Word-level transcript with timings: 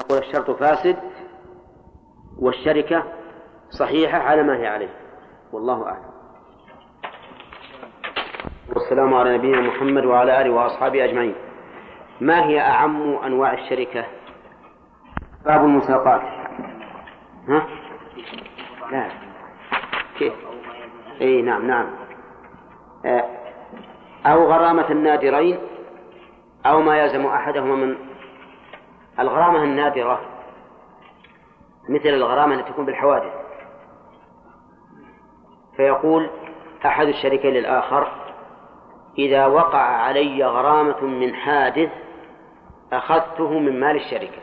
نقول 0.00 0.18
الشرط 0.18 0.50
فاسد 0.50 0.96
والشركة 2.38 3.04
صحيحة 3.70 4.18
على 4.18 4.42
ما 4.42 4.56
هي 4.56 4.66
عليه. 4.66 4.94
والله 5.52 5.86
أعلم. 5.86 6.10
والسلام 8.74 9.14
على 9.14 9.38
نبينا 9.38 9.60
محمد 9.60 10.04
وعلى 10.04 10.40
آله 10.40 10.50
وأصحابه 10.50 11.04
أجمعين. 11.04 11.34
ما 12.20 12.44
هي 12.44 12.60
أعم 12.60 13.16
أنواع 13.16 13.52
الشركة؟ 13.52 14.04
باب 15.44 15.64
المساقات. 15.64 16.22
ها؟ 17.48 17.66
لا. 18.92 19.08
كيف؟ 20.18 20.32
إي 21.20 21.42
نعم 21.42 21.66
نعم. 21.66 21.86
آه، 23.06 23.24
أو 24.26 24.52
غرامة 24.52 24.90
النادرين 24.90 25.58
أو 26.66 26.82
ما 26.82 26.98
يلزم 26.98 27.26
أحدهما 27.26 27.74
من 27.76 28.09
الغرامة 29.18 29.64
النادرة 29.64 30.20
مثل 31.88 32.08
الغرامة 32.08 32.54
التي 32.54 32.72
تكون 32.72 32.86
بالحوادث. 32.86 33.32
فيقول 35.76 36.30
أحد 36.86 37.06
الشريكين 37.06 37.50
للآخر 37.50 38.12
إذا 39.18 39.46
وقع 39.46 39.82
علي 39.82 40.44
غرامة 40.44 41.04
من 41.04 41.34
حادث 41.34 41.90
أخذته 42.92 43.58
من 43.58 43.80
مال 43.80 43.96
الشركة. 43.96 44.42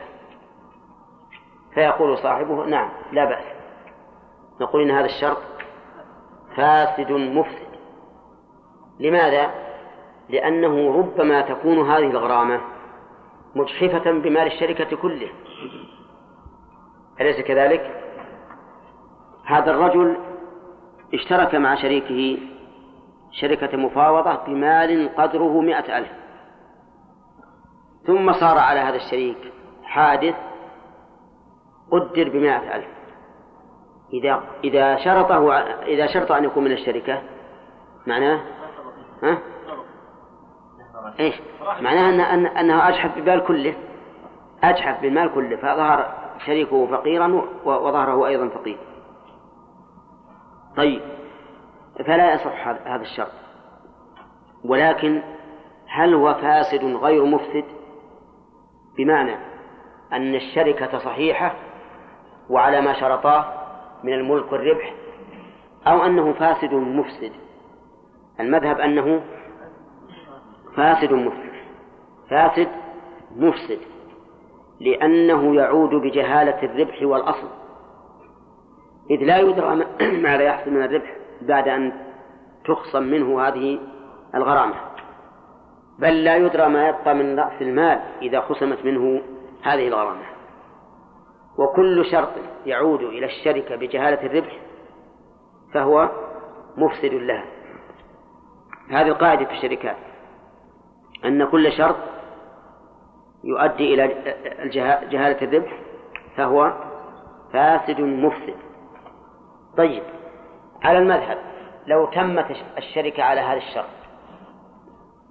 فيقول 1.74 2.18
صاحبه 2.18 2.64
نعم 2.64 2.90
لا 3.12 3.24
بأس. 3.24 3.44
نقول 4.60 4.82
إن 4.82 4.90
هذا 4.90 5.06
الشرط 5.06 5.42
فاسد 6.56 7.12
مفسد. 7.12 7.68
لماذا؟ 9.00 9.50
لأنه 10.28 10.98
ربما 10.98 11.40
تكون 11.40 11.90
هذه 11.90 12.10
الغرامة 12.10 12.60
مجحفة 13.54 14.10
بمال 14.10 14.46
الشركة 14.46 14.96
كله 14.96 15.30
أليس 17.20 17.40
كذلك؟ 17.40 18.04
هذا 19.44 19.70
الرجل 19.70 20.16
اشترك 21.14 21.54
مع 21.54 21.74
شريكه 21.74 22.42
شركة 23.32 23.76
مفاوضة 23.76 24.34
بمال 24.34 25.10
قدره 25.16 25.60
مئة 25.60 25.98
ألف 25.98 26.08
ثم 28.06 28.32
صار 28.32 28.58
على 28.58 28.80
هذا 28.80 28.96
الشريك 28.96 29.52
حادث 29.82 30.34
قدر 31.90 32.28
بمائة 32.28 32.76
ألف 32.76 32.86
إذا 34.12 34.42
إذا 34.64 34.96
شرطه 34.96 35.52
إذا 35.82 36.06
شرط 36.06 36.32
أن 36.32 36.44
يكون 36.44 36.64
من 36.64 36.72
الشركة 36.72 37.22
معناه 38.06 38.40
ها؟ 39.22 39.38
إيش؟ 41.20 41.34
معناه 41.80 42.08
أن 42.08 42.20
أن 42.20 42.46
أنه 42.46 42.88
أجحف 42.88 43.14
بالمال 43.14 43.44
كله. 43.44 43.74
أجحف 44.62 45.00
بالمال 45.02 45.34
كله. 45.34 45.56
فظهر 45.56 46.14
شريكه 46.46 46.86
فقيرا 46.86 47.42
وظهره 47.64 48.26
أيضا 48.26 48.48
فقير. 48.48 48.78
طيب. 50.76 51.02
فلا 52.06 52.34
يصح 52.34 52.68
هذا 52.68 53.02
الشرط. 53.02 53.32
ولكن 54.64 55.22
هل 55.88 56.14
هو 56.14 56.34
فاسد 56.34 56.84
غير 56.84 57.24
مفسد؟ 57.24 57.64
بمعنى 58.98 59.36
أن 60.12 60.34
الشركة 60.34 60.98
صحيحة 60.98 61.54
وعلى 62.50 62.80
ما 62.80 63.00
شرطاه 63.00 63.44
من 64.04 64.12
الملك 64.12 64.52
والربح 64.52 64.94
أو 65.86 66.04
أنه 66.04 66.32
فاسد 66.32 66.74
مفسد. 66.74 67.32
المذهب 68.40 68.80
أنه 68.80 69.22
فاسد 70.78 71.12
مفسد. 71.12 71.52
فاسد 72.30 72.68
مفسد. 73.36 73.78
لأنه 74.80 75.54
يعود 75.54 75.90
بجهالة 75.90 76.62
الربح 76.62 77.02
والأصل. 77.02 77.48
إذ 79.10 79.24
لا 79.24 79.38
يدرى 79.38 79.86
ماذا 80.26 80.42
يحصل 80.42 80.70
من 80.70 80.82
الربح 80.82 81.16
بعد 81.42 81.68
أن 81.68 81.92
تخصم 82.64 83.02
منه 83.02 83.48
هذه 83.48 83.80
الغرامة. 84.34 84.74
بل 85.98 86.24
لا 86.24 86.36
يدرى 86.36 86.68
ما 86.68 86.88
يبقى 86.88 87.14
من 87.14 87.38
رأس 87.38 87.62
المال 87.62 88.00
إذا 88.22 88.40
خصمت 88.40 88.84
منه 88.84 89.22
هذه 89.62 89.88
الغرامة. 89.88 90.24
وكل 91.58 92.04
شرط 92.10 92.32
يعود 92.66 93.00
إلى 93.00 93.26
الشركة 93.26 93.76
بجهالة 93.76 94.26
الربح 94.26 94.58
فهو 95.74 96.10
مفسد 96.76 97.14
لها. 97.14 97.44
هذه 98.90 99.08
القاعدة 99.08 99.44
في 99.44 99.52
الشركات. 99.52 100.07
أن 101.24 101.44
كل 101.44 101.72
شرط 101.72 101.96
يؤدي 103.44 103.94
إلى 103.94 104.08
جهالة 105.10 105.42
الربح 105.42 105.78
فهو 106.36 106.72
فاسد 107.52 108.00
مفسد 108.00 108.56
طيب 109.76 110.02
على 110.82 110.98
المذهب 110.98 111.38
لو 111.86 112.06
تمت 112.06 112.46
الشركة 112.78 113.22
على 113.22 113.40
هذا 113.40 113.58
الشرط 113.58 113.98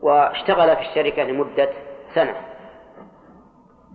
واشتغل 0.01 0.75
في 0.75 0.81
الشركة 0.81 1.23
لمدة 1.23 1.69
سنة 2.15 2.35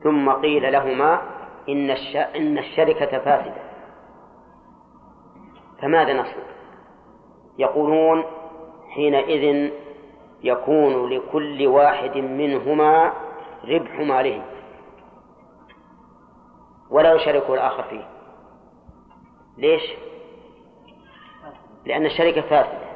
ثم 0.03 0.31
قيل 0.31 0.73
لهما 0.73 1.23
إن 1.69 1.91
إن 2.37 2.59
الشركة 2.59 3.19
فاسدة 3.19 3.63
فماذا 5.83 6.13
نصنع؟ 6.13 6.53
يقولون 7.59 8.25
حينئذ 8.91 9.71
يكون 10.43 11.09
لكل 11.11 11.67
واحد 11.67 12.17
منهما 12.17 13.13
ربح 13.69 14.01
ماله 14.01 14.43
ولا 16.91 17.15
يشاركه 17.15 17.55
الآخر 17.55 17.83
فيه. 17.83 18.09
ليش؟ 19.59 19.83
لأن 21.85 22.07
الشركة 22.07 22.41
فاسدة 22.41 22.93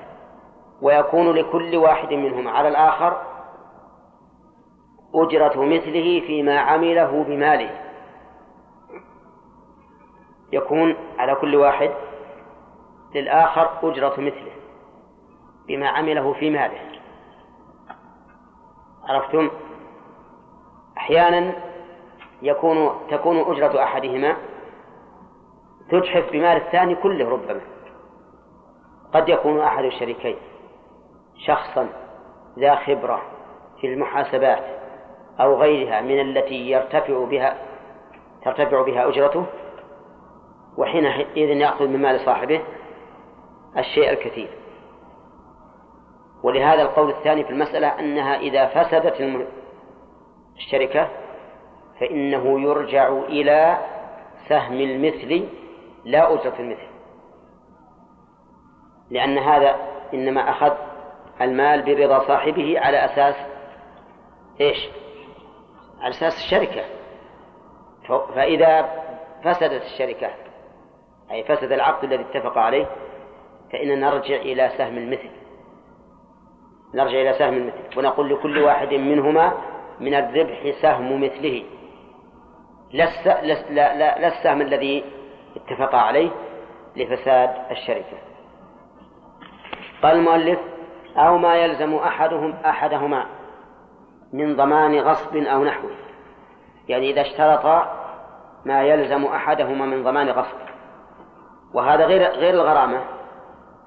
ويكون 0.83 1.31
لكل 1.31 1.77
واحد 1.77 2.13
منهما 2.13 2.51
على 2.51 2.69
الآخر 2.69 3.23
أجرة 5.15 5.65
مثله 5.65 6.21
فيما 6.21 6.59
عمله 6.59 7.25
بماله. 7.25 7.81
يكون 10.53 10.97
على 11.19 11.35
كل 11.35 11.57
واحد 11.57 11.91
للآخر 13.15 13.71
أجرة 13.83 14.21
مثله 14.21 14.53
بما 15.69 15.89
عمله 15.89 16.33
في 16.33 16.51
ماله. 16.51 16.96
عرفتم؟ 19.09 19.51
أحيانا 20.99 21.53
يكون 22.43 22.91
تكون 23.11 23.39
أجرة 23.39 23.83
أحدهما 23.83 24.37
تجحف 25.91 26.33
بمال 26.33 26.57
الثاني 26.57 26.95
كله 26.95 27.29
ربما. 27.29 27.61
قد 29.15 29.29
يكون 29.29 29.61
أحد 29.61 29.85
الشريكين 29.85 30.37
شخصا 31.47 31.89
ذا 32.59 32.75
خبرة 32.75 33.23
في 33.81 33.87
المحاسبات 33.87 34.65
أو 35.41 35.61
غيرها 35.61 36.01
من 36.01 36.21
التي 36.21 36.71
يرتفع 36.71 37.25
بها 37.25 37.57
ترتفع 38.45 38.83
بها 38.83 39.09
أجرته 39.09 39.47
وحينئذ 40.77 41.49
يأخذ 41.49 41.87
من 41.87 42.03
مال 42.03 42.21
صاحبه 42.21 42.63
الشيء 43.79 44.11
الكثير. 44.11 44.49
ولهذا 46.43 46.83
القول 46.83 47.11
الثاني 47.11 47.45
في 47.45 47.51
المسألة 47.51 47.89
أنها 48.01 48.37
إذا 48.37 48.67
فسدت 48.67 49.45
الشركة 50.57 51.09
فإنه 52.01 52.61
يرجع 52.61 53.09
إلى 53.09 53.79
سهم 54.49 54.81
المثل 54.81 55.49
لا 56.05 56.35
أجرة 56.35 56.55
المثل. 56.59 56.89
لأن 59.11 59.39
هذا 59.39 59.77
إنما 60.15 60.51
أخذ 60.51 60.73
المال 61.41 61.83
برضا 61.83 62.27
صاحبه 62.27 62.81
على 62.81 63.05
أساس 63.05 63.35
إيش؟ 64.61 64.89
على 66.01 66.11
أساس 66.11 66.45
الشركة. 66.45 66.85
فإذا 68.35 68.83
فسدت 69.45 69.83
الشركة 69.83 70.31
أي 71.31 71.45
فسد 71.45 71.73
العقد 71.73 72.05
الذي 72.05 72.23
اتفق 72.23 72.59
عليه 72.59 72.87
فإننا 73.73 74.11
نرجع 74.11 74.37
إلى 74.37 74.71
سهم 74.79 74.99
المثل. 74.99 75.46
نرجع 76.95 77.21
إلى 77.21 77.33
سهم 77.33 77.55
المثل 77.55 77.99
ونقول 77.99 78.31
لكل 78.31 78.59
واحد 78.59 78.95
منهما 78.95 79.53
من 80.01 80.15
الربح 80.15 80.71
سهم 80.83 81.25
مثله. 81.25 81.63
لا 82.93 84.29
السهم 84.29 84.61
الذي 84.61 85.05
اتفق 85.57 85.95
عليه 85.95 86.31
لفساد 86.97 87.51
الشركة. 87.71 88.19
قال 90.03 90.17
المؤلف 90.17 90.59
أو 91.17 91.39
ما 91.39 91.57
يلزم 91.57 91.95
أحدهم 91.95 92.53
أحدهما 92.53 93.27
من 94.33 94.57
ضمان 94.57 94.99
غصب 94.99 95.37
أو 95.37 95.65
نحوه. 95.65 95.91
يعني 96.89 97.11
إذا 97.11 97.21
اشترط 97.21 97.89
ما 98.65 98.83
يلزم 98.83 99.25
أحدهما 99.25 99.87
من 99.87 100.05
ضمان 100.05 100.29
غصب. 100.29 100.57
وهذا 101.75 102.07
غير 102.07 102.23
غير 102.23 102.55
الغرامة. 102.55 103.05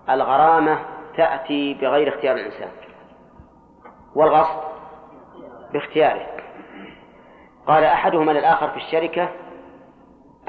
الغرامة 0.10 0.80
تأتي 1.18 1.74
بغير 1.74 2.16
اختيار 2.16 2.36
الإنسان. 2.36 2.69
والغصب 4.19 4.60
باختياره. 5.74 6.27
قال 7.68 7.83
أحدهما 7.83 8.31
للآخر 8.31 8.69
في 8.69 8.77
الشركة 8.77 9.30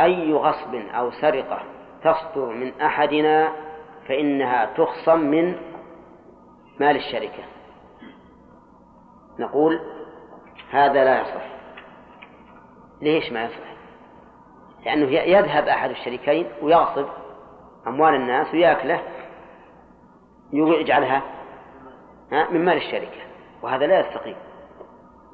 أي 0.01 0.33
غصب 0.33 0.75
أو 0.75 1.11
سرقة 1.11 1.63
تصدر 2.05 2.47
من 2.47 2.81
أحدنا 2.81 3.53
فإنها 4.09 4.65
تخصم 4.65 5.19
من 5.19 5.57
مال 6.81 6.97
الشركة. 6.97 7.43
نقول 9.39 9.81
هذا 10.71 11.05
لا 11.05 11.21
يصح. 11.21 11.47
ليش 13.03 13.33
ما 13.33 13.45
يصح؟ 13.45 13.71
لأنه 14.85 15.11
يذهب 15.11 15.69
أحد 15.69 15.91
الشريكين 15.91 16.47
ويغصب 16.63 17.09
أموال 17.87 18.15
الناس 18.15 18.55
ويأكله 18.55 19.03
يجعلها 20.53 21.23
من 22.33 22.65
مال 22.65 22.77
الشركة. 22.77 23.30
وهذا 23.63 23.87
لا 23.87 24.01
يستقيم. 24.01 24.37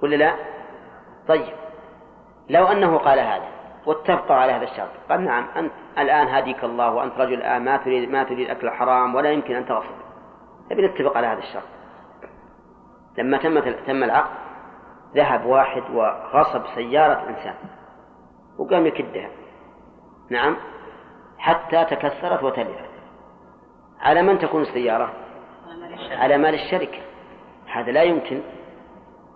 ولا 0.02 0.17
لا؟ 0.17 0.37
طيب. 1.28 1.55
لو 2.49 2.67
أنه 2.67 2.99
قال 2.99 3.19
هذا 3.19 3.49
واتفقوا 3.87 4.37
على 4.37 4.52
هذا 4.52 4.64
الشرط. 4.64 4.90
قال 5.08 5.25
نعم 5.25 5.49
أنت 5.56 5.73
الآن 5.99 6.28
هديك 6.28 6.64
الله 6.64 6.94
وأنت 6.94 7.19
رجل 7.19 7.34
الآن 7.34 7.64
ما 7.64 7.76
تريد 7.76 8.11
ما 8.11 8.25
تريد 8.25 8.50
أكل 8.50 8.67
الحرام 8.67 9.14
ولا 9.14 9.31
يمكن 9.31 9.55
أن 9.55 9.67
تغصب 9.67 9.96
نبي 10.73 10.87
نتفق 10.87 11.17
على 11.17 11.26
هذا 11.26 11.38
الشرط. 11.38 11.69
لما 13.19 13.38
تم 13.38 13.61
تم 13.61 14.05
العقد 14.05 14.37
ذهب 15.14 15.46
واحد 15.46 15.82
وغصب 15.90 16.62
سيارة 16.75 17.29
إنسان. 17.29 17.55
وقام 18.58 18.87
يكدها. 18.87 19.31
نعم. 20.31 20.56
حتى 21.38 21.84
تكسرت 21.84 22.43
وتلفت 22.43 22.90
على 24.00 24.22
من 24.22 24.38
تكون 24.38 24.62
السيارة؟ 24.62 25.12
على 26.11 26.38
مال 26.38 26.55
الشركة. 26.55 26.99
هذا 27.76 27.93
لا 27.93 28.02
يمكن. 28.02 28.40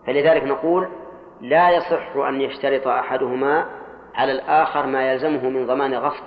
فلذلك 0.07 0.45
نقول 0.45 0.89
لا 1.41 1.71
يصح 1.71 2.17
أن 2.17 2.41
يشترط 2.41 2.87
أحدهما 2.87 3.67
على 4.15 4.33
الآخر 4.33 4.87
ما 4.87 5.13
يلزمه 5.13 5.49
من 5.49 5.67
ضمان 5.67 5.95
غصب 5.95 6.25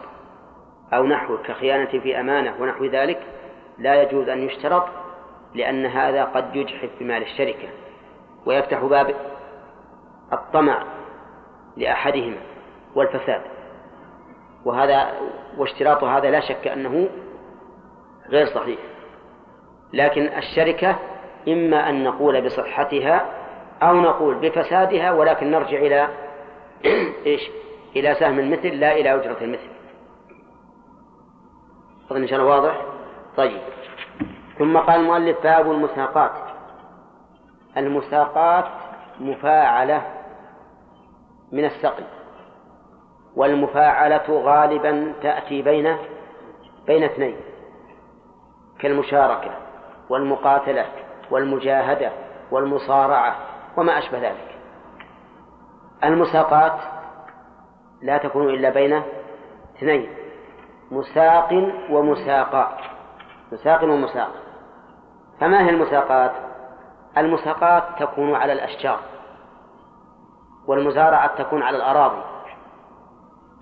أو 0.94 1.06
نحو 1.06 1.38
كخيانة 1.38 2.00
في 2.00 2.20
أمانة 2.20 2.56
ونحو 2.62 2.86
ذلك 2.86 3.20
لا 3.78 4.02
يجوز 4.02 4.30
أن 4.30 4.42
يشترط 4.42 4.86
لأن 5.56 5.86
هذا 5.86 6.24
قد 6.24 6.56
يجحف 6.56 6.90
بمال 7.00 7.22
الشركة 7.22 7.70
ويفتح 8.46 8.84
باب 8.84 9.16
الطمع 10.34 10.84
لأحدهما 11.78 12.38
والفساد. 12.96 13.42
وهذا 14.66 15.14
واشتراط 15.58 16.04
هذا 16.04 16.32
لا 16.32 16.40
شك 16.40 16.68
أنه 16.68 17.10
غير 18.30 18.46
صحيح. 18.46 18.80
لكن 19.94 20.22
الشركة 20.22 21.00
إما 21.48 21.90
أن 21.90 22.04
نقول 22.04 22.46
بصحتها 22.46 23.26
أو 23.82 24.02
نقول 24.02 24.36
بفسادها 24.36 25.12
ولكن 25.12 25.52
نرجع 25.52 25.78
إلى 25.78 26.08
إيش؟ 27.26 27.50
إلى 27.96 28.16
سهم 28.16 28.40
المثل 28.40 28.68
لا 28.68 28.94
إلى 28.94 29.16
أجرة 29.16 29.38
المثل. 29.42 29.70
أظن 32.12 32.22
إن 32.22 32.28
شاء 32.28 32.40
الله 32.40 32.52
واضح؟ 32.52 32.82
طيب. 33.38 33.62
ثم 34.58 34.78
قال 34.78 35.00
المؤلف 35.00 35.44
باب 35.44 35.72
المساقات. 35.72 36.32
المساقات 37.78 38.66
مفاعلة 39.20 40.02
من 41.52 41.66
السقي 41.66 42.04
والمفاعلة 43.36 44.24
غالبا 44.30 45.14
تأتي 45.22 45.62
بين 45.62 45.98
بين 46.88 47.04
اثنين 47.04 47.36
كالمشاركة 48.80 49.52
والمقاتلة. 50.10 51.03
والمجاهدة 51.32 52.12
والمصارعة 52.52 53.36
وما 53.78 53.98
أشبه 53.98 54.20
ذلك. 54.20 54.58
المساقات 56.04 56.80
لا 58.02 58.18
تكون 58.18 58.50
إلا 58.50 58.70
بين 58.70 59.02
اثنين 59.78 60.10
مساق 60.92 61.54
ومساقات 61.90 62.78
مساق 63.52 63.84
ومساق. 63.84 64.32
فما 65.40 65.66
هي 65.66 65.70
المساقات؟ 65.70 66.32
المساقات 67.18 67.84
تكون 68.00 68.36
على 68.36 68.54
الأشجار 68.54 69.00
والمزارعة 70.68 71.44
تكون 71.44 71.64
على 71.64 71.78
الأراضي. 71.78 72.22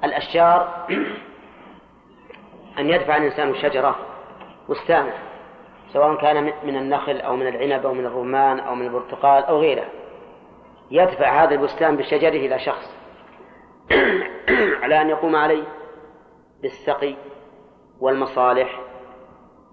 الأشجار 0.03 0.87
أن 2.79 2.89
يدفع 2.89 3.17
الإنسان 3.17 3.55
شجرة 3.55 3.95
بستانا 4.69 5.30
سواء 5.93 6.15
كان 6.21 6.43
من 6.43 6.77
النخل 6.77 7.21
أو 7.21 7.35
من 7.35 7.47
العنب 7.47 7.85
أو 7.85 7.93
من 7.93 8.05
الرمان 8.05 8.59
أو 8.59 8.75
من 8.75 8.85
البرتقال 8.85 9.43
أو 9.43 9.59
غيره. 9.59 9.85
يدفع 10.91 11.43
هذا 11.43 11.55
البستان 11.55 11.97
بشجره 11.97 12.29
إلى 12.29 12.59
شخص. 12.59 12.95
على 14.83 15.01
أن 15.01 15.09
يقوم 15.09 15.35
عليه 15.35 15.63
بالسقي 16.61 17.15
والمصالح 17.99 18.81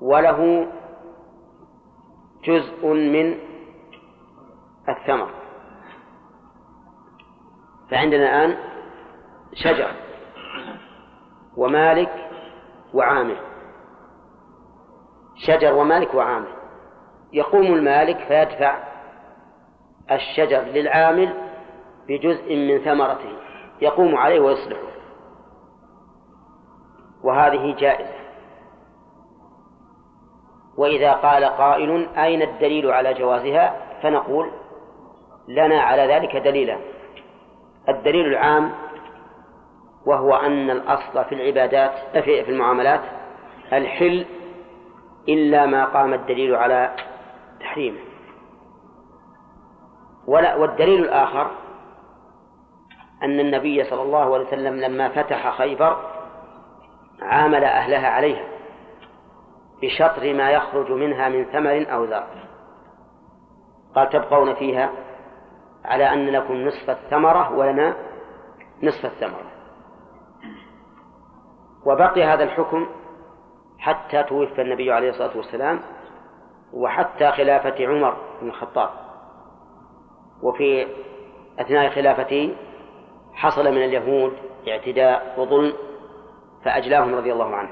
وله 0.00 0.68
جزء 2.44 2.86
من 2.86 3.38
الثمر. 4.88 5.30
فعندنا 7.90 8.44
الآن 8.44 8.58
شجر 9.54 9.92
ومالك 11.56 12.30
وعامل 12.94 13.47
شجر 15.46 15.74
ومالك 15.74 16.14
وعامل. 16.14 16.48
يقوم 17.32 17.66
المالك 17.66 18.18
فيدفع 18.18 18.78
الشجر 20.10 20.60
للعامل 20.60 21.34
بجزء 22.08 22.56
من 22.56 22.78
ثمرته. 22.78 23.32
يقوم 23.80 24.16
عليه 24.16 24.40
ويصلحه. 24.40 24.88
وهذه 27.24 27.74
جائزة. 27.78 28.18
وإذا 30.78 31.12
قال 31.12 31.44
قائل 31.44 32.08
أين 32.16 32.42
الدليل 32.42 32.90
على 32.90 33.14
جوازها؟ 33.14 33.76
فنقول 34.02 34.50
لنا 35.48 35.80
على 35.80 36.14
ذلك 36.14 36.36
دليلان 36.36 36.80
الدليل 37.88 38.26
العام 38.26 38.72
وهو 40.06 40.34
أن 40.34 40.70
الأصل 40.70 41.24
في 41.24 41.34
العبادات 41.34 42.18
في 42.24 42.50
المعاملات 42.50 43.00
الحل 43.72 44.26
إلا 45.28 45.66
ما 45.66 45.84
قام 45.84 46.14
الدليل 46.14 46.54
على 46.54 46.94
تحريمه. 47.60 48.00
ولا 50.26 50.54
والدليل 50.54 51.04
الآخر 51.04 51.50
أن 53.22 53.40
النبي 53.40 53.84
صلى 53.84 54.02
الله 54.02 54.34
عليه 54.34 54.46
وسلم 54.46 54.74
لما 54.74 55.08
فتح 55.08 55.58
خيبر 55.58 55.96
عامل 57.22 57.64
أهلها 57.64 58.08
عليها 58.08 58.44
بشطر 59.82 60.34
ما 60.34 60.50
يخرج 60.50 60.90
منها 60.90 61.28
من 61.28 61.44
ثمر 61.44 61.86
أو 61.92 62.04
ذر. 62.04 62.26
قال 63.94 64.08
تبقون 64.08 64.54
فيها 64.54 64.90
على 65.84 66.12
أن 66.12 66.28
لكم 66.28 66.54
نصف 66.54 66.90
الثمرة 66.90 67.52
ولنا 67.52 67.96
نصف 68.82 69.04
الثمرة. 69.04 69.50
وبقي 71.86 72.24
هذا 72.24 72.44
الحكم 72.44 72.86
حتى 73.78 74.22
توفى 74.22 74.62
النبي 74.62 74.92
عليه 74.92 75.10
الصلاة 75.10 75.36
والسلام 75.36 75.80
وحتى 76.72 77.30
خلافة 77.30 77.86
عمر 77.86 78.16
بن 78.42 78.48
الخطاب. 78.48 78.90
وفي 80.42 80.86
أثناء 81.58 81.90
خلافته 81.90 82.56
حصل 83.32 83.64
من 83.64 83.84
اليهود 83.84 84.32
اعتداء 84.68 85.34
وظلم 85.40 85.72
فأجلاهم 86.64 87.14
رضي 87.14 87.32
الله 87.32 87.54
عنه. 87.54 87.70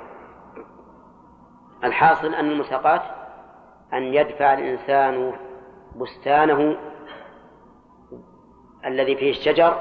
الحاصل 1.85 2.35
أن 2.35 2.51
المساقات 2.51 3.03
أن 3.93 4.03
يدفع 4.03 4.55
الإنسان 4.55 5.33
بستانه 5.97 6.77
الذي 8.87 9.17
فيه 9.17 9.31
الشجر 9.31 9.77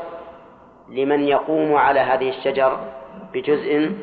لمن 0.89 1.27
يقوم 1.27 1.75
على 1.75 1.99
هذه 1.99 2.29
الشجر 2.29 2.79
بجزء 3.33 3.95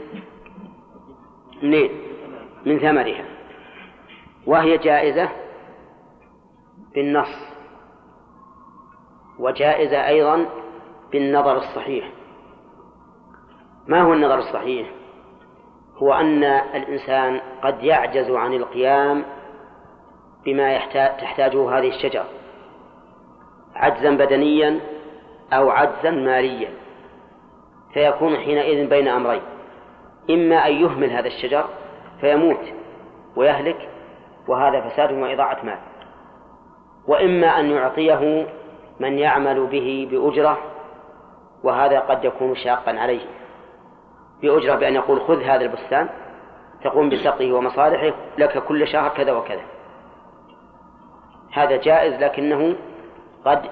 منين 1.63 1.91
من 2.67 2.79
ثمرها. 2.79 3.25
وهي 4.47 4.79
جائزة 4.79 5.29
بالنص. 6.95 7.53
وجائزة 9.39 10.07
أيضا 10.07 10.47
بالنظر 11.13 11.57
الصحيح. 11.57 12.11
ما 13.87 14.03
هو 14.03 14.13
النظر 14.13 14.39
الصحيح؟ 14.39 14.91
هو 15.97 16.13
أن 16.15 16.45
الإنسان 16.45 17.41
قد 17.63 17.83
يعجز 17.83 18.31
عن 18.31 18.55
القيام 18.55 19.25
بما 20.45 20.73
يحتاج 20.73 21.17
تحتاجه 21.17 21.79
هذه 21.79 21.89
الشجرة 21.89 22.25
عجزا 23.75 24.11
بدنيا 24.11 24.81
أو 25.53 25.71
عجزا 25.71 26.11
ماليا. 26.11 26.71
فيكون 27.95 28.37
حينئذ 28.37 28.89
بين 28.89 29.09
أمرين. 29.09 29.43
إما 30.31 30.67
أن 30.67 30.73
يهمل 30.73 31.11
هذا 31.11 31.27
الشجر 31.27 31.69
فيموت 32.23 32.73
ويهلك 33.37 33.89
وهذا 34.49 34.81
فساد 34.81 35.13
وإضاعة 35.13 35.59
مال. 35.63 35.79
وإما 37.09 37.61
أن 37.61 37.71
يعطيه 37.71 38.47
من 39.01 39.19
يعمل 39.19 39.67
به 39.67 40.09
بأجرة 40.11 40.59
وهذا 41.65 42.01
قد 42.01 42.25
يكون 42.25 42.55
شاقا 42.55 42.99
عليه. 42.99 43.27
بأجرة 44.43 44.75
بأن 44.75 44.95
يقول 44.95 45.21
خذ 45.21 45.43
هذا 45.43 45.65
البستان 45.65 46.09
تقوم 46.85 47.09
بسقيه 47.09 47.53
ومصالحه 47.53 48.17
لك 48.39 48.65
كل 48.65 48.89
شهر 48.89 49.09
كذا 49.09 49.33
وكذا. 49.33 49.63
هذا 51.53 51.77
جائز 51.77 52.15
لكنه 52.15 52.77
قد 53.45 53.63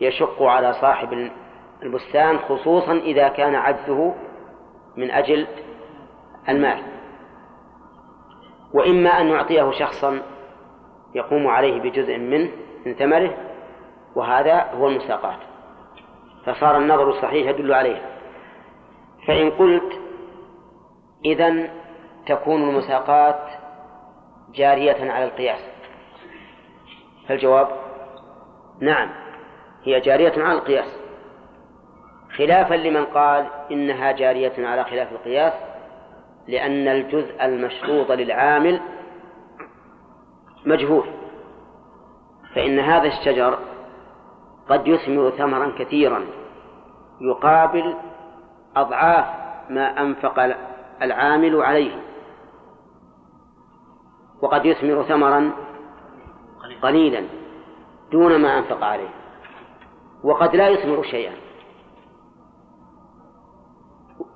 يشق 0.00 0.42
على 0.42 0.72
صاحب 0.72 1.30
البستان 1.82 2.38
خصوصا 2.38 2.92
إذا 2.92 3.28
كان 3.28 3.54
عجزه 3.54 4.14
من 4.96 5.10
أجل 5.10 5.46
المال. 6.48 7.01
وإما 8.74 9.10
أن 9.10 9.28
يعطيه 9.28 9.70
شخصا 9.70 10.22
يقوم 11.14 11.46
عليه 11.46 11.80
بجزء 11.80 12.18
منه 12.18 12.50
من 12.86 12.94
ثمره 12.94 13.36
وهذا 14.14 14.70
هو 14.72 14.88
المساقات. 14.88 15.38
فصار 16.46 16.76
النظر 16.76 17.10
الصحيح 17.10 17.48
يدل 17.48 17.74
عليها. 17.74 18.06
فإن 19.26 19.50
قلت 19.50 20.00
إذا 21.24 21.70
تكون 22.26 22.62
المساقات 22.68 23.40
جارية 24.54 25.12
على 25.12 25.24
القياس. 25.24 25.60
فالجواب 27.28 27.68
نعم 28.80 29.10
هي 29.84 30.00
جارية 30.00 30.42
على 30.42 30.58
القياس. 30.58 31.02
خلافا 32.36 32.74
لمن 32.74 33.04
قال 33.04 33.46
إنها 33.70 34.12
جارية 34.12 34.66
على 34.66 34.84
خلاف 34.84 35.12
القياس 35.12 35.52
لأن 36.48 36.88
الجزء 36.88 37.44
المشروط 37.44 38.10
للعامل 38.12 38.80
مجهول. 40.66 41.06
فإن 42.54 42.78
هذا 42.78 43.08
الشجر 43.08 43.58
قد 44.68 44.88
يثمر 44.88 45.30
ثمرا 45.30 45.72
كثيرا 45.78 46.26
يقابل 47.20 47.94
أضعاف 48.76 49.26
ما 49.70 50.00
أنفق 50.00 50.56
العامل 51.02 51.62
عليه. 51.62 52.02
وقد 54.42 54.66
يثمر 54.66 55.02
ثمرا 55.02 55.52
قليلا 56.82 57.24
دون 58.12 58.42
ما 58.42 58.58
أنفق 58.58 58.84
عليه. 58.84 59.08
وقد 60.24 60.56
لا 60.56 60.68
يثمر 60.68 61.02
شيئا. 61.02 61.32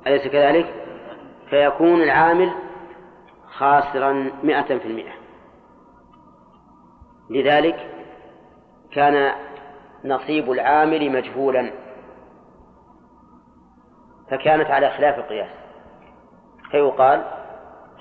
أليس 0.07 0.29
كذلك؟ 0.29 0.86
فيكون 1.50 2.03
العامل 2.03 2.53
خاسرا 3.59 4.31
مئة 4.43 4.79
في 4.79 4.87
المئة. 4.87 5.12
لذلك 7.31 7.91
كان 8.93 9.33
نصيب 10.05 10.50
العامل 10.50 11.12
مجهولا. 11.12 11.73
فكانت 14.31 14.71
على 14.71 14.91
خلاف 14.91 15.19
القياس. 15.19 15.50
فيقال 16.71 17.25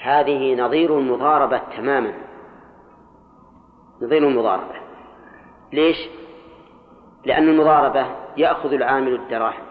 هذه 0.02 0.56
نظير 0.56 1.00
المضاربة 1.00 1.58
تماما. 1.78 2.14
نظير 4.02 4.28
المضاربة. 4.28 4.76
ليش؟ 5.74 5.98
لأن 7.26 7.50
المضاربة 7.50 8.06
يأخذ 8.38 8.74
العامل 8.74 9.14
الدراهم 9.16 9.66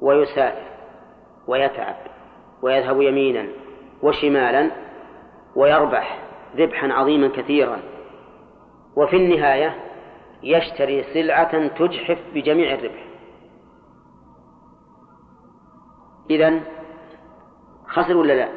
ويسافر 0.00 0.72
ويتعب. 1.46 2.11
ويذهب 2.62 3.02
يمينا 3.02 3.46
وشمالا 4.02 4.70
ويربح 5.56 6.18
ربحا 6.58 6.92
عظيما 6.92 7.28
كثيرا. 7.28 7.78
وفي 8.96 9.16
النهاية 9.16 9.76
يشتري 10.42 11.04
سلعة 11.14 11.68
تجحف 11.68 12.18
بجميع 12.34 12.74
الربح. 12.74 13.04
إذا 16.30 16.60
خسر 17.88 18.16
ولا 18.16 18.32
لا؟ 18.32 18.48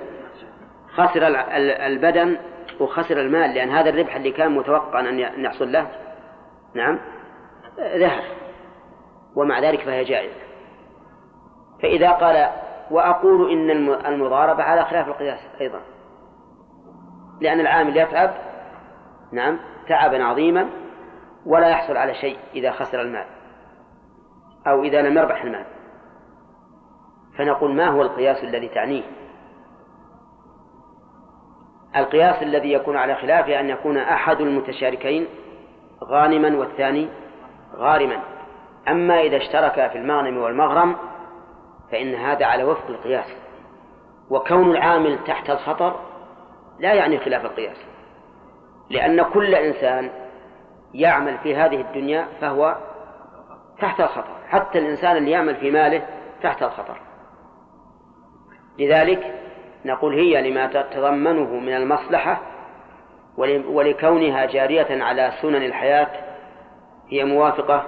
خسر 0.94 1.28
البدن 1.88 2.38
وخسر 2.80 3.22
المال 3.22 3.54
لأن 3.56 3.70
هذا 3.70 3.90
الربح 3.90 4.16
اللي 4.16 4.32
كان 4.32 4.52
متوقعا 4.52 5.10
أن 5.10 5.20
يحصل 5.20 5.72
له 5.72 5.88
نعم 6.74 7.00
ذهب. 7.80 8.24
ومع 9.36 9.60
ذلك 9.60 9.80
فهي 9.80 10.04
جائزة. 10.04 10.46
فإذا 11.82 12.12
قال 12.12 12.65
وأقول 12.92 13.52
إن 13.52 13.70
المضاربة 14.06 14.64
على 14.64 14.86
خلاف 14.86 15.08
القياس 15.08 15.40
أيضا. 15.62 15.82
لأن 17.42 17.60
العامل 17.60 17.98
يتعب 17.98 18.34
نعم 19.32 19.60
تعبا 19.88 20.24
عظيما 20.24 20.70
ولا 21.46 21.68
يحصل 21.68 21.98
على 21.98 22.14
شيء 22.14 22.38
إذا 22.54 22.72
خسر 22.72 23.02
المال 23.02 23.26
أو 24.68 24.84
إذا 24.84 25.02
لم 25.02 25.18
يربح 25.18 25.44
المال. 25.44 25.66
فنقول 27.38 27.76
ما 27.76 27.88
هو 27.88 28.02
القياس 28.02 28.44
الذي 28.44 28.68
تعنيه؟ 28.68 29.04
القياس 31.96 32.44
الذي 32.44 32.74
يكون 32.74 32.98
على 32.98 33.16
خلافه 33.16 33.60
أن 33.60 33.70
يكون 33.70 33.98
أحد 33.98 34.42
المتشاركين 34.42 35.28
غانما 36.04 36.58
والثاني 36.58 37.10
غارما. 37.76 38.20
أما 38.88 39.22
إذا 39.22 39.38
اشترك 39.38 39.92
في 39.92 39.98
المغنم 39.98 40.38
والمغرم 40.38 40.96
فإن 41.92 42.16
هذا 42.16 42.46
على 42.46 42.64
وفق 42.64 42.88
القياس. 42.90 43.36
وكون 44.30 44.72
العامل 44.72 45.24
تحت 45.24 45.50
الخطر 45.50 46.00
لا 46.80 46.94
يعني 46.94 47.20
خلاف 47.20 47.46
القياس. 47.46 47.78
لأن 48.90 49.22
كل 49.22 49.56
إنسان 49.56 50.10
يعمل 50.94 51.38
في 51.38 51.56
هذه 51.56 51.82
الدنيا 51.82 52.28
فهو 52.42 52.76
تحت 53.82 54.00
الخطر. 54.00 54.36
حتى 54.48 54.80
الإنسان 54.80 55.18
اللي 55.18 55.32
يعمل 55.32 55.56
في 55.56 55.72
ماله 55.72 56.08
تحت 56.44 56.64
الخطر. 56.64 57.02
لذلك 58.80 59.42
نقول 59.86 60.14
هي 60.14 60.52
لما 60.52 60.68
تتضمنه 60.68 61.60
من 61.60 61.76
المصلحة 61.76 62.42
ولكونها 63.68 64.46
جارية 64.46 65.04
على 65.04 65.34
سنن 65.42 65.56
الحياة 65.56 66.08
هي 67.10 67.26
موافقة 67.26 67.86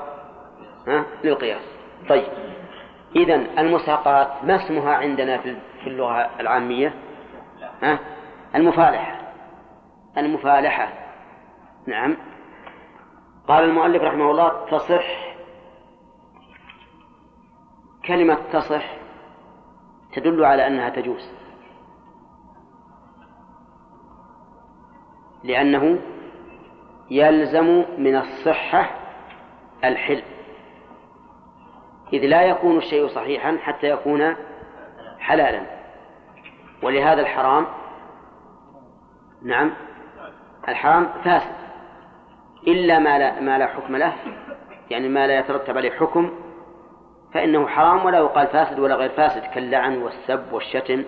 للقياس. 1.24 1.62
طيب. 2.10 2.28
إذا 3.18 3.36
المساقات 3.36 4.44
ما 4.44 4.56
اسمها 4.56 4.94
عندنا 4.94 5.38
في 5.38 5.88
اللغة 5.88 6.40
العامية؟ 6.40 6.94
ها؟ 7.84 8.00
المفالحة. 8.56 9.34
المفالحة. 10.18 10.94
نعم. 11.88 12.18
قال 13.48 13.64
المؤلف 13.64 14.04
رحمه 14.04 14.32
الله 14.32 14.66
تصح. 14.66 15.36
كلمة 18.06 18.38
تصح 18.54 18.98
تدل 20.14 20.46
على 20.46 20.68
أنها 20.68 20.90
تجوز. 20.90 21.32
لأنه 25.44 26.00
يلزم 27.12 27.86
من 27.98 28.16
الصحة 28.16 28.90
الحل 29.84 30.24
إذ 32.14 32.26
لا 32.26 32.42
يكون 32.42 32.78
الشيء 32.78 33.08
صحيحا 33.08 33.58
حتى 33.62 33.90
يكون 33.90 34.36
حلالا. 35.20 35.62
ولهذا 36.84 37.22
الحرام 37.22 37.66
نعم 39.44 39.74
الحرام 40.68 41.10
فاسد. 41.24 41.68
إلا 42.68 43.00
ما 43.00 43.20
لا, 43.20 43.40
ما 43.40 43.58
لا 43.58 43.68
حكم 43.68 43.96
له 43.96 44.14
يعني 44.90 45.10
ما 45.10 45.28
لا 45.28 45.40
يترتب 45.40 45.78
عليه 45.78 45.92
حكم 45.92 46.32
فإنه 47.34 47.68
حرام 47.68 48.06
ولا 48.06 48.18
يقال 48.18 48.48
فاسد 48.48 48.80
ولا 48.80 48.96
غير 48.96 49.10
فاسد 49.10 49.42
كاللعن 49.42 49.98
والسب 50.02 50.54
والشتم 50.54 51.04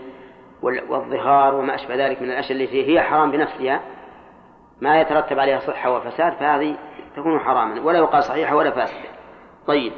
والظهار 0.61 1.55
وما 1.55 1.75
أشبه 1.75 1.95
ذلك 1.95 2.21
من 2.21 2.31
الأشياء 2.31 2.61
التي 2.61 2.93
هي 2.93 3.01
حرام 3.01 3.31
بنفسها 3.31 3.81
ما 4.81 5.01
يترتب 5.01 5.39
عليها 5.39 5.59
صحة 5.59 5.91
وفساد 5.91 6.33
فهذه 6.33 6.75
تكون 7.15 7.39
حراما 7.39 7.81
ولا 7.81 7.97
يقال 7.97 8.23
صحيحة 8.23 8.55
ولا 8.55 8.71
فاسدة. 8.71 9.09
طيب. 9.67 9.93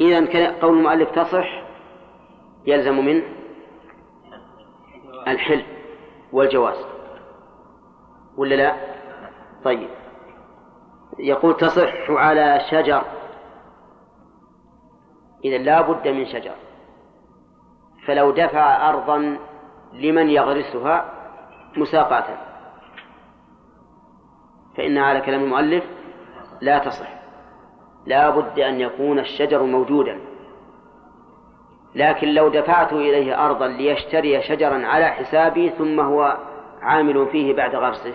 إذا 0.00 0.60
قول 0.60 0.78
المؤلف 0.78 1.10
تصح 1.10 1.62
يلزم 2.66 3.04
من 3.04 3.22
الحل 5.28 5.64
والجواز. 6.32 6.86
ولا 8.36 8.54
لا؟ 8.54 8.76
طيب. 9.64 9.88
يقول 11.18 11.56
تصح 11.56 12.10
على 12.10 12.60
شجر. 12.70 13.02
إذا 15.44 15.58
لا 15.58 15.80
بد 15.80 16.08
من 16.08 16.26
شجر. 16.26 16.54
فلو 18.06 18.30
دفع 18.30 18.88
أرضا 18.88 19.38
لمن 19.92 20.30
يغرسها 20.30 21.12
مساقاة 21.76 22.38
فإنها 24.76 25.02
على 25.02 25.20
كلام 25.20 25.44
المؤلف 25.44 25.84
لا 26.60 26.78
تصح. 26.78 27.25
لا 28.06 28.30
بد 28.30 28.58
أن 28.58 28.80
يكون 28.80 29.18
الشجر 29.18 29.62
موجودا. 29.62 30.20
لكن 31.94 32.28
لو 32.28 32.48
دفعت 32.48 32.92
إليه 32.92 33.46
أرضا 33.46 33.66
ليشتري 33.66 34.42
شجرا 34.42 34.86
على 34.86 35.06
حسابي 35.06 35.70
ثم 35.70 36.00
هو 36.00 36.36
عامل 36.82 37.26
فيه 37.32 37.54
بعد 37.54 37.74
غرسه 37.74 38.14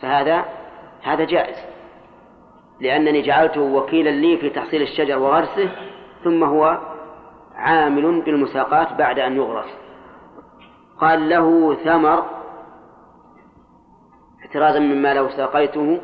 فهذا 0.00 0.44
هذا 1.02 1.24
جائز. 1.24 1.56
لأنني 2.80 3.22
جعلته 3.22 3.60
وكيلا 3.60 4.10
لي 4.10 4.36
في 4.36 4.50
تحصيل 4.50 4.82
الشجر 4.82 5.18
وغرسه 5.18 5.70
ثم 6.24 6.44
هو 6.44 6.80
عامل 7.54 8.20
بالمساقات 8.20 8.92
بعد 8.92 9.18
أن 9.18 9.36
يغرس. 9.36 9.74
قال 11.00 11.28
له 11.28 11.74
ثمر 11.74 12.24
احترازا 14.40 14.78
مما 14.78 15.14
لو 15.14 15.28
ساقيته 15.28 16.00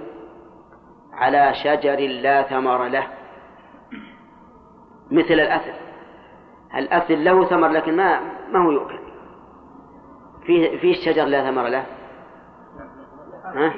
على 1.21 1.55
شجر 1.55 1.97
لا 2.01 2.43
ثمر 2.43 2.89
له. 2.89 3.07
مثل 5.11 5.35
الأثل. 5.35 5.73
الأثل 6.75 7.25
له 7.25 7.45
ثمر 7.45 7.69
لكن 7.69 7.97
ما 7.97 8.21
ما 8.53 8.65
هو 8.65 8.71
يؤكل. 8.71 8.99
فيه 10.47 10.79
فيه 10.79 10.91
الشجر 10.91 11.25
لا 11.25 11.51
ثمر 11.51 11.69
له؟ 11.69 11.87
ها؟ 13.45 13.75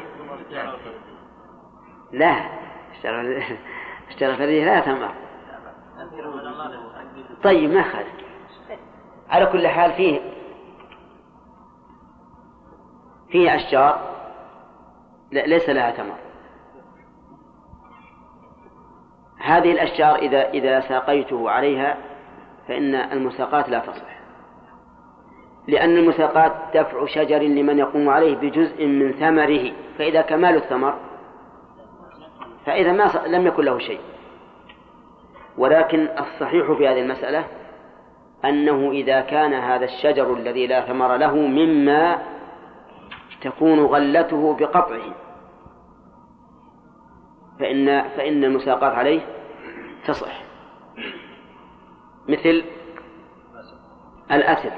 لا. 2.12 2.62
الشجر 4.08 4.34
الذي 4.34 4.64
لا 4.64 4.80
ثمر. 4.80 5.14
طيب 7.42 7.70
ما 7.70 7.82
خالف. 7.82 8.12
على 9.28 9.46
كل 9.46 9.68
حال 9.68 9.92
فيه 9.92 10.20
فيه 13.30 13.54
أشجار. 13.54 14.12
ليس 15.32 15.68
لها 15.68 15.90
ثمر. 15.90 16.21
هذه 19.42 19.72
الأشجار 19.72 20.14
إذا 20.14 20.50
إذا 20.50 20.80
ساقيته 20.80 21.50
عليها 21.50 21.96
فإن 22.68 22.94
المساقات 22.94 23.68
لا 23.68 23.78
تصح 23.78 24.22
لأن 25.68 25.96
المساقات 25.96 26.52
دفع 26.74 27.06
شجر 27.06 27.38
لمن 27.38 27.78
يقوم 27.78 28.08
عليه 28.08 28.36
بجزء 28.36 28.86
من 28.86 29.12
ثمره 29.12 29.72
فإذا 29.98 30.22
كمال 30.22 30.56
الثمر 30.56 30.94
فإذا 32.66 32.92
ما 32.92 33.10
لم 33.26 33.46
يكن 33.46 33.64
له 33.64 33.78
شيء. 33.78 34.00
ولكن 35.58 36.08
الصحيح 36.18 36.72
في 36.72 36.88
هذه 36.88 37.00
المسألة 37.00 37.44
أنه 38.44 38.90
إذا 38.90 39.20
كان 39.20 39.54
هذا 39.54 39.84
الشجر 39.84 40.34
الذي 40.34 40.66
لا 40.66 40.80
ثمر 40.80 41.16
له 41.16 41.36
مما 41.36 42.18
تكون 43.42 43.80
غلته 43.84 44.56
بقطعه. 44.56 45.14
فإن 47.62 48.08
فإن 48.08 48.44
المساقات 48.44 48.92
عليه 48.92 49.20
تصح. 50.06 50.42
مثل 52.28 52.64
الأثر. 54.32 54.72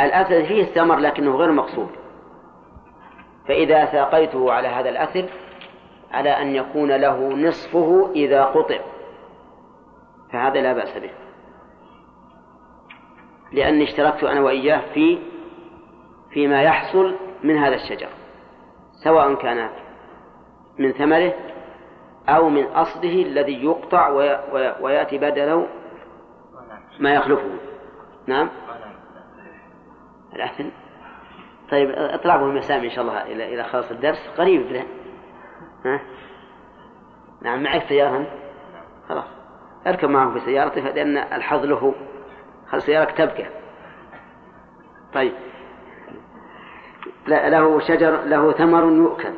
الأثر 0.00 0.44
فيه 0.44 0.62
الثمر 0.62 0.98
لكنه 0.98 1.36
غير 1.36 1.52
مقصود. 1.52 1.88
فإذا 3.48 3.86
ساقيته 3.86 4.52
على 4.52 4.68
هذا 4.68 4.88
الأثر 4.88 5.28
على 6.12 6.30
أن 6.30 6.54
يكون 6.54 6.92
له 6.92 7.28
نصفه 7.28 8.10
إذا 8.14 8.44
قطع. 8.44 8.78
فهذا 10.32 10.60
لا 10.60 10.72
بأس 10.72 10.98
به. 10.98 11.10
لأني 13.52 13.84
اشتركت 13.84 14.24
أنا 14.24 14.40
وإياه 14.40 14.82
في 14.94 15.18
فيما 16.30 16.62
يحصل 16.62 17.14
من 17.42 17.56
هذا 17.56 17.74
الشجر 17.74 18.08
سواء 19.04 19.34
كان 19.34 19.81
من 20.78 20.92
ثمره 20.92 21.32
أو 22.28 22.48
من 22.48 22.64
أصله 22.64 23.22
الذي 23.22 23.64
يقطع 23.64 24.08
ويأتي 24.80 25.18
بدله 25.18 25.68
ما 27.00 27.14
يخلفه. 27.14 27.50
نعم. 28.26 28.50
الأحسن. 30.34 30.70
طيب 31.70 31.90
اطلع 31.90 32.36
به 32.36 32.44
المسامي 32.44 32.86
إن 32.86 32.90
شاء 32.90 33.04
الله 33.04 33.22
إلى 33.22 33.54
إلى 33.54 33.64
خلاص 33.64 33.90
الدرس. 33.90 34.28
قريب 34.38 34.72
له 34.72 34.86
ها؟ 35.84 36.00
نعم 37.42 37.62
معك 37.62 37.82
سيارة 37.88 38.26
خلاص. 39.08 39.24
أركب 39.86 40.08
معه 40.08 40.32
في 40.32 40.40
سيارته 40.40 40.80
لأن 40.80 41.16
الحظ 41.16 41.64
له. 41.64 41.94
خل 42.68 42.82
سيارتك 42.82 43.16
تبقى 43.18 43.46
طيب. 45.14 45.32
له 47.28 47.80
شجر 47.80 48.22
له 48.24 48.52
ثمر 48.52 48.84
يؤكل. 48.84 49.34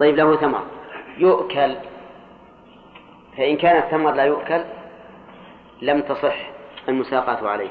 طيب 0.00 0.16
له 0.16 0.36
ثمر. 0.36 0.64
يؤكل. 1.18 1.74
فإن 3.36 3.56
كان 3.56 3.76
الثمر 3.82 4.12
لا 4.12 4.24
يؤكل 4.24 4.64
لم 5.82 6.00
تصح 6.00 6.50
المساقات 6.88 7.42
عليه. 7.42 7.70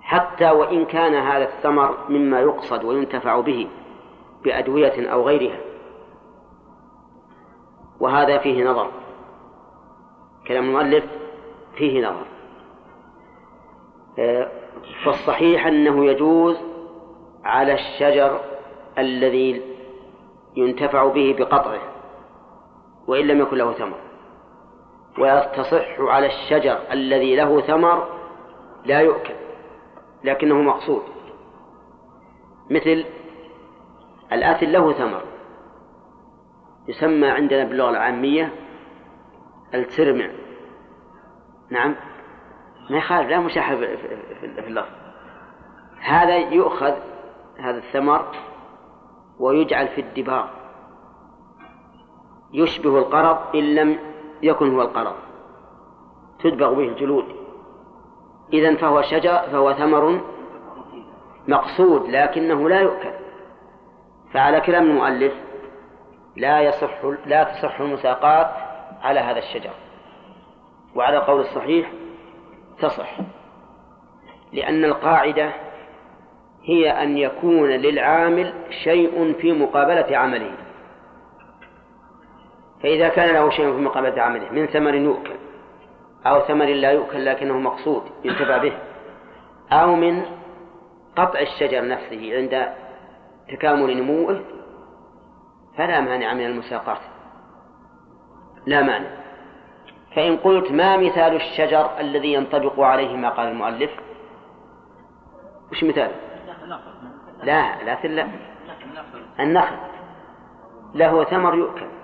حتى 0.00 0.50
وإن 0.50 0.84
كان 0.84 1.14
هذا 1.14 1.44
الثمر 1.44 1.96
مما 2.08 2.40
يقصد 2.40 2.84
وينتفع 2.84 3.40
به 3.40 3.68
بأدوية 4.44 5.12
أو 5.12 5.26
غيرها. 5.26 5.58
وهذا 8.00 8.38
فيه 8.38 8.64
نظر. 8.64 8.90
كلام 10.46 10.64
المؤلف 10.64 11.04
فيه 11.76 12.08
نظر. 12.08 12.26
آه، 14.18 14.48
فالصحيح 15.04 15.66
أنه 15.66 16.04
يجوز 16.04 16.56
على 17.44 17.72
الشجر 17.74 18.40
الذي 18.98 19.62
ينتفع 20.56 21.06
به 21.06 21.34
بقطعه. 21.38 21.91
وإن 23.06 23.26
لم 23.26 23.40
يكن 23.40 23.56
له 23.56 23.72
ثمر. 23.72 23.98
ويستصح 25.18 26.00
على 26.00 26.26
الشجر 26.26 26.78
الذي 26.92 27.36
له 27.36 27.60
ثمر 27.60 28.20
لا 28.84 29.00
يؤكل 29.00 29.34
لكنه 30.24 30.62
مقصود. 30.62 31.02
مثل 32.70 33.04
الآثل 34.32 34.72
له 34.72 34.92
ثمر 34.92 35.22
يسمى 36.88 37.28
عندنا 37.28 37.64
باللغة 37.64 37.90
العامية 37.90 38.52
الترمع. 39.74 40.30
نعم؟ 41.70 41.96
ما 42.90 42.98
يخالف 42.98 43.28
لا 43.28 43.40
مشاحة 43.40 43.76
في 43.76 44.58
اللفظ. 44.58 44.92
هذا 46.00 46.36
يؤخذ 46.36 46.94
هذا 47.58 47.78
الثمر 47.78 48.28
ويجعل 49.38 49.88
في 49.88 50.00
الدباغ. 50.00 50.61
يشبه 52.52 52.98
القرض 52.98 53.38
إن 53.54 53.74
لم 53.74 53.98
يكن 54.42 54.74
هو 54.74 54.82
القرض. 54.82 55.14
تدبغ 56.38 56.74
به 56.74 56.88
الجلود. 56.88 57.24
إذا 58.52 58.76
فهو 58.76 59.02
شجر 59.02 59.38
فهو 59.52 59.72
ثمر 59.72 60.20
مقصود 61.48 62.08
لكنه 62.08 62.68
لا 62.68 62.80
يؤكل. 62.80 63.12
فعلى 64.32 64.60
كلام 64.60 64.90
المؤلف 64.90 65.32
لا 66.36 66.60
يصح 66.60 67.04
لا 67.26 67.44
تصح 67.44 67.80
المساقات 67.80 68.50
على 69.02 69.20
هذا 69.20 69.38
الشجر. 69.38 69.70
وعلى 70.94 71.16
القول 71.16 71.40
الصحيح 71.40 71.92
تصح. 72.78 73.18
لأن 74.52 74.84
القاعدة 74.84 75.52
هي 76.64 76.90
أن 76.90 77.18
يكون 77.18 77.70
للعامل 77.70 78.54
شيء 78.84 79.34
في 79.40 79.52
مقابلة 79.52 80.16
عمله. 80.16 80.61
فإذا 82.82 83.08
كان 83.08 83.34
له 83.34 83.50
شيء 83.50 83.72
في 83.72 83.80
مقابلة 83.80 84.22
عمله 84.22 84.50
من 84.50 84.66
ثمر 84.66 84.94
يؤكل 84.94 85.34
أو 86.26 86.40
ثمر 86.40 86.64
لا 86.64 86.90
يؤكل 86.90 87.26
لكنه 87.26 87.58
مقصود 87.58 88.02
ينتفع 88.24 88.56
به 88.58 88.72
أو 89.72 89.94
من 89.96 90.22
قطع 91.16 91.40
الشجر 91.40 91.88
نفسه 91.88 92.36
عند 92.36 92.68
تكامل 93.48 93.96
نموه 93.96 94.40
فلا 95.78 96.00
مانع 96.00 96.34
من 96.34 96.46
المساقات 96.46 97.00
لا 98.66 98.82
مانع. 98.82 99.08
فإن 100.16 100.36
قلت 100.36 100.72
ما 100.72 100.96
مثال 100.96 101.34
الشجر 101.34 102.00
الذي 102.00 102.32
ينطبق 102.32 102.80
عليه 102.80 103.16
ما 103.16 103.28
قال 103.28 103.48
المؤلف؟ 103.48 103.90
وش 105.72 105.84
مثال 105.84 106.10
لا 107.42 107.84
لا 107.84 108.06
لا 108.06 108.28
النخل 109.40 109.76
له 110.94 111.24
ثمر 111.24 111.54
يؤكل. 111.54 112.01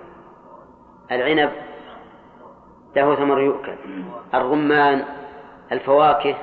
العنب 1.11 1.51
له 2.95 3.15
ثمر 3.15 3.41
يؤكل. 3.41 3.75
الرمان 4.33 5.05
الفواكه 5.71 6.35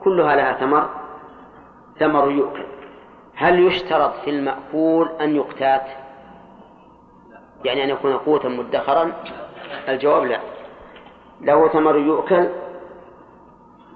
كلها 0.00 0.36
لها 0.36 0.52
ثمر 0.52 0.88
ثمر 1.98 2.30
يؤكل. 2.30 2.64
هل 3.34 3.66
يشترط 3.66 4.14
في 4.24 4.30
المأكول 4.30 5.08
أن 5.08 5.36
يقتات؟ 5.36 5.86
يعني 7.64 7.84
أن 7.84 7.88
يكون 7.88 8.16
قوتا 8.16 8.48
مدخرا؟ 8.48 9.12
الجواب 9.88 10.24
لا. 10.24 10.40
له 11.40 11.68
ثمر 11.68 11.96
يؤكل 11.96 12.48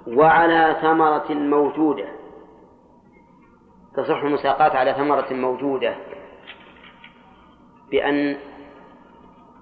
وعلى 0.07 0.75
ثمرة 0.81 1.33
موجودة. 1.33 2.05
تصح 3.95 4.23
المساقات 4.23 4.75
على 4.75 4.93
ثمرة 4.93 5.33
موجودة. 5.33 5.95
بأن 7.91 8.37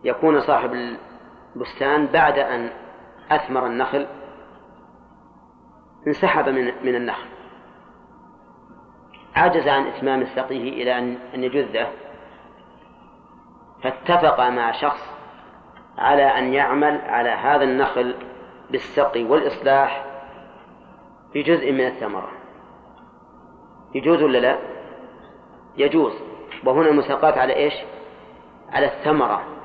يكون 0.04 0.42
صاحب 0.42 0.74
البستان 1.56 2.06
بعد 2.06 2.40
أن 2.40 2.70
أثمر 3.32 3.66
النخل 3.66 4.08
انسحب 6.08 6.50
من 6.50 6.74
من 6.84 6.96
النخل. 6.96 7.28
عجز 9.36 9.68
عن 9.68 9.88
إتمام 9.88 10.26
سقيه 10.26 10.84
إلى 10.84 11.00
أن 11.34 11.44
يجذه 11.44 11.88
فاتفق 13.84 14.50
مع 14.50 14.72
شخص 14.72 15.12
على 15.98 16.24
أن 16.24 16.54
يعمل 16.54 17.02
على 17.02 17.30
هذا 17.30 17.64
النخل 17.64 18.16
بالسقي 18.72 19.24
والإصلاح 19.24 20.06
بجزء 21.34 21.72
من 21.72 21.88
الثمرة. 21.88 22.32
يجوز 23.96 24.24
ولا 24.24 24.38
لا؟ 24.38 24.58
يجوز. 25.78 26.14
وهنا 26.66 26.90
المساقات 26.90 27.38
على 27.38 27.56
إيش؟ 27.56 27.74
على 28.70 28.86
الثمرة. 28.86 29.61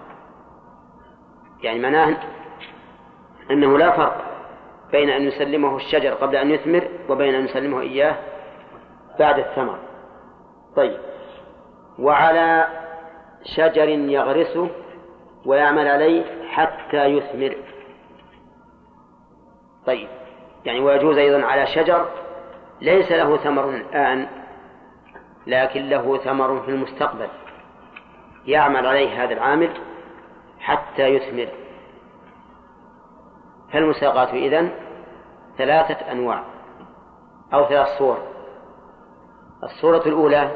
يعني 1.66 1.78
معناه 1.78 2.16
أنه 3.50 3.78
لا 3.78 3.96
فرق 3.96 4.24
بين 4.92 5.10
أن 5.10 5.22
يسلمه 5.22 5.76
الشجر 5.76 6.14
قبل 6.14 6.36
أن 6.36 6.50
يثمر 6.50 6.88
وبين 7.08 7.34
أن 7.34 7.44
يسلمه 7.44 7.80
إياه 7.80 8.16
بعد 9.18 9.38
الثمر. 9.38 9.78
طيب. 10.76 10.98
وعلى 11.98 12.66
شجر 13.56 13.88
يغرسه 13.88 14.68
ويعمل 15.46 15.88
عليه 15.88 16.24
حتى 16.50 17.04
يثمر. 17.04 17.56
طيب. 19.86 20.08
يعني 20.64 20.80
ويجوز 20.80 21.16
أيضا 21.18 21.46
على 21.46 21.66
شجر 21.66 22.08
ليس 22.80 23.12
له 23.12 23.36
ثمر 23.36 23.70
الآن 23.70 24.28
لكن 25.46 25.88
له 25.88 26.18
ثمر 26.18 26.60
في 26.60 26.68
المستقبل. 26.68 27.28
يعمل 28.46 28.86
عليه 28.86 29.24
هذا 29.24 29.32
العامل 29.32 29.70
حتى 30.66 31.02
يثمر 31.02 31.48
فالمساقات 33.72 34.28
إذن 34.28 34.72
ثلاثة 35.58 36.12
أنواع 36.12 36.44
أو 37.54 37.68
ثلاث 37.68 37.98
صور. 37.98 38.18
الصورة 39.62 40.08
الأولى 40.08 40.50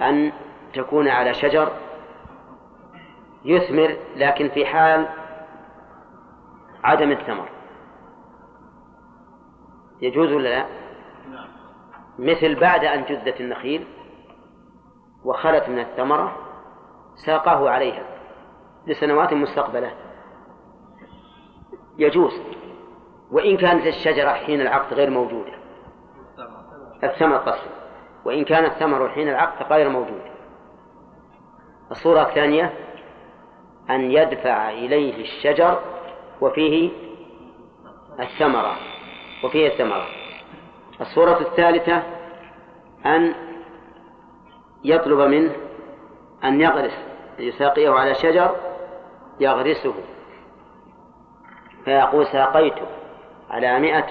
أن 0.00 0.32
تكون 0.74 1.08
على 1.08 1.34
شجر 1.34 1.72
يثمر 3.44 3.96
لكن 4.16 4.48
في 4.48 4.66
حال 4.66 5.08
عدم 6.84 7.10
الثمر 7.12 7.48
يجوز 10.02 10.32
ولا 10.32 10.48
لا؟ 10.48 10.66
مثل 12.18 12.60
بعد 12.60 12.84
أن 12.84 13.04
جدت 13.04 13.40
النخيل 13.40 13.86
وخلت 15.24 15.68
من 15.68 15.78
الثمرة 15.78 16.36
ساقاه 17.26 17.70
عليها. 17.70 18.09
لسنوات 18.86 19.32
مستقبلة. 19.32 19.92
يجوز 21.98 22.40
وإن 23.30 23.56
كانت 23.56 23.86
الشجرة 23.86 24.30
حين 24.30 24.60
العقد 24.60 24.94
غير 24.94 25.10
موجودة. 25.10 25.52
الثمر 27.04 27.36
قصد 27.36 27.70
وإن 28.24 28.44
كان 28.44 28.64
الثمر 28.64 29.08
حين 29.08 29.28
العقد 29.28 29.72
غير 29.72 29.88
موجود 29.88 30.22
الصورة 31.90 32.22
الثانية 32.22 32.72
أن 33.90 34.10
يدفع 34.10 34.70
إليه 34.70 35.22
الشجر 35.22 35.80
وفيه 36.40 36.90
الثمرة 38.20 38.76
وفيه 39.44 39.66
الثمرة. 39.66 40.06
الصورة 41.00 41.40
الثالثة 41.40 42.02
أن 43.06 43.34
يطلب 44.84 45.20
منه 45.20 45.56
أن 46.44 46.60
يغرس 46.60 46.98
يساقيه 47.38 47.90
على 47.90 48.14
شجر 48.14 48.56
يغرسه. 49.40 49.94
فيقول 51.84 52.26
ساقيته 52.26 52.86
على 53.50 53.80
مئة 53.80 54.06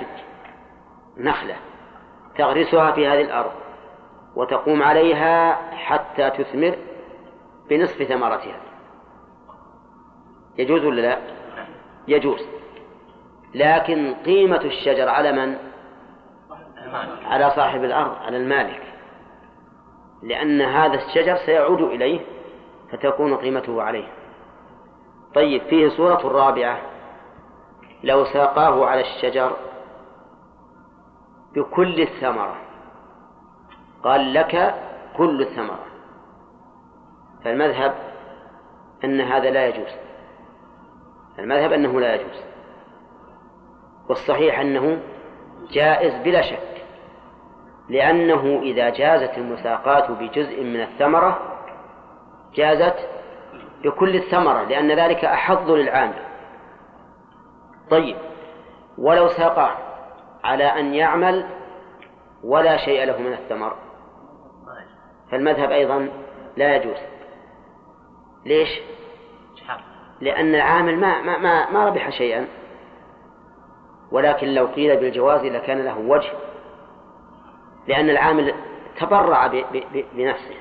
نخلة 1.17 1.55
تغرسها 2.37 2.91
في 2.91 3.07
هذه 3.07 3.21
الأرض 3.21 3.51
وتقوم 4.35 4.83
عليها 4.83 5.53
حتى 5.71 6.29
تثمر 6.29 6.75
بنصف 7.69 8.03
ثمرتها. 8.03 8.59
يجوز 10.57 10.85
ولا 10.85 11.01
لا؟ 11.01 11.17
يجوز. 12.07 12.47
لكن 13.55 14.13
قيمة 14.25 14.61
الشجر 14.61 15.09
على 15.09 15.31
من؟ 15.31 15.57
على 17.25 17.51
صاحب 17.51 17.83
الأرض 17.83 18.15
على 18.15 18.37
المالك. 18.37 18.81
لأن 20.23 20.61
هذا 20.61 20.93
الشجر 20.93 21.35
سيعود 21.35 21.81
إليه 21.81 22.19
فتكون 22.91 23.35
قيمته 23.35 23.81
عليه. 23.81 24.07
طيب 25.35 25.61
فيه 25.61 25.89
صورة 25.89 26.27
رابعة 26.27 26.81
لو 28.03 28.25
ساقاه 28.25 28.85
على 28.85 29.01
الشجر 29.01 29.51
بكل 31.55 32.01
الثمرة. 32.01 32.55
قال 34.03 34.33
لك 34.33 34.75
كل 35.17 35.41
الثمرة. 35.41 35.85
فالمذهب 37.43 37.95
أن 39.03 39.21
هذا 39.21 39.49
لا 39.49 39.67
يجوز. 39.67 39.91
المذهب 41.39 41.73
أنه 41.73 41.99
لا 41.99 42.15
يجوز. 42.15 42.43
والصحيح 44.09 44.59
أنه 44.59 44.99
جائز 45.71 46.23
بلا 46.23 46.41
شك. 46.41 46.83
لأنه 47.89 48.59
إذا 48.61 48.89
جازت 48.89 49.37
المساقات 49.37 50.11
بجزء 50.11 50.63
من 50.63 50.81
الثمرة 50.81 51.39
جازت 52.53 53.18
بكل 53.83 54.15
الثمرة 54.15 54.63
لأن 54.63 54.91
ذلك 54.91 55.25
أحظ 55.25 55.71
للعامل. 55.71 56.25
طيب 57.89 58.15
ولو 58.97 59.27
ساقاه 59.27 59.77
على 60.43 60.63
أن 60.63 60.93
يعمل 60.93 61.45
ولا 62.43 62.77
شيء 62.77 63.05
له 63.05 63.17
من 63.17 63.33
الثمر. 63.33 63.75
فالمذهب 65.31 65.71
أيضا 65.71 66.09
لا 66.57 66.75
يجوز. 66.75 66.97
ليش؟ 68.45 68.81
لأن 70.21 70.55
العامل 70.55 70.97
ما 70.97 71.21
ما 71.21 71.37
ما, 71.37 71.69
ما 71.69 71.85
ربح 71.85 72.09
شيئا. 72.09 72.47
ولكن 74.11 74.47
لو 74.47 74.65
قيل 74.65 74.97
بالجواز 74.97 75.45
لكان 75.45 75.85
له 75.85 75.97
وجه. 75.97 76.31
لأن 77.87 78.09
العامل 78.09 78.53
تبرع 78.99 79.47
بنفسه. 80.13 80.55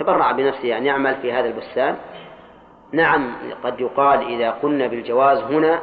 تبرع 0.00 0.32
بنفسه 0.32 0.76
أن 0.76 0.86
يعمل 0.86 1.16
في 1.16 1.32
هذا 1.32 1.46
البستان. 1.46 1.96
نعم 2.92 3.32
قد 3.64 3.80
يقال 3.80 4.26
إذا 4.26 4.50
قلنا 4.50 4.86
بالجواز 4.86 5.38
هنا 5.38 5.80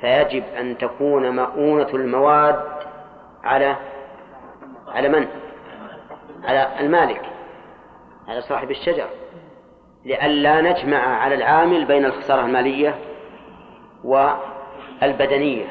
فيجب 0.00 0.44
أن 0.58 0.78
تكون 0.78 1.36
مؤونة 1.36 1.88
المواد 1.94 2.60
على 3.44 3.76
على 4.88 5.08
من؟ 5.08 5.26
على 6.44 6.68
المالك 6.80 7.22
على 8.28 8.40
صاحب 8.40 8.70
الشجر. 8.70 9.06
لئلا 10.04 10.60
نجمع 10.60 10.98
على 10.98 11.34
العامل 11.34 11.84
بين 11.84 12.04
الخسارة 12.04 12.40
المالية 12.40 12.94
والبدنية 14.04 15.66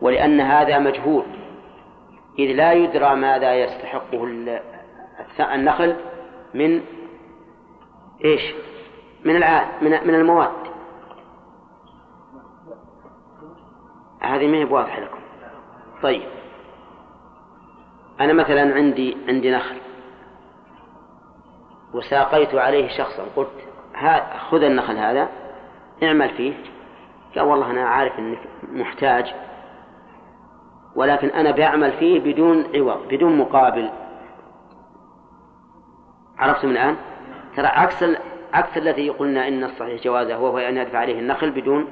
ولأن 0.00 0.40
هذا 0.40 0.78
مجهول. 0.78 1.24
إذ 2.38 2.52
لا 2.52 2.72
يدرى 2.72 3.14
ماذا 3.14 3.54
يستحقه 3.54 4.24
النخل 5.40 5.96
من 6.54 6.82
إيش؟ 8.24 8.54
من 9.24 9.36
العاد 9.36 9.82
من 9.82 9.90
من 9.90 10.14
المواد. 10.14 10.66
هذه 14.20 14.46
ما 14.46 14.56
هي 14.56 14.64
بواضحة 14.64 15.00
لكم. 15.00 15.18
طيب. 16.02 16.22
أنا 18.20 18.32
مثلا 18.32 18.74
عندي 18.74 19.16
عندي 19.28 19.50
نخل. 19.50 19.76
وساقيت 21.94 22.54
عليه 22.54 22.88
شخصا. 22.98 23.26
قلت 23.36 23.48
خذ 24.50 24.62
النخل 24.62 24.96
هذا 24.96 25.28
اعمل 26.02 26.30
فيه. 26.30 26.54
قال 27.34 27.44
والله 27.44 27.70
أنا 27.70 27.88
عارف 27.88 28.18
أنك 28.18 28.38
محتاج 28.72 29.34
ولكن 30.96 31.28
أنا 31.28 31.50
بعمل 31.50 31.92
فيه 31.92 32.20
بدون 32.20 32.66
عوض 32.74 33.08
بدون 33.08 33.38
مقابل. 33.38 33.90
عرفتم 36.38 36.70
الآن؟ 36.70 36.96
ترى 37.56 37.66
عكس 37.66 38.04
عكس 38.52 38.76
الذي 38.76 39.10
قلنا 39.10 39.48
إن 39.48 39.64
الصحيح 39.64 40.02
جوازه 40.02 40.38
وهو 40.38 40.58
أن 40.58 40.76
يدفع 40.76 40.98
عليه 40.98 41.18
النخل 41.18 41.50
بدون 41.50 41.88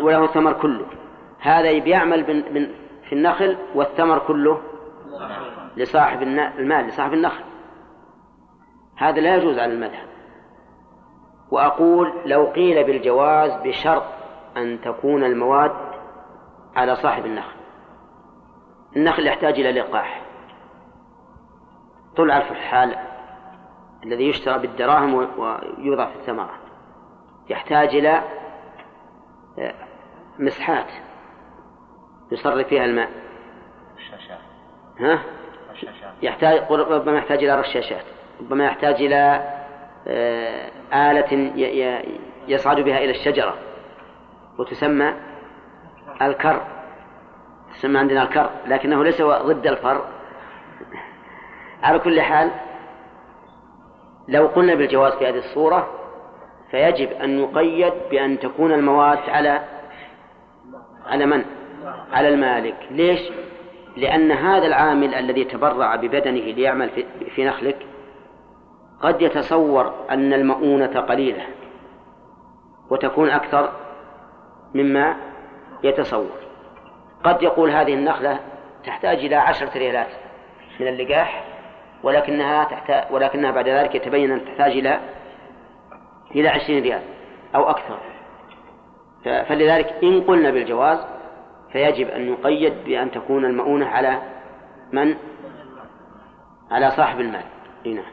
وله 0.00 0.24
الثمر 0.24 0.52
كله. 0.52 0.86
هذا 1.40 1.78
بيعمل 1.78 2.24
في 3.08 3.12
النخل 3.12 3.56
والثمر 3.74 4.18
كله 4.18 4.62
لصاحب 5.76 6.22
المال 6.22 6.86
لصاحب 6.86 7.12
النخل. 7.12 7.44
هذا 8.96 9.20
لا 9.20 9.36
يجوز 9.36 9.58
على 9.58 9.72
المذهب. 9.72 10.08
وأقول 11.50 12.12
لو 12.26 12.46
قيل 12.46 12.84
بالجواز 12.84 13.52
بشرط 13.64 14.02
أن 14.56 14.80
تكون 14.80 15.24
المواد 15.24 15.72
على 16.76 16.96
صاحب 16.96 17.26
النخل. 17.26 17.56
النخل 18.96 19.26
يحتاج 19.26 19.60
إلى 19.60 19.72
لقاح. 19.72 20.29
طلع 22.16 22.36
الفحال 22.36 22.96
الذي 24.04 24.28
يشترى 24.28 24.58
بالدراهم 24.58 25.14
ويوضع 25.14 26.10
في 26.10 26.16
الثمرة. 26.16 26.54
يحتاج 27.48 27.88
إلى 27.88 28.22
آه، 29.58 29.74
مسحات 30.38 30.86
يصرف 32.32 32.66
فيها 32.66 32.84
الماء. 32.84 33.10
رشاشات 33.96 34.38
ها؟ 35.00 35.22
رشاشات 35.72 36.14
يحتاج 36.22 36.72
ربما 36.72 37.18
يحتاج 37.18 37.44
إلى 37.44 37.60
رشاشات 37.60 38.04
ربما 38.40 38.64
يحتاج 38.64 38.94
إلى 38.94 39.44
آه، 40.08 40.70
آلة 41.10 41.52
يصعد 42.48 42.80
بها 42.80 42.98
إلى 42.98 43.10
الشجرة. 43.10 43.54
وتسمى 44.58 45.14
الكر. 46.22 46.66
تسمى 47.74 47.98
عندنا 47.98 48.22
الكر 48.22 48.50
لكنه 48.66 49.04
ليس 49.04 49.22
ضد 49.22 49.66
الفر. 49.66 50.19
على 51.82 51.98
كل 51.98 52.20
حال 52.20 52.50
لو 54.28 54.46
قلنا 54.46 54.74
بالجواز 54.74 55.12
في 55.12 55.28
هذه 55.28 55.38
الصورة 55.38 55.88
فيجب 56.70 57.12
أن 57.12 57.38
يقيد 57.38 57.92
بأن 58.10 58.38
تكون 58.38 58.72
المواد 58.72 59.18
على 59.28 59.60
على 61.06 61.26
من؟ 61.26 61.44
على 62.12 62.28
المالك 62.28 62.76
ليش؟ 62.90 63.20
لأن 63.96 64.32
هذا 64.32 64.66
العامل 64.66 65.14
الذي 65.14 65.44
تبرع 65.44 65.96
ببدنه 65.96 66.40
ليعمل 66.40 66.90
في 67.34 67.44
نخلك 67.44 67.86
قد 69.00 69.22
يتصور 69.22 69.94
أن 70.10 70.32
المؤونة 70.32 71.00
قليلة 71.00 71.42
وتكون 72.90 73.30
أكثر 73.30 73.72
مما 74.74 75.16
يتصور 75.84 76.40
قد 77.24 77.42
يقول 77.42 77.70
هذه 77.70 77.94
النخلة 77.94 78.40
تحتاج 78.84 79.18
إلى 79.18 79.36
عشرة 79.36 79.78
ريالات 79.78 80.08
من 80.80 80.88
اللقاح 80.88 81.44
ولكنها 82.02 82.64
تحتاج 82.64 83.12
ولكنها 83.12 83.50
بعد 83.50 83.68
ذلك 83.68 83.94
يتبين 83.94 84.30
أن 84.30 84.44
تحتاج 84.44 84.72
إلى 84.72 85.00
إلى 86.34 86.48
عشرين 86.48 86.82
ريال 86.82 87.02
أو 87.54 87.70
أكثر. 87.70 87.98
فلذلك 89.24 89.94
إن 90.02 90.20
قلنا 90.20 90.50
بالجواز 90.50 90.98
فيجب 91.72 92.08
أن 92.08 92.32
يقيد 92.32 92.84
بأن 92.84 93.10
تكون 93.10 93.44
المؤونة 93.44 93.86
على 93.86 94.22
من؟ 94.92 95.14
على 96.70 96.90
صاحب 96.90 97.20
المال. 97.20 97.44
نعم. 97.86 98.04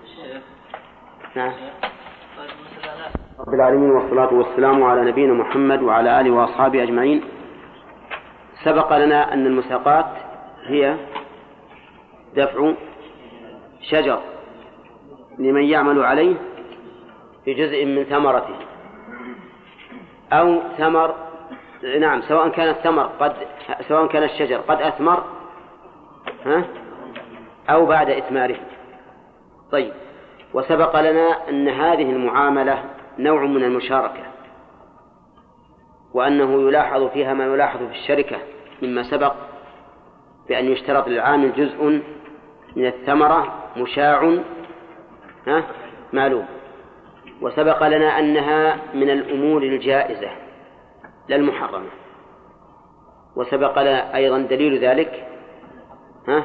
نعم. 1.35 1.53
رب 3.39 3.53
العالمين 3.53 3.91
والصلاة 3.91 4.33
والسلام 4.33 4.83
على 4.83 5.11
نبينا 5.11 5.33
محمد 5.33 5.81
وعلى 5.81 6.21
آله 6.21 6.31
وأصحابه 6.31 6.83
أجمعين. 6.83 7.23
سبق 8.63 8.97
لنا 8.97 9.33
أن 9.33 9.45
المساقات 9.45 10.05
هي 10.67 10.95
دفع 12.35 12.73
شجر 13.89 14.19
لمن 15.39 15.63
يعمل 15.63 16.03
عليه 16.03 16.35
في 17.45 17.53
جزء 17.53 17.85
من 17.85 18.03
ثمرته. 18.03 18.55
أو 20.31 20.59
ثمر 20.77 21.15
نعم 21.99 22.21
سواء 22.21 22.49
كان 22.49 22.69
الثمر 22.69 23.03
قد 23.03 23.33
سواء 23.87 24.07
كان 24.07 24.23
الشجر 24.23 24.57
قد 24.57 24.81
أثمر 24.81 25.23
ها؟ 26.45 26.65
أو 27.69 27.85
بعد 27.85 28.09
إثماره. 28.09 28.57
طيب 29.71 29.93
وسبق 30.53 30.99
لنا 30.99 31.49
أن 31.49 31.67
هذه 31.67 32.11
المعاملة 32.11 32.83
نوع 33.19 33.45
من 33.45 33.63
المشاركة 33.63 34.23
وأنه 36.13 36.67
يلاحظ 36.67 37.03
فيها 37.03 37.33
ما 37.33 37.45
يلاحظ 37.45 37.77
في 37.77 37.91
الشركة 37.91 38.37
مما 38.81 39.03
سبق 39.03 39.33
بأن 40.49 40.65
يشترط 40.65 41.07
للعامل 41.07 41.53
جزء 41.53 42.01
من 42.75 42.87
الثمرة 42.87 43.56
مشاع 43.77 44.37
معلوم. 46.13 46.45
وسبق 47.41 47.87
لنا 47.87 48.19
أنها 48.19 48.77
من 48.93 49.09
الأمور 49.09 49.63
الجائزة 49.63 50.29
لا 51.27 51.35
المحرمة. 51.35 51.89
وسبق 53.35 53.81
لنا 53.81 54.15
أيضا 54.15 54.37
دليل 54.37 54.85
ذلك 54.85 55.27
ها؟ 56.27 56.43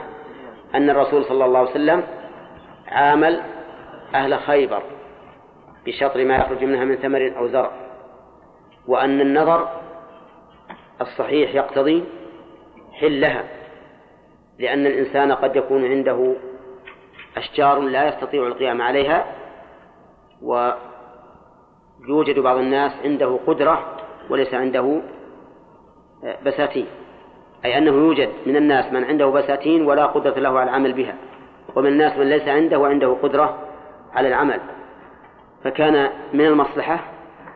أن 0.75 0.91
الرسول 0.91 1.25
صلى 1.25 1.45
الله 1.45 1.59
عليه 1.59 1.71
وسلم 1.71 2.03
عامل 2.89 3.43
أهل 4.15 4.39
خيبر 4.39 4.83
بشطر 5.87 6.25
ما 6.25 6.37
يخرج 6.37 6.65
منها 6.65 6.85
من 6.85 6.97
ثمر 6.97 7.33
أو 7.37 7.49
زرع 7.49 7.71
وأن 8.89 9.21
النظر 9.21 9.69
الصحيح 11.01 11.55
يقتضي 11.55 12.05
حلها 12.93 13.45
لأن 14.59 14.87
الإنسان 14.87 15.33
قد 15.33 15.57
يكون 15.57 15.85
عنده 15.85 16.35
أشجار 17.37 17.81
لا 17.81 18.09
يستطيع 18.09 18.47
القيام 18.47 18.83
عليها 18.83 19.27
ويوجد 20.43 22.39
بعض 22.39 22.57
الناس 22.57 22.93
عنده 23.05 23.39
قدرة 23.47 23.97
وليس 24.31 24.55
عنده 24.55 25.03
بساتين. 26.47 26.87
أي 27.65 27.79
أنه 27.79 27.91
يوجد 27.91 28.29
من 28.47 28.57
الناس 28.57 28.93
من 28.93 29.05
عنده 29.05 29.27
بساتين 29.27 29.87
ولا 29.87 30.07
قدرة 30.07 30.39
له 30.39 30.59
على 30.59 30.71
العمل 30.71 30.93
بها 30.93 31.15
ومن 31.77 31.87
الناس 31.87 32.19
من 32.19 32.29
ليس 32.29 32.49
عنده 32.49 32.79
وعنده 32.79 33.17
قدرة 33.23 33.59
على 34.13 34.29
العمل. 34.29 34.61
فكان 35.65 36.11
من 36.33 36.47
المصلحة 36.47 37.05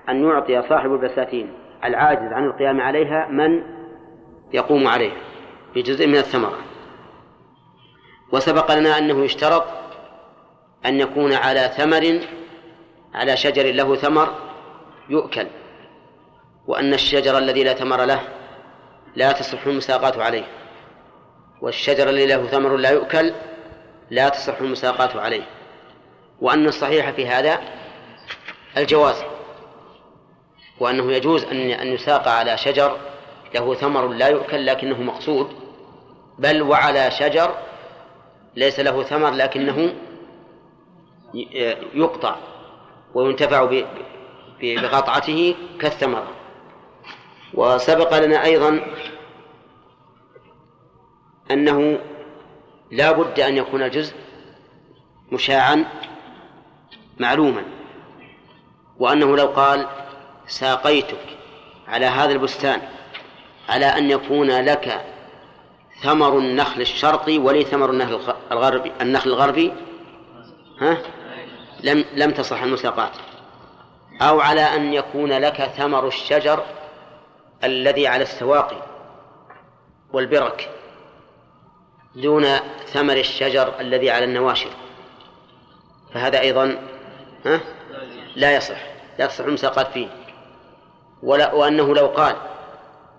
أن 0.08 0.24
يعطي 0.24 0.62
صاحب 0.62 0.92
البساتين 0.92 1.52
العاجز 1.84 2.32
عن 2.32 2.44
القيام 2.44 2.80
عليها 2.80 3.28
من 3.30 3.62
يقوم 4.52 4.86
عليه 4.86 5.12
بجزء 5.74 6.06
من 6.06 6.16
الثمرة. 6.16 6.65
وسبق 8.32 8.72
لنا 8.72 8.98
أنه 8.98 9.24
يشترط 9.24 9.64
أن 10.86 11.00
يكون 11.00 11.32
على 11.32 11.72
ثمر 11.76 12.20
على 13.14 13.36
شجر 13.36 13.72
له 13.72 13.96
ثمر 13.96 14.34
يؤكل 15.08 15.46
وأن 16.66 16.94
الشجر 16.94 17.38
الذي 17.38 17.64
لا 17.64 17.74
ثمر 17.74 18.04
له 18.04 18.20
لا 19.16 19.32
تصح 19.32 19.66
المساقات 19.66 20.18
عليه 20.18 20.44
والشجر 21.60 22.08
الذي 22.08 22.26
له 22.26 22.46
ثمر 22.46 22.76
لا 22.76 22.90
يؤكل 22.90 23.32
لا 24.10 24.28
تصح 24.28 24.60
المساقات 24.60 25.16
عليه 25.16 25.42
وأن 26.40 26.66
الصحيح 26.66 27.10
في 27.10 27.28
هذا 27.28 27.58
الجواز 28.76 29.24
وأنه 30.80 31.12
يجوز 31.12 31.44
أن 31.44 31.70
أن 31.70 31.86
يساق 31.86 32.28
على 32.28 32.58
شجر 32.58 32.96
له 33.54 33.74
ثمر 33.74 34.08
لا 34.08 34.28
يؤكل 34.28 34.66
لكنه 34.66 35.02
مقصود 35.02 35.52
بل 36.38 36.62
وعلى 36.62 37.10
شجر 37.10 37.54
ليس 38.57 38.81
له 38.81 39.03
ثمر 39.03 39.31
لكنه 39.31 39.95
يقطع 41.95 42.37
وينتفع 43.14 43.83
بقطعته 44.61 45.55
كالثمرة. 45.81 46.33
وسبق 47.55 48.19
لنا 48.19 48.45
أيضا 48.45 48.81
أنه 51.51 51.99
لا 52.90 53.12
بد 53.12 53.40
أن 53.40 53.57
يكون 53.57 53.83
الجزء 53.83 54.14
مشاعا 55.33 55.85
معلوما 57.19 57.64
وأنه 58.99 59.37
لو 59.37 59.47
قال 59.47 59.87
ساقيتك 60.47 61.37
على 61.88 62.07
هذا 62.07 62.33
البستان 62.33 62.83
على 63.69 63.87
أن 63.87 64.11
يكون 64.11 64.51
لك 64.51 65.15
ثمر 66.02 66.38
النخل 66.38 66.80
الشرقي 66.80 67.38
ولي 67.38 67.64
ثمر 67.64 67.90
النخل 67.90 68.35
الغربي 68.52 68.92
النخل 69.00 69.30
الغربي؟ 69.30 69.72
ها؟ 70.80 70.98
لم 71.80 72.04
لم 72.14 72.30
تصح 72.30 72.62
المساقات. 72.62 73.12
أو 74.22 74.40
على 74.40 74.61
أن 74.61 74.92
يكون 74.92 75.32
لك 75.32 75.62
ثمر 75.62 76.06
الشجر 76.06 76.64
الذي 77.64 78.06
على 78.06 78.22
السواقي 78.22 78.82
والبرك 80.12 80.70
دون 82.14 82.46
ثمر 82.87 83.16
الشجر 83.16 83.80
الذي 83.80 84.11
على 84.11 84.24
النواشر. 84.24 84.70
فهذا 86.14 86.40
أيضا 86.40 86.78
ها؟ 87.46 87.61
لا 88.37 88.56
يصح. 88.56 88.78
لا 89.18 89.24
يصح 89.24 89.44
المساقات 89.44 89.87
فيه. 89.87 90.09
ولا 91.22 91.52
وأنه 91.52 91.94
لو 91.94 92.06
قال 92.06 92.37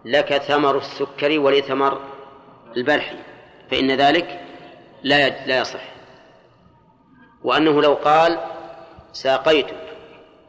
لك 0.06 0.38
ثمر 0.38 0.78
السكر 0.78 1.40
ولي 1.40 1.62
ثمر 1.62 2.02
البلح 2.78 3.14
فإن 3.72 3.92
ذلك 3.92 4.40
لا 5.04 5.46
لا 5.46 5.60
يصح. 5.60 5.84
وأنه 7.44 7.82
لو 7.82 7.94
قال 7.94 8.40
ساقيتك 9.14 9.78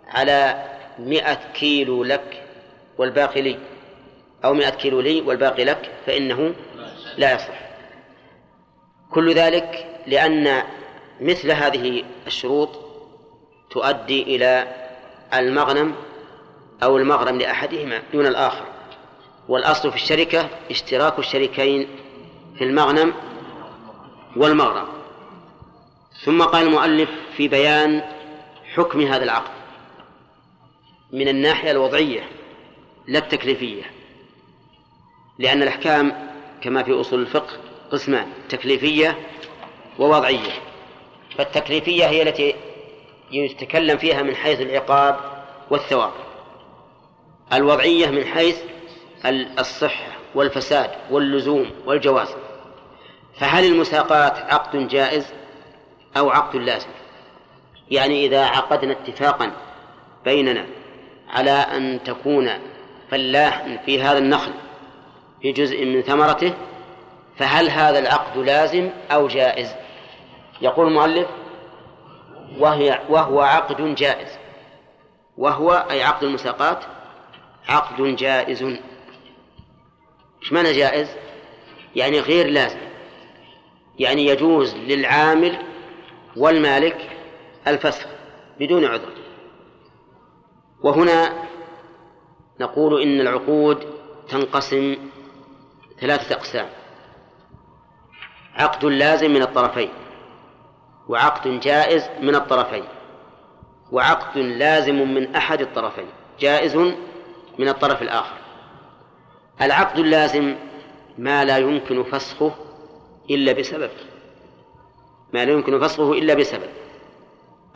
على 0.08 0.64
مئة 0.98 1.38
كيلو 1.54 2.04
لك 2.04 2.42
والباقي 2.98 3.42
لي 3.42 3.58
أو 4.44 4.54
مئة 4.54 4.70
كيلو 4.70 5.00
لي 5.00 5.20
والباقي 5.20 5.64
لك 5.64 5.90
فإنه 6.06 6.54
لا 7.16 7.34
يصح. 7.34 7.60
كل 9.10 9.34
ذلك 9.34 9.86
لأن 10.06 10.62
مثل 11.20 11.50
هذه 11.50 12.04
الشروط 12.26 12.70
تؤدي 13.70 14.22
إلى 14.22 14.68
المغنم 15.34 15.94
أو 16.82 16.96
المغرم 16.96 17.38
لأحدهما 17.38 18.02
دون 18.12 18.26
الآخر. 18.26 18.64
والأصل 19.48 19.90
في 19.90 19.96
الشركة 19.96 20.48
اشتراك 20.70 21.18
الشريكين 21.18 21.88
في 22.58 22.64
المغنم 22.64 23.14
والمغرم. 24.36 24.88
ثم 26.24 26.42
قال 26.42 26.66
المؤلف 26.66 27.10
في 27.36 27.48
بيان 27.48 28.02
حكم 28.74 29.00
هذا 29.00 29.24
العقد 29.24 29.50
من 31.12 31.28
الناحية 31.28 31.70
الوضعية 31.70 32.28
لا 33.06 33.18
التكليفية 33.18 33.82
لأن 35.38 35.62
الأحكام 35.62 36.28
كما 36.62 36.82
في 36.82 37.00
أصول 37.00 37.20
الفقه 37.20 37.56
قسمان 37.92 38.26
تكليفية 38.48 39.18
ووضعية. 39.98 40.52
فالتكليفية 41.36 42.06
هي 42.06 42.22
التي 42.22 42.54
يتكلم 43.30 43.98
فيها 43.98 44.22
من 44.22 44.34
حيث 44.34 44.60
العقاب 44.60 45.16
والثواب. 45.70 46.12
الوضعية 47.52 48.10
من 48.10 48.24
حيث 48.24 48.58
الصحة 49.58 50.12
والفساد 50.34 50.90
واللزوم 51.10 51.70
والجواز. 51.86 52.28
فهل 53.40 53.64
المساقات 53.64 54.38
عقد 54.38 54.88
جائز 54.88 55.26
أو 56.16 56.30
عقد 56.30 56.56
لازم؟ 56.56 56.88
يعني 57.90 58.26
إذا 58.26 58.44
عقدنا 58.44 58.92
اتفاقا 58.92 59.52
بيننا 60.24 60.66
على 61.28 61.50
أن 61.50 62.00
تكون 62.04 62.50
فلاحا 63.10 63.78
في 63.86 64.02
هذا 64.02 64.18
النخل 64.18 64.52
في 65.42 65.52
جزء 65.52 65.84
من 65.84 66.02
ثمرته 66.02 66.54
فهل 67.38 67.70
هذا 67.70 67.98
العقد 67.98 68.38
لازم 68.38 68.90
أو 69.10 69.28
جائز؟ 69.28 69.74
يقول 70.60 70.86
المؤلف 70.88 71.26
وهي 72.58 73.00
وهو 73.08 73.40
عقد 73.40 73.94
جائز. 73.94 74.38
وهو 75.36 75.86
أي 75.90 76.02
عقد 76.02 76.24
المساقات؟ 76.24 76.84
عقد 77.68 78.02
جائز. 78.02 78.62
إيش 80.42 80.52
معنى 80.52 80.72
جائز؟ 80.72 81.08
يعني 81.96 82.20
غير 82.20 82.46
لازم. 82.46 82.87
يعني 83.98 84.26
يجوز 84.26 84.74
للعامل 84.76 85.58
والمالك 86.36 87.10
الفسخ 87.66 88.06
بدون 88.60 88.84
عذر. 88.84 89.12
وهنا 90.82 91.32
نقول 92.60 93.02
إن 93.02 93.20
العقود 93.20 93.86
تنقسم 94.28 94.96
ثلاثة 96.00 96.34
أقسام. 96.34 96.68
عقد 98.54 98.84
لازم 98.84 99.30
من 99.30 99.42
الطرفين 99.42 99.90
وعقد 101.08 101.60
جائز 101.60 102.08
من 102.20 102.34
الطرفين 102.34 102.84
وعقد 103.92 104.38
لازم 104.38 105.14
من 105.14 105.36
أحد 105.36 105.60
الطرفين 105.60 106.08
جائز 106.40 106.76
من 107.58 107.68
الطرف 107.68 108.02
الآخر. 108.02 108.36
العقد 109.60 109.98
اللازم 109.98 110.56
ما 111.18 111.44
لا 111.44 111.58
يمكن 111.58 112.02
فسخه 112.02 112.67
إلا 113.30 113.52
بسبب 113.52 113.90
ما 115.32 115.44
لا 115.44 115.52
يمكن 115.52 115.80
فسخه 115.80 116.12
إلا 116.12 116.34
بسبب 116.34 116.70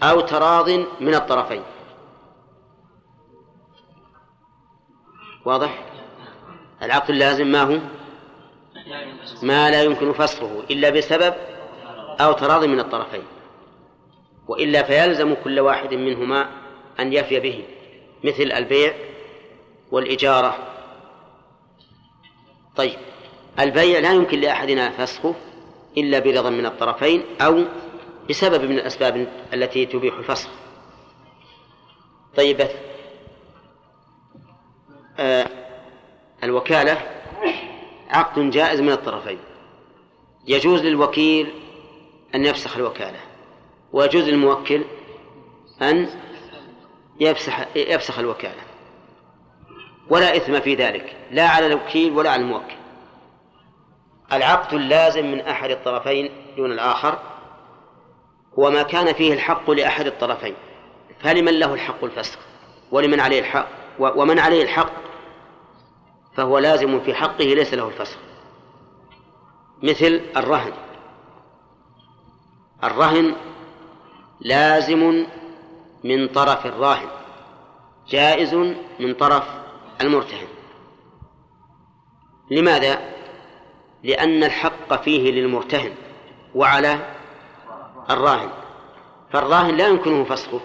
أو 0.02 0.20
تراض 0.20 0.70
من 1.00 1.14
الطرفين. 1.14 1.62
واضح؟ 5.44 5.84
العقد 6.82 7.10
اللازم 7.10 7.46
ما 7.46 7.62
هو؟ 7.62 7.78
ما 9.42 9.70
لا 9.70 9.82
يمكن 9.82 10.12
فسخه 10.12 10.62
إلا 10.70 10.90
بسبب 10.90 11.34
أو 12.20 12.32
تراض 12.32 12.64
من 12.64 12.80
الطرفين. 12.80 13.22
وإلا 14.48 14.82
فيلزم 14.82 15.34
كل 15.34 15.60
واحد 15.60 15.94
منهما 15.94 16.48
أن 17.00 17.12
يفي 17.12 17.40
به 17.40 17.64
مثل 18.24 18.52
البيع 18.52 18.94
والإجارة. 19.90 20.58
طيب. 22.76 22.98
البيع 23.60 23.98
لا 23.98 24.12
يمكن 24.12 24.40
لأحدنا 24.40 24.90
فسخه 24.90 25.34
إلا 25.96 26.18
برضا 26.18 26.50
من 26.50 26.66
الطرفين 26.66 27.24
أو 27.40 27.64
بسبب 28.30 28.64
من 28.64 28.78
الأسباب 28.78 29.28
التي 29.54 29.86
تبيح 29.86 30.14
الفسخ. 30.14 30.48
طيب 32.36 32.68
آه 35.18 35.46
الوكالة 36.44 36.98
عقد 38.10 38.50
جائز 38.50 38.80
من 38.80 38.92
الطرفين. 38.92 39.38
يجوز 40.46 40.80
للوكيل 40.80 41.52
أن 42.34 42.44
يفسخ 42.44 42.76
الوكالة 42.76 43.20
ويجوز 43.92 44.24
للموكل 44.24 44.84
أن 45.82 46.08
يفسخ 47.20 47.54
يفسخ 47.76 48.18
الوكالة. 48.18 48.62
ولا 50.10 50.36
إثم 50.36 50.60
في 50.60 50.74
ذلك 50.74 51.16
لا 51.30 51.48
على 51.48 51.66
الوكيل 51.66 52.12
ولا 52.12 52.30
على 52.30 52.42
الموكل. 52.42 52.81
العقد 54.32 54.74
اللازم 54.74 55.30
من 55.32 55.40
أحد 55.40 55.70
الطرفين 55.70 56.30
دون 56.56 56.72
الآخر 56.72 57.18
هو 58.58 58.70
ما 58.70 58.82
كان 58.82 59.12
فيه 59.12 59.32
الحق 59.32 59.70
لأحد 59.70 60.06
الطرفين 60.06 60.54
فلمن 61.20 61.58
له 61.58 61.74
الحق 61.74 62.04
الفسخ 62.04 62.38
ولمن 62.90 63.20
عليه 63.20 63.40
الحق؟ 63.40 63.68
ومن 63.98 64.38
عليه 64.38 64.62
الحق 64.62 64.92
فهو 66.36 66.58
لازم 66.58 67.00
في 67.00 67.14
حقه 67.14 67.44
ليس 67.44 67.74
له 67.74 67.88
الفسخ 67.88 68.18
مثل 69.82 70.20
الرهن. 70.36 70.72
الرهن 72.84 73.36
لازم 74.40 75.26
من 76.04 76.28
طرف 76.28 76.66
الراهن 76.66 77.08
جائز 78.08 78.54
من 79.00 79.14
طرف 79.14 79.44
المرتهن. 80.00 80.48
لماذا؟ 82.50 83.21
لأن 84.02 84.44
الحق 84.44 85.02
فيه 85.02 85.30
للمرتهن 85.30 85.92
وعلى 86.54 86.98
الراهن 88.10 88.50
فالراهن 89.32 89.76
لا 89.76 89.88
يمكنه 89.88 90.24
فسخه 90.24 90.60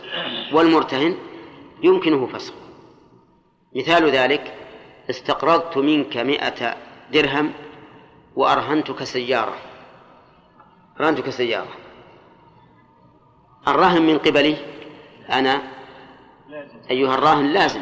والمرتهن 0.54 1.18
يمكنه 1.84 2.28
فسخه 2.28 2.56
مثال 3.76 4.10
ذلك 4.10 4.54
استقرضت 5.10 5.78
منك 5.78 6.18
مئة 6.18 6.76
درهم 7.12 7.54
وأرهنتك 8.36 9.04
سيارة. 9.04 9.56
أرهنتك 11.00 11.30
سيارة. 11.30 11.74
الراهن 13.68 14.02
من 14.02 14.18
قبلي 14.18 14.58
أنا 15.32 15.62
أيها 16.92 17.14
الراهن 17.14 17.54
لازم 17.54 17.82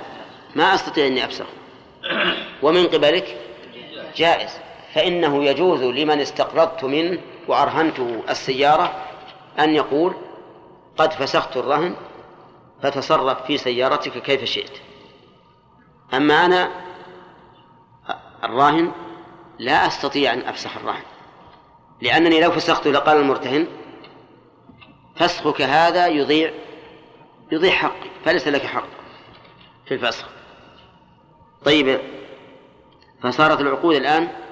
ما 0.55 0.75
أستطيع 0.75 1.07
أني 1.07 1.25
أفسخ 1.25 1.45
ومن 2.61 2.87
قبلك 2.87 3.37
جائز. 4.15 4.64
فإنه 4.95 5.43
يجوز 5.45 5.83
لمن 5.83 6.19
استقرضت 6.21 6.83
منه 6.83 7.21
وأرهنته 7.47 8.23
السيارة 8.29 9.05
أن 9.59 9.75
يقول 9.75 10.15
قد 10.97 11.13
فسخت 11.13 11.57
الرهن 11.57 11.95
فتصرف 12.83 13.45
في 13.45 13.57
سيارتك 13.57 14.21
كيف 14.21 14.43
شئت. 14.43 14.71
أما 16.13 16.45
أنا 16.45 16.71
الراهن 18.43 18.91
لا 19.59 19.87
أستطيع 19.87 20.33
أن 20.33 20.39
أفسخ 20.39 20.77
الرهن 20.77 21.03
لأنني 22.01 22.41
لو 22.41 22.51
فسخته 22.51 22.91
لقال 22.91 23.17
المرتهن 23.17 23.67
فسخك 25.15 25.61
هذا 25.61 26.07
يضيع 26.07 26.51
يضيع 27.51 27.71
حقي 27.71 28.09
فليس 28.25 28.47
لك 28.47 28.65
حق 28.65 28.87
في 29.85 29.93
الفسخ. 29.93 30.25
طيب 31.65 31.99
فصارت 33.21 33.61
العقود 33.61 33.95
الآن 33.95 34.44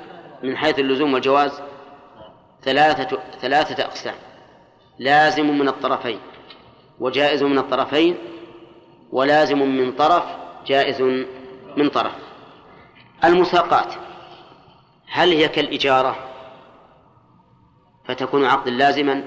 من 0.43 0.57
حيث 0.57 0.79
اللزوم 0.79 1.13
والجواز 1.13 1.61
ثلاثة 2.63 3.19
ثلاثة 3.41 3.83
أقسام. 3.83 4.15
لازم 4.99 5.57
من 5.57 5.67
الطرفين 5.67 6.19
وجائز 6.99 7.43
من 7.43 7.57
الطرفين 7.57 8.17
ولازم 9.11 9.59
من 9.59 9.91
طرف 9.91 10.23
جائز 10.65 11.01
من 11.77 11.89
طرف. 11.89 12.13
المساقات 13.23 13.93
هل 15.07 15.29
هي 15.29 15.47
كالإجارة 15.47 16.15
فتكون 18.05 18.45
عقدا 18.45 18.71
لازما 18.71 19.23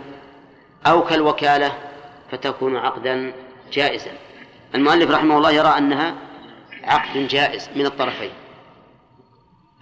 أو 0.87 1.05
كالوكالة 1.05 1.72
فتكون 2.31 2.76
عقدا 2.76 3.33
جائزا؟ 3.72 4.12
المؤلف 4.74 5.11
رحمه 5.11 5.37
الله 5.37 5.50
يرى 5.50 5.68
أنها 5.68 6.14
عقد 6.85 7.29
جائز 7.29 7.70
من 7.76 7.87
الطرفين. 7.87 8.45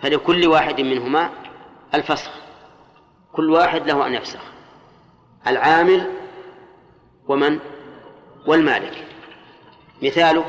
فلكل 0.05 0.47
واحد 0.47 0.81
منهما 0.81 1.31
الفسخ. 1.95 2.31
كل 3.33 3.51
واحد 3.51 3.87
له 3.87 4.07
أن 4.07 4.15
يفسخ. 4.15 4.41
العامل 5.47 6.11
ومن؟ 7.29 7.59
والمالك. 8.47 9.07
مثاله 10.03 10.45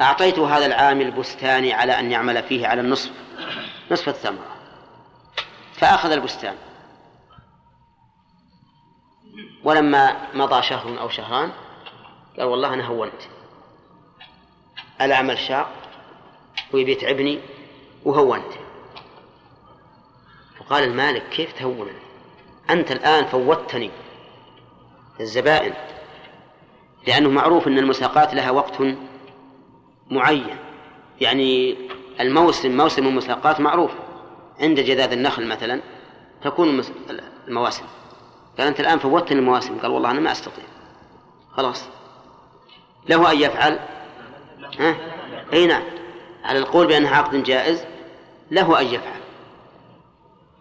أعطيت 0.00 0.38
هذا 0.38 0.66
العامل 0.66 1.10
بستاني 1.10 1.72
على 1.72 1.98
أن 1.98 2.10
يعمل 2.10 2.42
فيه 2.42 2.66
على 2.66 2.80
النصف 2.80 3.10
نصف 3.90 4.08
الثمرة. 4.08 4.56
فأخذ 5.74 6.10
البستان. 6.10 6.56
ولما 9.64 10.16
مضى 10.34 10.62
شهر 10.62 11.00
أو 11.00 11.08
شهران 11.08 11.52
قال 12.36 12.46
والله 12.46 12.74
أنا 12.74 12.86
هونت. 12.86 13.22
العمل 15.00 15.38
شاق 15.38 15.70
ويبي 16.72 16.92
يتعبني 16.92 17.59
وهونت 18.04 18.52
فقال 20.58 20.84
المالك 20.84 21.22
كيف 21.28 21.52
تهونني؟ 21.52 22.10
أنت 22.70 22.92
الآن 22.92 23.24
فوتني 23.24 23.90
الزبائن. 25.20 25.74
لأنه 27.06 27.28
معروف 27.28 27.68
أن 27.68 27.78
المساقات 27.78 28.34
لها 28.34 28.50
وقت 28.50 28.82
معين. 30.10 30.56
يعني 31.20 31.76
الموسم 32.20 32.76
موسم 32.76 33.06
المساقات 33.06 33.60
معروف. 33.60 33.90
عند 34.60 34.80
جذاذ 34.80 35.12
النخل 35.12 35.46
مثلا 35.46 35.80
تكون 36.42 36.82
المواسم. 37.48 37.84
قال 38.58 38.66
أنت 38.66 38.80
الآن 38.80 38.98
فوتني 38.98 39.38
المواسم. 39.38 39.78
قال 39.78 39.90
والله 39.90 40.10
أنا 40.10 40.20
ما 40.20 40.32
أستطيع. 40.32 40.64
خلاص. 41.52 41.84
له 43.08 43.32
أن 43.32 43.40
يفعل. 43.40 43.78
ها؟ 44.78 44.96
أي 45.52 45.66
نعم. 45.66 45.82
على 46.44 46.58
القول 46.58 46.86
بأنها 46.86 47.16
عقد 47.16 47.42
جائز. 47.42 47.84
له 48.50 48.80
أن 48.80 48.86
يفعل. 48.86 49.20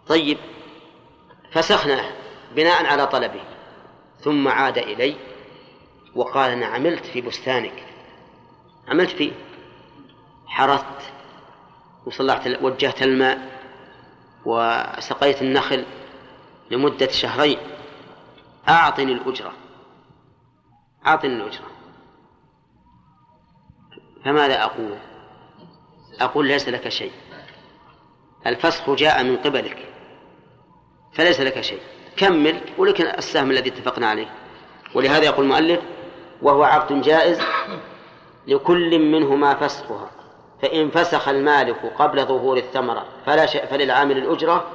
طيب 0.07 0.37
فسخناه 1.51 2.11
بناء 2.55 2.85
على 2.85 3.07
طلبه 3.07 3.41
ثم 4.19 4.47
عاد 4.47 4.77
إلي 4.77 5.15
وقال 6.15 6.51
أنا 6.51 6.65
عملت 6.65 7.05
في 7.05 7.21
بستانك. 7.21 7.85
عملت 8.87 9.09
فيه 9.09 9.31
حرثت 10.47 11.13
وصلحت 12.05 12.47
وجهت 12.61 13.03
الماء 13.03 13.59
وسقيت 14.45 15.41
النخل 15.41 15.85
لمدة 16.71 17.07
شهرين. 17.07 17.57
أعطني 18.69 19.11
الأجرة. 19.11 19.53
أعطني 21.07 21.33
الأجرة. 21.33 21.67
فماذا 24.25 24.63
أقول؟ 24.63 24.97
أقول 26.19 26.47
ليس 26.47 26.69
لك 26.69 26.89
شيء. 26.89 27.11
الفسخ 28.47 28.89
جاء 28.89 29.23
من 29.23 29.37
قبلك 29.37 29.77
فليس 31.13 31.41
لك 31.41 31.61
شيء. 31.61 31.79
كمل 32.17 32.61
ولكن 32.77 33.05
السهم 33.05 33.51
الذي 33.51 33.69
اتفقنا 33.69 34.07
عليه. 34.07 34.27
ولهذا 34.95 35.25
يقول 35.25 35.45
المؤلف 35.45 35.79
وهو 36.41 36.63
عقد 36.63 37.01
جائز 37.01 37.39
لكل 38.47 38.99
منهما 38.99 39.53
فسخها. 39.53 40.11
فإن 40.61 40.89
فسخ 40.89 41.27
المالك 41.27 41.85
قبل 41.97 42.25
ظهور 42.25 42.57
الثمرة 42.57 43.05
فلا 43.25 43.45
شيء 43.45 43.65
فللعامل 43.65 44.17
الأجرة. 44.17 44.67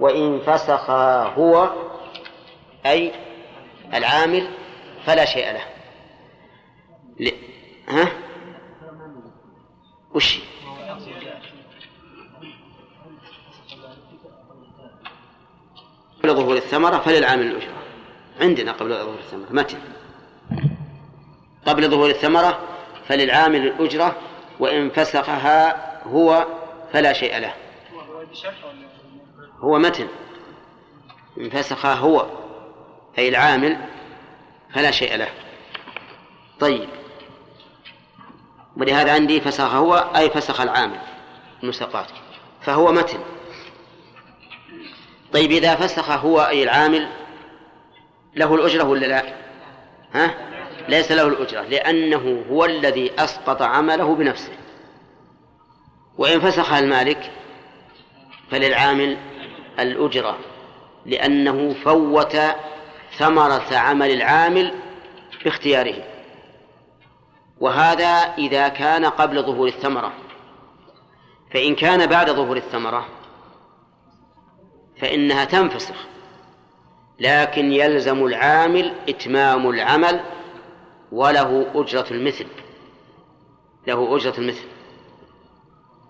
وإن 0.00 0.40
فسخ 0.40 0.90
هو 0.90 1.70
أي 2.86 3.12
العامل 3.94 4.48
فلا 5.06 5.24
شيء 5.24 5.52
له. 5.52 5.64
ل... 7.20 7.30
ها؟ 7.88 8.12
وش؟ 10.14 10.40
قبل 16.22 16.34
ظهور 16.34 16.56
الثمرة 16.56 16.98
فللعامل 16.98 17.46
الأجرة. 17.46 17.82
عندنا 18.40 18.72
قبل 18.72 18.90
ظهور 18.90 19.18
الثمرة 19.18 19.46
متى 19.50 19.76
قبل 21.66 21.90
ظهور 21.90 22.10
الثمرة 22.10 22.60
فللعامل 23.08 23.66
الأجرة 23.66 24.16
وإن 24.58 24.90
فسخها 24.90 26.02
هو 26.04 26.46
فلا 26.92 27.12
شيء 27.12 27.38
له. 27.38 27.54
هو 29.58 29.78
متن. 29.78 30.08
إن 31.38 31.50
فسخها 31.50 31.94
هو 31.94 32.26
أي 33.18 33.28
العامل 33.28 33.78
فلا 34.74 34.90
شيء 34.90 35.16
له. 35.16 35.28
طيب. 36.60 36.88
ولهذا 38.76 39.12
عندي 39.12 39.40
فسخ 39.40 39.74
هو 39.74 39.94
أي 40.16 40.30
فسخ 40.30 40.60
العامل 40.60 41.00
المساقات 41.62 42.06
فهو 42.60 42.92
متن. 42.92 43.18
طيب 45.32 45.50
إذا 45.50 45.74
فسخ 45.74 46.10
هو 46.10 46.40
أي 46.40 46.62
العامل 46.62 47.08
له 48.36 48.54
الأجرة 48.54 48.84
ولا 48.84 49.06
لا؟ 49.06 49.22
ها؟ 50.14 50.34
ليس 50.88 51.12
له 51.12 51.26
الأجرة 51.26 51.60
لأنه 51.60 52.44
هو 52.50 52.64
الذي 52.64 53.12
أسقط 53.18 53.62
عمله 53.62 54.14
بنفسه 54.14 54.52
وإن 56.18 56.40
فسخ 56.40 56.72
المالك 56.72 57.30
فللعامل 58.50 59.16
الأجرة 59.78 60.38
لأنه 61.06 61.74
فوت 61.84 62.36
ثمرة 63.18 63.76
عمل 63.76 64.10
العامل 64.10 64.74
باختياره 65.44 65.94
وهذا 67.60 68.34
إذا 68.38 68.68
كان 68.68 69.04
قبل 69.04 69.42
ظهور 69.42 69.68
الثمرة 69.68 70.12
فإن 71.52 71.74
كان 71.74 72.06
بعد 72.06 72.30
ظهور 72.30 72.56
الثمرة 72.56 73.19
فإنها 75.00 75.44
تنفسخ. 75.44 75.94
لكن 77.20 77.72
يلزم 77.72 78.26
العامل 78.26 78.94
إتمام 79.08 79.70
العمل 79.70 80.20
وله 81.12 81.66
أجرة 81.74 82.06
المثل. 82.10 82.46
له 83.86 84.16
أجرة 84.16 84.34
المثل. 84.38 84.64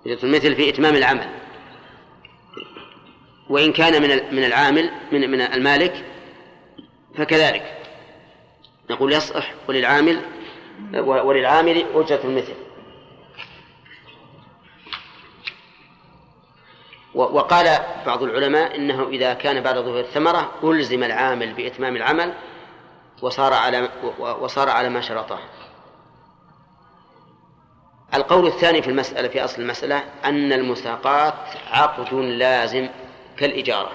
أجرة 0.06 0.24
المثل 0.24 0.56
في 0.56 0.68
إتمام 0.68 0.94
العمل. 0.94 1.28
وإن 3.50 3.72
كان 3.72 4.02
من 4.02 4.34
من 4.34 4.44
العامل 4.44 4.90
من 5.12 5.30
من 5.30 5.40
المالك 5.40 6.04
فكذلك. 7.14 7.76
نقول 8.90 9.12
يصح 9.12 9.54
وللعامل 9.68 10.20
وللعامل 11.04 11.84
أجرة 11.94 12.20
المثل. 12.24 12.54
وقال 17.14 17.78
بعض 18.06 18.22
العلماء 18.22 18.76
إنه 18.76 19.08
إذا 19.08 19.34
كان 19.34 19.60
بعد 19.60 19.74
ظهور 19.78 20.00
الثمرة 20.00 20.50
ألزم 20.64 21.02
العامل 21.02 21.52
بإتمام 21.52 21.96
العمل 21.96 22.34
وصار 23.22 23.52
على 23.52 23.88
وصار 24.18 24.68
على 24.70 24.88
ما 24.88 25.00
شرطه. 25.00 25.38
القول 28.14 28.46
الثاني 28.46 28.82
في 28.82 28.88
المسألة 28.88 29.28
في 29.28 29.44
أصل 29.44 29.62
المسألة 29.62 30.04
أن 30.24 30.52
المساقات 30.52 31.34
عقد 31.70 32.14
لازم 32.14 32.88
كالإجارة 33.36 33.92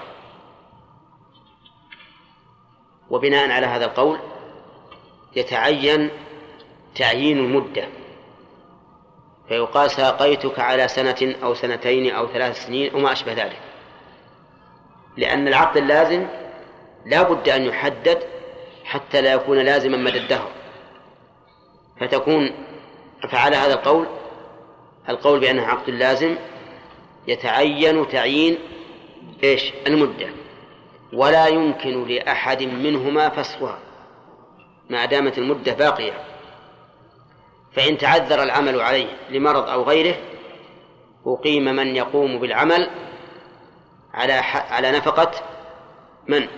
وبناء 3.10 3.50
على 3.50 3.66
هذا 3.66 3.84
القول 3.84 4.18
يتعين 5.36 6.10
تعيين 6.94 7.38
المدة 7.38 7.88
فيقال 9.48 9.90
ساقيتك 9.90 10.58
على 10.58 10.88
سنة 10.88 11.34
أو 11.42 11.54
سنتين 11.54 12.14
أو 12.14 12.26
ثلاث 12.26 12.66
سنين 12.66 12.92
أو 12.92 12.98
ما 12.98 13.12
أشبه 13.12 13.32
ذلك. 13.32 13.60
لأن 15.16 15.48
العقد 15.48 15.76
اللازم 15.76 16.26
لا 17.06 17.22
بد 17.22 17.48
أن 17.48 17.64
يحدد 17.64 18.18
حتى 18.84 19.20
لا 19.20 19.32
يكون 19.32 19.58
لازما 19.58 19.96
مدى 19.96 20.18
الدهر 20.18 20.50
فتكون 22.00 22.50
فعلى 23.30 23.56
هذا 23.56 23.74
القول 23.74 24.06
القول 25.08 25.40
بأنه 25.40 25.62
عقد 25.62 25.90
لازم 25.90 26.36
يتعين 27.26 28.08
تعيين 28.08 28.58
إيش؟ 29.44 29.72
المدة. 29.86 30.28
ولا 31.12 31.46
يمكن 31.46 32.08
لأحد 32.08 32.62
منهما 32.62 33.28
فسخها 33.28 33.78
ما 34.90 35.04
دامت 35.04 35.38
المدة 35.38 35.72
باقية. 35.72 36.12
فإن 37.76 37.98
تعذر 37.98 38.42
العمل 38.42 38.80
عليه 38.80 39.06
لمرض 39.30 39.68
أو 39.68 39.82
غيره 39.82 40.16
أقيم 41.26 41.64
من 41.64 41.96
يقوم 41.96 42.38
بالعمل 42.38 42.90
على 44.14 44.32
على 44.70 44.90
نفقة 44.90 45.30
من؟ 46.28 46.48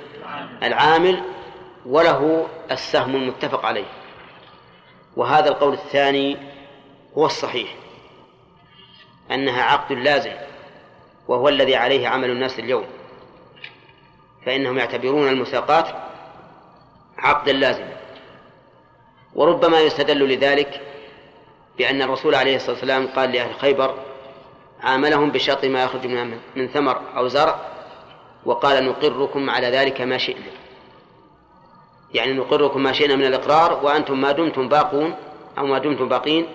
العامل 0.62 1.22
وله 1.86 2.48
السهم 2.70 3.16
المتفق 3.16 3.66
عليه 3.66 3.84
وهذا 5.16 5.48
القول 5.48 5.72
الثاني 5.72 6.36
هو 7.18 7.26
الصحيح 7.26 7.74
أنها 9.30 9.62
عقد 9.62 9.92
لازم 9.92 10.34
وهو 11.28 11.48
الذي 11.48 11.76
عليه 11.76 12.08
عمل 12.08 12.30
الناس 12.30 12.58
اليوم 12.58 12.84
فإنهم 14.46 14.78
يعتبرون 14.78 15.28
المساقات 15.28 15.88
عقدا 17.18 17.52
لازما 17.52 17.96
وربما 19.34 19.80
يستدل 19.80 20.28
لذلك 20.28 20.87
بأن 21.78 22.02
الرسول 22.02 22.34
عليه 22.34 22.56
الصلاة 22.56 22.72
والسلام 22.72 23.06
قال 23.06 23.32
لأهل 23.32 23.54
خيبر 23.60 23.94
عاملهم 24.80 25.30
بشرط 25.30 25.64
ما 25.64 25.84
يخرج 25.84 26.06
من 26.06 26.38
من 26.56 26.68
ثمر 26.68 27.00
أو 27.16 27.28
زرع 27.28 27.58
وقال 28.44 28.84
نقركم 28.84 29.50
على 29.50 29.66
ذلك 29.66 30.00
ما 30.00 30.18
شئنا. 30.18 30.50
يعني 32.14 32.32
نقركم 32.32 32.82
ما 32.82 32.92
شئنا 32.92 33.16
من 33.16 33.24
الإقرار 33.24 33.84
وأنتم 33.84 34.20
ما 34.20 34.32
دمتم 34.32 34.68
باقون 34.68 35.14
أو 35.58 35.66
ما 35.66 35.78
دمتم 35.78 36.08
باقين 36.08 36.46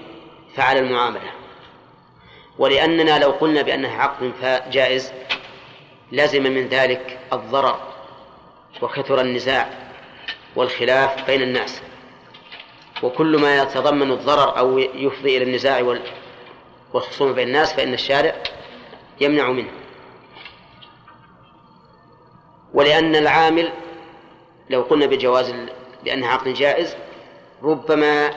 فعلى 0.55 0.80
المعاملة. 0.80 1.32
ولأننا 2.57 3.19
لو 3.19 3.32
قلنا 3.32 3.61
بأنها 3.61 4.01
عقد 4.03 4.34
جائز 4.71 5.13
لزم 6.11 6.43
من 6.43 6.67
ذلك 6.67 7.19
الضرر 7.34 7.80
وكثر 8.82 9.21
النزاع 9.21 9.69
والخلاف 10.55 11.28
بين 11.28 11.41
الناس. 11.41 11.82
وكل 13.03 13.41
ما 13.41 13.57
يتضمن 13.57 14.11
الضرر 14.11 14.57
أو 14.57 14.77
يفضي 14.77 15.37
إلى 15.37 15.45
النزاع 15.45 15.99
والخصومة 16.93 17.31
بين 17.31 17.47
الناس 17.47 17.73
فإن 17.73 17.93
الشارع 17.93 18.43
يمنع 19.21 19.51
منه. 19.51 19.71
ولأن 22.73 23.15
العامل 23.15 23.73
لو 24.69 24.81
قلنا 24.81 25.05
بجواز 25.05 25.53
بأنها 26.03 26.29
عقد 26.29 26.53
جائز 26.53 26.95
ربما 27.63 28.31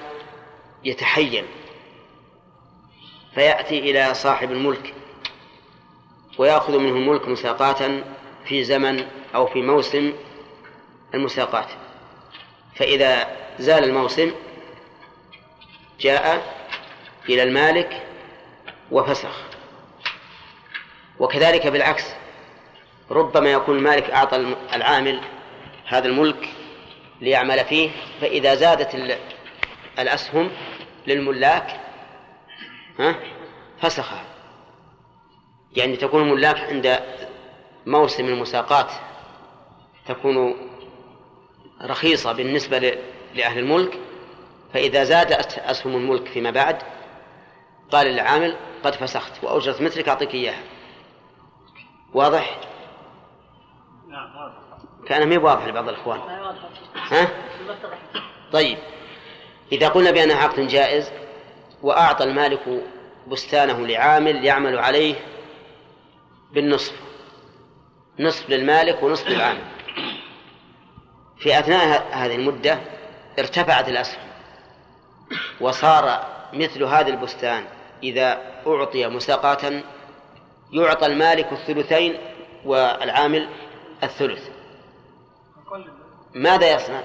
يتحين 0.84 1.44
فيأتي 3.34 3.78
إلى 3.78 4.14
صاحب 4.14 4.52
الملك 4.52 4.94
ويأخذ 6.38 6.78
منه 6.78 6.96
الملك 6.96 7.28
مساقاة 7.28 8.02
في 8.44 8.64
زمن 8.64 9.04
أو 9.34 9.46
في 9.46 9.62
موسم 9.62 10.12
المساقات 11.14 11.68
فإذا 12.74 13.36
زال 13.58 13.84
الموسم 13.84 14.32
جاء 16.00 16.54
إلى 17.28 17.42
المالك 17.42 18.02
وفسخ. 18.90 19.46
وكذلك 21.18 21.66
بالعكس 21.66 22.04
ربما 23.10 23.52
يكون 23.52 23.76
المالك 23.78 24.10
أعطى 24.10 24.56
العامل 24.74 25.20
هذا 25.86 26.08
الملك 26.08 26.48
ليعمل 27.20 27.64
فيه 27.64 27.90
فإذا 28.20 28.54
زادت 28.54 29.18
الأسهم 29.98 30.50
للملاك 31.06 31.80
ها 32.98 33.16
فسخها 33.80 34.24
يعني 35.76 35.96
تكون 35.96 36.22
الملاك 36.22 36.60
عند 36.60 37.00
موسم 37.86 38.24
المساقات 38.24 38.90
تكون 40.08 40.56
رخيصة 41.82 42.32
بالنسبة 42.32 42.98
لأهل 43.34 43.58
الملك 43.58 43.98
فإذا 44.72 45.04
زادت 45.04 45.58
أسهم 45.58 45.96
الملك 45.96 46.28
فيما 46.28 46.50
بعد 46.50 46.82
قال 47.90 48.06
للعامل 48.06 48.56
قد 48.84 48.94
فسخت 48.94 49.44
وأجرة 49.44 49.82
مثلك 49.82 50.08
أعطيك 50.08 50.34
إياها. 50.34 50.62
واضح؟ 52.14 52.60
كان 55.06 55.28
ما 55.28 55.38
واضح 55.38 55.66
لبعض 55.66 55.88
الإخوان. 55.88 56.20
ها؟ 56.94 57.28
طيب. 58.52 58.78
إذا 59.72 59.88
قلنا 59.88 60.10
بأنها 60.10 60.36
عقد 60.36 60.60
جائز 60.60 61.12
وأعطى 61.82 62.24
المالك 62.24 62.82
بستانه 63.28 63.86
لعامل 63.86 64.44
يعمل 64.44 64.78
عليه 64.78 65.14
بالنصف 66.52 66.94
نصف 68.18 68.50
للمالك 68.50 69.02
ونصف 69.02 69.28
للعامل. 69.28 69.62
في 71.38 71.58
أثناء 71.58 72.06
هذه 72.12 72.34
المدة 72.34 72.78
ارتفعت 73.38 73.88
الأسهم. 73.88 74.25
وصار 75.60 76.26
مثل 76.52 76.84
هذا 76.84 77.08
البستان. 77.08 77.64
إذا 78.02 78.42
أعطي 78.66 79.06
مساقاة 79.06 79.82
يعطى 80.72 81.06
المالك 81.06 81.52
الثلثين 81.52 82.18
والعامل 82.64 83.48
الثلث. 84.02 84.48
ماذا 86.34 86.74
يصنع؟ 86.74 87.00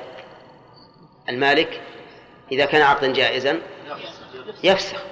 المالك 1.29 1.81
إذا 2.51 2.65
كان 2.65 2.81
عقدا 2.81 3.13
جائزا 3.13 3.61
يفسخ 4.63 5.03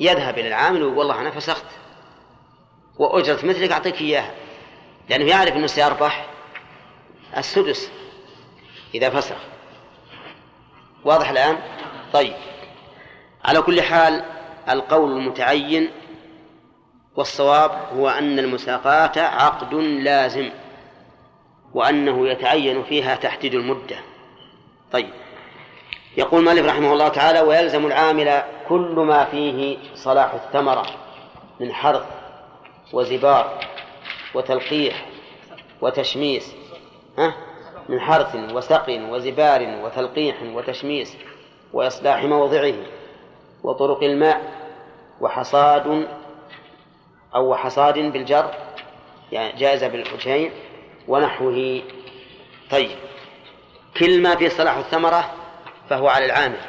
يذهب 0.00 0.38
إلى 0.38 0.48
العامل 0.48 0.82
ويقول 0.82 0.98
والله 0.98 1.20
أنا 1.20 1.30
فسخت. 1.30 1.66
وأجرة 2.98 3.46
مثلك 3.46 3.72
أعطيك 3.72 4.00
إياها. 4.00 4.34
لأنه 5.08 5.24
يعرف 5.24 5.56
أنه 5.56 5.66
سيربح 5.66 6.26
السدس 7.36 7.90
إذا 8.94 9.10
فسخ. 9.10 9.36
واضح 11.04 11.30
الآن؟ 11.30 11.77
طيب. 12.12 12.34
على 13.44 13.62
كل 13.62 13.82
حال 13.82 14.24
القول 14.68 15.12
المتعين 15.12 15.90
والصواب 17.16 17.70
هو 17.96 18.08
أن 18.08 18.38
المساقاة 18.38 19.20
عقد 19.20 19.74
لازم 19.74 20.50
وأنه 21.74 22.28
يتعين 22.28 22.82
فيها 22.82 23.16
تحديد 23.16 23.54
المدة. 23.54 23.96
طيب. 24.92 25.10
يقول 26.16 26.44
مالك 26.44 26.64
رحمه 26.64 26.92
الله 26.92 27.08
تعالى 27.08 27.40
ويلزم 27.40 27.86
العامل 27.86 28.42
كل 28.68 28.94
ما 29.08 29.24
فيه 29.24 29.78
صلاح 29.94 30.34
الثمرة 30.34 30.86
من 31.60 31.72
حرث 31.72 32.06
وزبار 32.92 33.58
وتلقيح 34.34 35.06
وتشميس 35.80 36.54
ها 37.18 37.34
من 37.88 38.00
حرث 38.00 38.36
وسق 38.52 39.00
وزبار 39.10 39.78
وتلقيح 39.84 40.42
وتشميس 40.42 41.16
وإصلاح 41.72 42.24
موضعه 42.24 42.74
وطرق 43.62 44.02
الماء 44.02 44.42
وحصاد 45.20 46.08
أو 47.34 47.54
حصاد 47.54 47.98
بالجر 47.98 48.54
يعني 49.32 49.58
جائزة 49.58 49.88
بالوجهين 49.88 50.52
ونحوه. 51.08 51.82
طيب 52.70 52.90
كل 53.98 54.22
ما 54.22 54.36
في 54.36 54.48
صلاح 54.48 54.76
الثمرة 54.76 55.34
فهو 55.90 56.08
على 56.08 56.24
العامل 56.24 56.60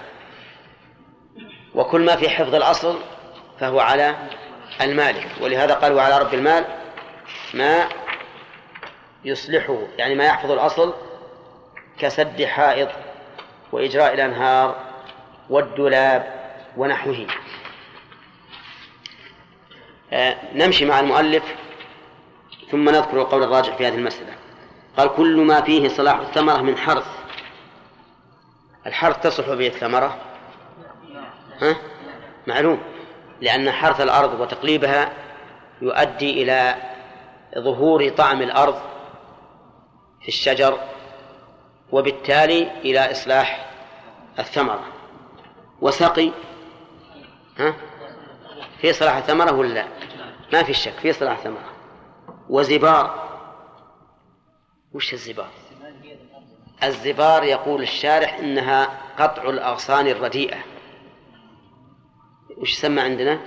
وكل 1.76 2.06
ما 2.06 2.16
في 2.16 2.30
حفظ 2.30 2.56
الأصل 2.56 3.00
فهو 3.60 3.80
على 3.80 4.16
المالك 4.82 5.28
ولهذا 5.42 5.74
قال 5.74 5.94
وعلى 5.94 6.18
رب 6.18 6.34
المال 6.34 6.66
ما 7.54 7.90
يصلحه 9.26 9.78
يعني 9.98 10.16
ما 10.16 10.26
يحفظ 10.26 10.52
الأصل 10.52 10.94
كسد 12.00 12.44
حائط 12.44 12.90
وإجراء 13.72 14.14
الأنهار 14.14 14.89
والدولاب 15.50 16.34
ونحوه. 16.78 17.28
آه 20.14 20.38
نمشي 20.54 20.86
مع 20.86 21.00
المؤلف 21.00 21.44
ثم 22.72 22.90
نذكر 22.90 23.22
القول 23.22 23.44
الراجح 23.44 23.76
في 23.76 23.88
هذه 23.88 23.96
المسألة. 23.96 24.34
قال 24.98 25.16
كل 25.16 25.42
ما 25.42 25.62
فيه 25.62 25.88
صلاح 25.88 26.20
الثمرة 26.20 26.62
من 26.62 26.78
حرث. 26.78 27.08
الحرث 28.88 29.20
تصلح 29.20 29.48
به 29.48 29.68
الثمرة؟ 29.68 30.18
ها؟ 31.62 31.76
معلوم. 32.48 32.82
لأن 33.42 33.72
حرث 33.72 34.02
الأرض 34.02 34.40
وتقليبها 34.40 35.14
يؤدي 35.82 36.44
إلى 36.44 36.76
ظهور 37.58 38.10
طعم 38.10 38.42
الأرض 38.42 38.82
في 40.22 40.28
الشجر 40.28 40.80
وبالتالي 41.92 42.72
إلى 42.82 43.12
إصلاح 43.12 43.70
الثمرة. 44.40 44.99
وسقي 45.82 46.32
ها 47.58 47.76
في 48.82 48.94
صلاح 48.94 49.16
الثمرة 49.16 49.54
ولا 49.54 49.74
لا؟ 49.74 49.88
ما 50.54 50.64
في 50.64 50.74
شك 50.74 50.94
في 50.94 51.14
صلاح 51.14 51.38
الثمرة 51.38 51.72
وزبار 52.50 53.30
وش 54.94 55.14
الزبار؟ 55.14 55.50
الزبار 56.84 57.44
يقول 57.44 57.82
الشارح 57.82 58.40
إنها 58.40 59.00
قطع 59.20 59.50
الأغصان 59.50 60.08
الرديئة 60.08 60.58
وش 62.58 62.72
يسمى 62.72 63.02
عندنا؟ 63.02 63.40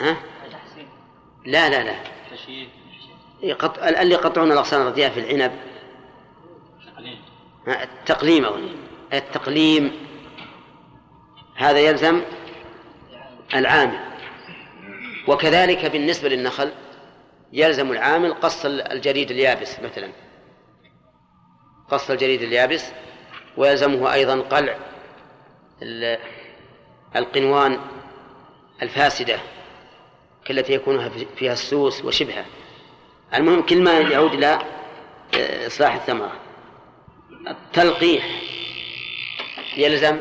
ها؟ 0.00 0.16
لا 1.44 1.68
لا 1.68 1.84
لا 1.84 1.96
اللي 4.02 4.14
يقطعون 4.14 4.52
الأغصان 4.52 4.82
الرديئة 4.82 5.08
في 5.08 5.20
العنب 5.20 5.52
التقليم 7.68 8.44
أظن 8.44 8.85
التقليم 9.12 9.92
هذا 11.56 11.78
يلزم 11.78 12.22
العامل. 13.54 13.98
وكذلك 15.28 15.86
بالنسبة 15.86 16.28
للنخل 16.28 16.72
يلزم 17.52 17.92
العامل 17.92 18.34
قص 18.34 18.64
الجريد 18.64 19.30
اليابس 19.30 19.80
مثلا. 19.80 20.12
قص 21.90 22.10
الجريد 22.10 22.42
اليابس 22.42 22.92
ويلزمه 23.56 24.12
أيضا 24.12 24.40
قلع 24.40 24.78
القنوان 27.16 27.78
الفاسدة 28.82 29.38
كالتي 30.44 30.72
يكون 30.72 31.10
فيها 31.36 31.52
السوس 31.52 32.04
وشبهه 32.04 32.44
المهم 33.34 33.62
كل 33.62 33.82
ما 33.82 33.98
يعود 33.98 34.32
إلى 34.32 34.58
آه، 35.34 35.66
إصلاح 35.66 35.94
الثمرة. 35.94 36.32
التلقيح 37.48 38.24
يلزم 39.76 40.20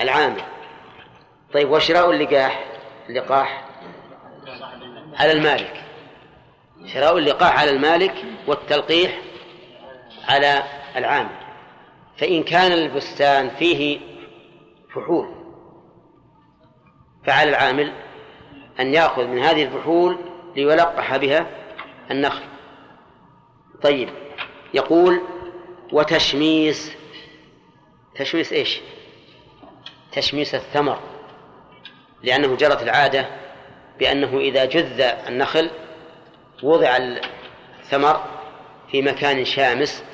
العامل. 0.00 0.42
طيب 1.54 1.70
وشراء 1.70 2.10
اللقاح؟ 2.10 2.64
اللقاح 3.08 3.68
على 5.18 5.32
المالك. 5.32 5.84
شراء 6.86 7.18
اللقاح 7.18 7.60
على 7.60 7.70
المالك 7.70 8.14
والتلقيح 8.46 9.18
على 10.28 10.62
العامل. 10.96 11.36
فإن 12.16 12.42
كان 12.42 12.72
البستان 12.72 13.50
فيه 13.50 14.00
فحول 14.94 15.34
فعلى 17.26 17.50
العامل 17.50 17.92
أن 18.80 18.94
يأخذ 18.94 19.26
من 19.26 19.38
هذه 19.38 19.62
الفحول 19.62 20.18
ليلقح 20.56 21.16
بها 21.16 21.46
النخل. 22.10 22.44
طيب 23.82 24.08
يقول 24.74 25.20
وتشميس 25.92 26.92
تشميس 28.14 28.52
إيش؟ 28.52 28.80
تشميس 30.12 30.54
الثمر 30.54 30.98
لأنه 32.22 32.56
جرت 32.56 32.82
العادة 32.82 33.28
بأنه 33.98 34.38
إذا 34.38 34.64
جذ 34.64 35.00
النخل 35.00 35.70
وضع 36.62 36.96
الثمر 37.80 38.24
في 38.90 39.02
مكان 39.02 39.44
شامس 39.44 40.04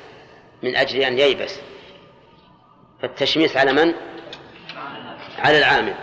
من 0.63 0.75
أجل 0.75 1.01
أن 1.01 1.19
ييبس. 1.19 1.59
فالتشميس 3.01 3.57
على 3.57 3.73
من؟ 3.73 3.93
على 5.37 5.57
العامل. 5.57 5.95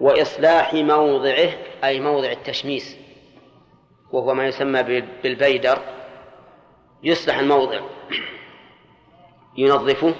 وإصلاح 0.00 0.74
موضعه 0.74 1.50
أي 1.84 2.00
موضع 2.00 2.30
التشميس 2.30 2.96
وهو 4.12 4.34
ما 4.34 4.46
يسمى 4.46 4.82
بالبيدر. 5.22 5.78
يصلح 7.02 7.38
الموضع. 7.38 7.80
ينظفه. 9.56 10.14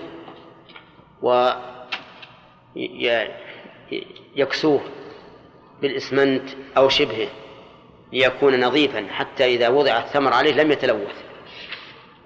ويكسوه 4.37 4.81
بالإسمنت 5.83 6.49
أو 6.77 6.89
شبهه 6.89 7.29
ليكون 8.13 8.65
نظيفا 8.65 9.07
حتى 9.11 9.45
إذا 9.45 9.69
وضع 9.69 9.99
الثمر 9.99 10.33
عليه 10.33 10.55
لم 10.55 10.73
يتلوث. 10.73 11.23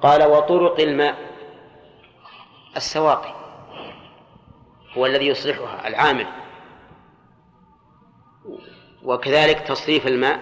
قال 0.02 0.22
وطرق 0.22 0.80
الماء 0.80 1.16
السواقي 2.76 3.34
هو 4.96 5.06
الذي 5.06 5.26
يصلحها 5.26 5.88
العامل 5.88 6.26
وكذلك 9.02 9.60
تصريف 9.60 10.06
الماء 10.06 10.40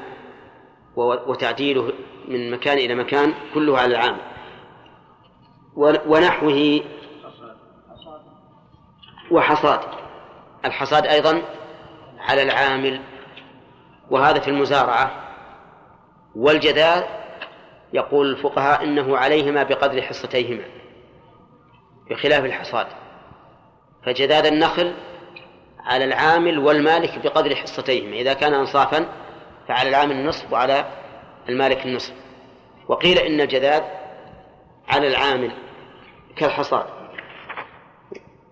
وتعديله 0.97 1.93
من 2.29 2.51
مكان 2.51 2.79
إلى 2.79 2.95
مكان 2.95 3.35
كله 3.55 3.79
على 3.79 3.95
العامل 3.95 4.21
ونحوه 6.07 6.81
وحصاد. 9.31 9.81
الحصاد 10.65 11.07
أيضا 11.07 11.43
على 12.19 12.43
العامل. 12.43 13.01
وهذا 14.11 14.41
في 14.41 14.49
المزارعة. 14.49 15.11
والجدال 16.37 17.05
يقول 17.93 18.31
الفقهاء 18.31 18.85
إنه 18.85 19.17
عليهما 19.17 19.63
بقدر 19.63 20.03
حصتيهما. 20.03 20.65
بخلاف 22.11 22.45
الحصاد. 22.45 22.87
فجداد 24.07 24.47
النخل 24.47 24.95
على 25.79 26.05
العامل 26.05 26.59
والمالك 26.59 27.19
بقدر 27.25 27.55
حصتيهما. 27.57 28.17
إذا 28.17 28.33
كان 28.33 28.55
أنصافا 28.55 29.07
فعلى 29.69 29.89
العامل 29.89 30.13
النصف 30.13 30.53
وعلى 30.53 30.85
المالك 31.49 31.87
النصف. 31.87 32.15
وقيل 32.89 33.19
إن 33.19 33.41
الجداد 33.41 33.85
على 34.89 35.07
العامل 35.07 35.53
كالحصاد. 36.37 37.00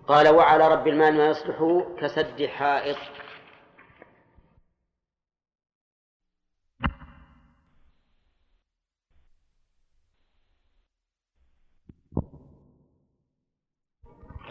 قال 0.08 0.28
وعلى 0.28 0.68
رب 0.68 0.88
المال 0.88 1.16
ما 1.16 1.26
يصلح 1.26 1.84
كسد 2.00 2.46
حائط. 2.46 2.96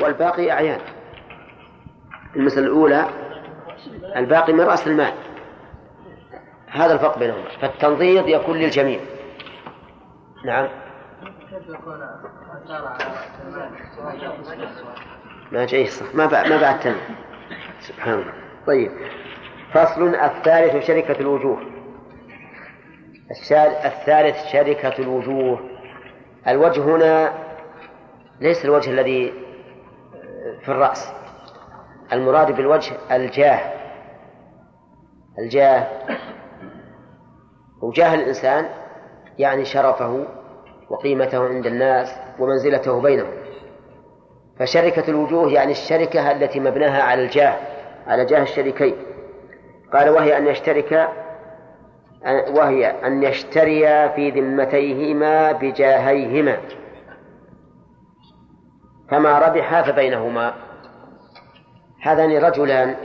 والباقي 0.01 0.51
أعيان. 0.51 0.81
المسألة 2.35 2.65
الأولى 2.65 3.09
الباقي 4.15 4.53
من 4.53 4.61
رأس 4.61 4.87
المال. 4.87 5.13
هذا 6.67 6.93
الفرق 6.93 7.19
بينهما. 7.19 7.59
فالتنظير 7.61 8.27
يكون 8.27 8.57
للجميع. 8.57 8.99
نعم. 10.45 10.69
ما 15.51 15.65
جاي 15.65 15.85
صح. 15.85 16.15
ما 16.15 16.25
بعد 16.25 16.47
ما 16.47 16.61
بعد 16.61 16.95
سبحان 17.79 18.13
الله. 18.13 18.33
طيب. 18.67 18.91
فصل 19.73 20.15
الثالث 20.15 20.85
شركة 20.87 21.19
الوجوه. 21.19 21.61
الثالث 23.85 24.45
شركة 24.51 24.93
الوجوه. 24.99 25.59
الوجه 26.47 26.81
هنا 26.81 27.33
ليس 28.41 28.65
الوجه 28.65 28.91
الذي 28.91 29.33
في 30.61 30.69
الرأس. 30.69 31.13
المراد 32.13 32.55
بالوجه 32.55 32.93
الجاه. 33.11 33.73
الجاه. 35.39 35.87
وجاه 37.81 38.15
الإنسان 38.15 38.65
يعني 39.39 39.65
شرفه 39.65 40.25
وقيمته 40.89 41.47
عند 41.47 41.65
الناس 41.65 42.15
ومنزلته 42.39 43.01
بينهم. 43.01 43.46
فشركة 44.59 45.09
الوجوه 45.09 45.51
يعني 45.51 45.71
الشركة 45.71 46.31
التي 46.31 46.59
مبناها 46.59 47.03
على 47.03 47.23
الجاه 47.23 47.57
على 48.07 48.25
جاه 48.25 48.41
الشريكين. 48.41 48.95
قال 49.93 50.09
وهي 50.09 50.37
أن 50.37 50.47
يشترك 50.47 51.09
وهي 52.27 52.87
أن 52.87 53.23
يشتريا 53.23 54.07
في 54.07 54.29
ذمتيهما 54.29 55.51
بجاهيهما 55.51 56.57
فما 59.11 59.39
ربحا 59.39 59.81
فبينهما. 59.81 60.53
هذان 62.01 62.37
رجلان 62.37 62.95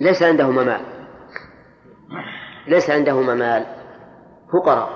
ليس 0.00 0.22
عندهما 0.22 0.64
مال. 0.64 0.80
ليس 2.66 2.90
عندهما 2.90 3.34
مال 3.34 3.66
فقراء 4.52 4.88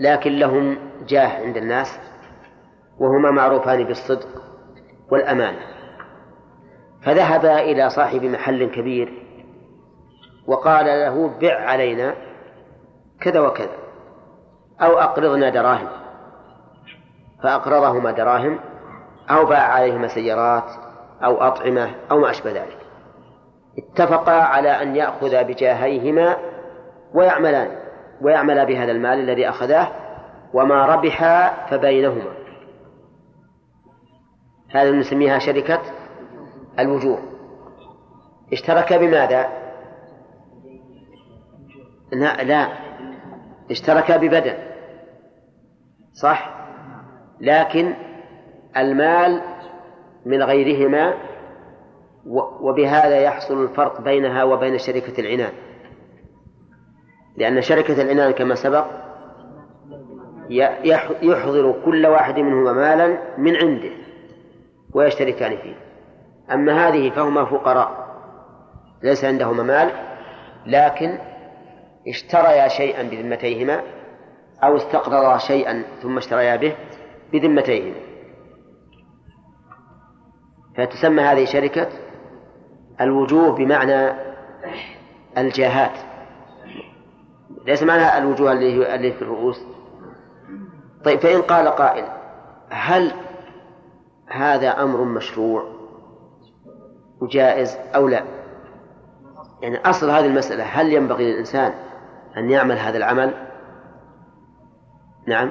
لكن 0.00 0.32
لهم 0.32 0.78
جاه 1.08 1.42
عند 1.42 1.56
الناس. 1.56 2.11
وهما 2.98 3.30
معروفان 3.30 3.84
بالصدق 3.84 4.28
والأمانة 5.10 5.60
فذهبا 7.02 7.60
إلى 7.60 7.90
صاحب 7.90 8.24
محل 8.24 8.64
كبير 8.64 9.22
وقال 10.46 10.86
له 10.86 11.38
بع 11.40 11.54
علينا 11.54 12.14
كذا 13.20 13.40
وكذا 13.40 13.82
أو 14.82 14.98
أقرضنا 14.98 15.50
دراهم. 15.50 15.88
فأقرضهما 17.42 18.10
دراهم 18.10 18.60
أو 19.30 19.46
باع 19.46 19.72
عليهما 19.72 20.08
سيارات 20.08 20.70
أو 21.24 21.42
أطعمة 21.42 21.90
أو 22.10 22.18
ما 22.18 22.30
أشبه 22.30 22.50
ذلك. 22.50 22.78
اتفقا 23.78 24.32
على 24.32 24.68
أن 24.68 24.96
يأخذا 24.96 25.42
بجاهيهما 25.42 26.36
ويعملان 27.14 27.68
ويعملا 28.20 28.64
بهذا 28.64 28.92
المال 28.92 29.18
الذي 29.18 29.48
أخذاه 29.48 29.88
وما 30.54 30.86
ربحا 30.86 31.66
فبينهما. 31.66 32.41
هذا 34.72 34.90
نسميها 34.90 35.38
شركة 35.38 35.80
الوجوه. 36.78 37.18
اشترك 38.52 38.92
بماذا؟ 38.92 39.48
لا 42.12 42.42
لا. 42.42 42.68
اشترك 43.70 44.12
ببدن. 44.12 44.54
صح؟ 46.12 46.66
لكن 47.40 47.94
المال 48.76 49.42
من 50.26 50.42
غيرهما 50.42 51.14
وبهذا 52.60 53.20
يحصل 53.20 53.62
الفرق 53.62 54.00
بينها 54.00 54.44
وبين 54.44 54.78
شركة 54.78 55.20
العنان. 55.20 55.52
لأن 57.36 57.62
شركة 57.62 58.02
العنان 58.02 58.30
كما 58.32 58.54
سبق 58.54 58.86
يحضر 61.22 61.74
كل 61.84 62.06
واحد 62.06 62.38
منهما 62.38 62.72
مالا 62.72 63.18
من 63.38 63.56
عنده. 63.56 63.90
ويشتركان 64.94 65.56
فيه. 65.56 65.74
أما 66.54 66.88
هذه 66.88 67.10
فهما 67.10 67.44
فقراء. 67.44 68.12
ليس 69.02 69.24
عندهما 69.24 69.62
مال 69.62 69.90
لكن 70.66 71.18
اشتريا 72.08 72.68
شيئا 72.68 73.02
بذمتيهما 73.02 73.82
أو 74.64 74.76
استقرضا 74.76 75.38
شيئا 75.38 75.84
ثم 76.02 76.16
اشتريا 76.16 76.56
به 76.56 76.76
بذمتيهما. 77.32 77.96
فتسمى 80.76 81.22
هذه 81.22 81.44
شركة 81.44 81.88
الوجوه 83.00 83.54
بمعنى 83.54 84.12
الجاهات 85.38 85.98
ليس 87.66 87.82
معنى 87.82 88.18
الوجوه 88.18 88.52
اللي 88.52 89.12
في 89.12 89.22
الرؤوس. 89.22 89.66
طيب 91.04 91.18
فإن 91.20 91.42
قال 91.42 91.68
قائل 91.68 92.04
هل 92.70 93.12
هذا 94.32 94.82
أمر 94.82 95.04
مشروع 95.04 95.64
وجائز 97.20 97.76
أو 97.94 98.08
لا؟ 98.08 98.24
يعني 99.62 99.76
أصل 99.76 100.10
هذه 100.10 100.26
المسألة 100.26 100.64
هل 100.64 100.92
ينبغي 100.92 101.32
للإنسان 101.32 101.72
أن 102.36 102.50
يعمل 102.50 102.78
هذا 102.78 102.96
العمل؟ 102.96 103.34
نعم. 105.26 105.50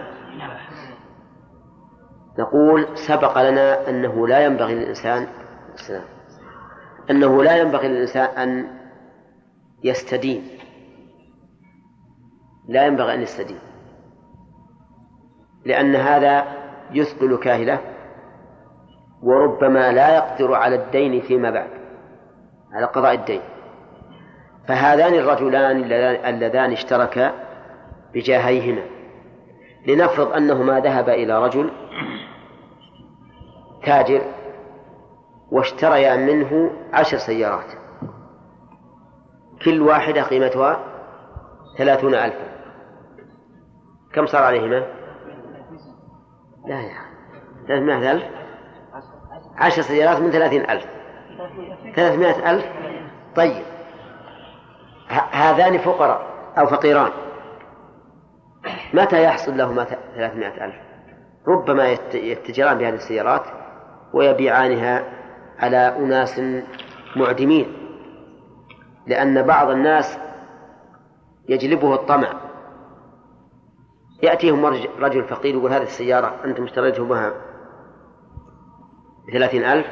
نقول 2.39 2.87
سبق 2.97 3.49
لنا 3.49 3.89
أنه 3.89 4.27
لا 4.27 4.45
ينبغي 4.45 4.75
للإنسان 4.75 5.27
أنه 7.09 7.43
لا 7.43 7.57
ينبغي 7.57 7.87
للإنسان 7.87 8.37
أن 8.37 8.67
يستدين. 9.83 10.47
لا 12.67 12.85
ينبغي 12.85 13.13
أن 13.13 13.21
يستدين. 13.21 13.59
لأن 15.65 15.95
هذا 15.95 16.45
يثقل 16.91 17.37
كاهله 17.37 17.90
وربما 19.23 19.91
لا 19.91 20.15
يقدر 20.15 20.53
على 20.53 20.75
الدين 20.75 21.21
فيما 21.21 21.51
بعد 21.51 21.69
على 22.73 22.85
قضاء 22.85 23.13
الدين. 23.13 23.41
فهذان 24.67 25.13
الرجلان 25.13 25.77
اللذان 26.25 26.71
اشتركا 26.71 27.31
بجاهيهما. 28.13 28.81
لنفرض 29.87 30.33
أنهما 30.33 30.79
ذهبا 30.79 31.13
إلى 31.13 31.43
رجل 31.43 31.71
تاجر 33.83 34.21
واشتريا 35.51 36.15
منه 36.15 36.71
عشر 36.93 37.17
سيارات. 37.17 37.71
كل 39.65 39.81
واحدة 39.81 40.23
قيمتها 40.23 40.79
ثلاثون 41.77 42.15
ألفا. 42.15 42.51
كم 44.13 44.25
صار 44.25 44.43
عليهما؟ 44.43 44.85
لا 46.67 46.81
يا 46.81 46.97
ثلاثمائة 47.67 48.11
ألف؟ 48.11 48.40
عشر 49.57 49.81
سيارات 49.81 50.19
من 50.19 50.31
ثلاثين 50.31 50.69
ألف. 50.69 50.85
ثلاثمائة 51.95 52.51
ألف؟ 52.51 52.65
طيب. 53.35 53.63
هذان 55.31 55.77
فقراء 55.77 56.25
أو 56.57 56.67
فقيران. 56.67 57.11
متى 58.93 59.23
يحصل 59.23 59.57
لهما 59.57 59.87
ثلاثمائة 60.15 60.65
ألف؟ 60.65 60.75
ربما 61.47 61.97
يتجران 62.13 62.77
بهذه 62.77 62.93
السيارات 62.93 63.43
ويبيعانها 64.13 65.03
على 65.59 65.77
أناس 65.77 66.41
معدمين. 67.15 67.65
لأن 69.07 69.41
بعض 69.41 69.69
الناس 69.69 70.17
يجلبه 71.49 71.93
الطمع. 71.93 72.33
يأتيهم 74.23 74.65
رجل 74.99 75.23
فقير 75.23 75.55
يقول 75.55 75.73
هذه 75.73 75.83
السيارة 75.83 76.35
أنتم 76.45 76.63
اشتريتموها 76.63 77.31
بثلاثين 79.27 79.63
ألف 79.63 79.87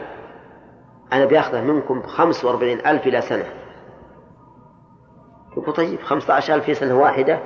أنا 1.14 1.26
بياخذه 1.26 1.62
منكم 1.62 2.00
بخمس 2.00 2.46
وأربعين 2.46 2.88
ألف 2.88 3.08
إلى 3.08 3.22
سنة. 3.22 3.46
يقول 5.58 5.74
طيب 5.74 6.02
خمسة 6.02 6.34
عشر 6.34 6.56
ألف 6.56 6.66
في 6.66 6.74
سنة 6.74 7.00
واحدة؟ 7.00 7.40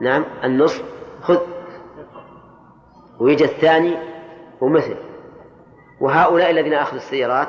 نعم 0.00 0.24
النصف 0.44 0.84
خذ. 1.22 1.38
ويجي 3.20 3.44
الثاني 3.44 3.96
ومثل. 4.60 4.96
وهؤلاء 6.00 6.50
الذين 6.50 6.74
أخذوا 6.74 6.98
السيارات 6.98 7.48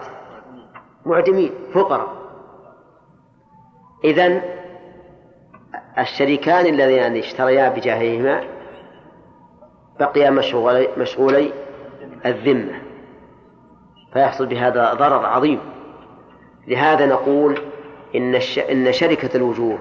معدمين 1.05 1.51
فقراء. 1.74 2.22
إذن 4.03 4.41
الشريكان 5.99 6.66
اللذان 6.66 7.16
اشتريا 7.16 7.70
بجاههما 7.70 8.43
بقيا 9.99 10.30
مشغولي, 10.30 10.88
مشغولي 10.97 11.53
الذمة. 12.26 12.81
فيحصل 14.14 14.45
بهذا 14.45 14.93
ضرر 14.93 15.26
عظيم 15.26 15.59
لهذا 16.68 17.05
نقول 17.05 17.59
إن. 18.16 18.36
إن 18.72 18.91
شركة 18.91 19.38
الوجوه 19.38 19.80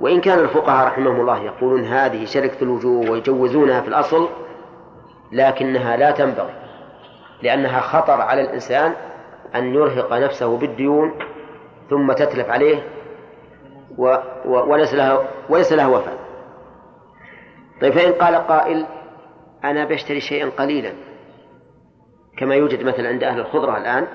وإن 0.00 0.20
كان 0.20 0.38
الفقهاء 0.38 0.86
رحمهم 0.86 1.20
الله 1.20 1.42
يقولون 1.42 1.84
هذه 1.84 2.24
شركة 2.24 2.62
الوجوه 2.62 3.10
ويجوزونها 3.10 3.80
في 3.80 3.88
الأصل 3.88 4.28
لكنها 5.32 5.96
لا 5.96 6.10
تنبغي 6.10 6.54
لأنها 7.42 7.80
خطر 7.80 8.20
على 8.20 8.40
الإنسان 8.40 8.92
أن 9.54 9.74
يرهق 9.74 10.12
نفسه 10.12 10.56
بالديون 10.56 11.12
ثم 11.90 12.12
تتلف 12.12 12.50
عليه 12.50 12.82
و... 13.98 14.16
و... 14.44 14.72
وليس 14.72 14.94
لها 14.94 15.18
وليس 15.48 15.72
لها 15.72 15.86
وفاء 15.86 16.18
طيب 17.80 17.92
فإن 17.92 18.12
قال 18.12 18.34
قائل 18.34 18.86
أنا 19.64 19.84
بشتري 19.84 20.20
شيئا 20.20 20.50
قليلا 20.58 20.92
كما 22.36 22.54
يوجد 22.54 22.82
مثلا 22.82 23.08
عند 23.08 23.24
أهل 23.24 23.40
الخضرة 23.40 23.78
الآن 23.78 24.06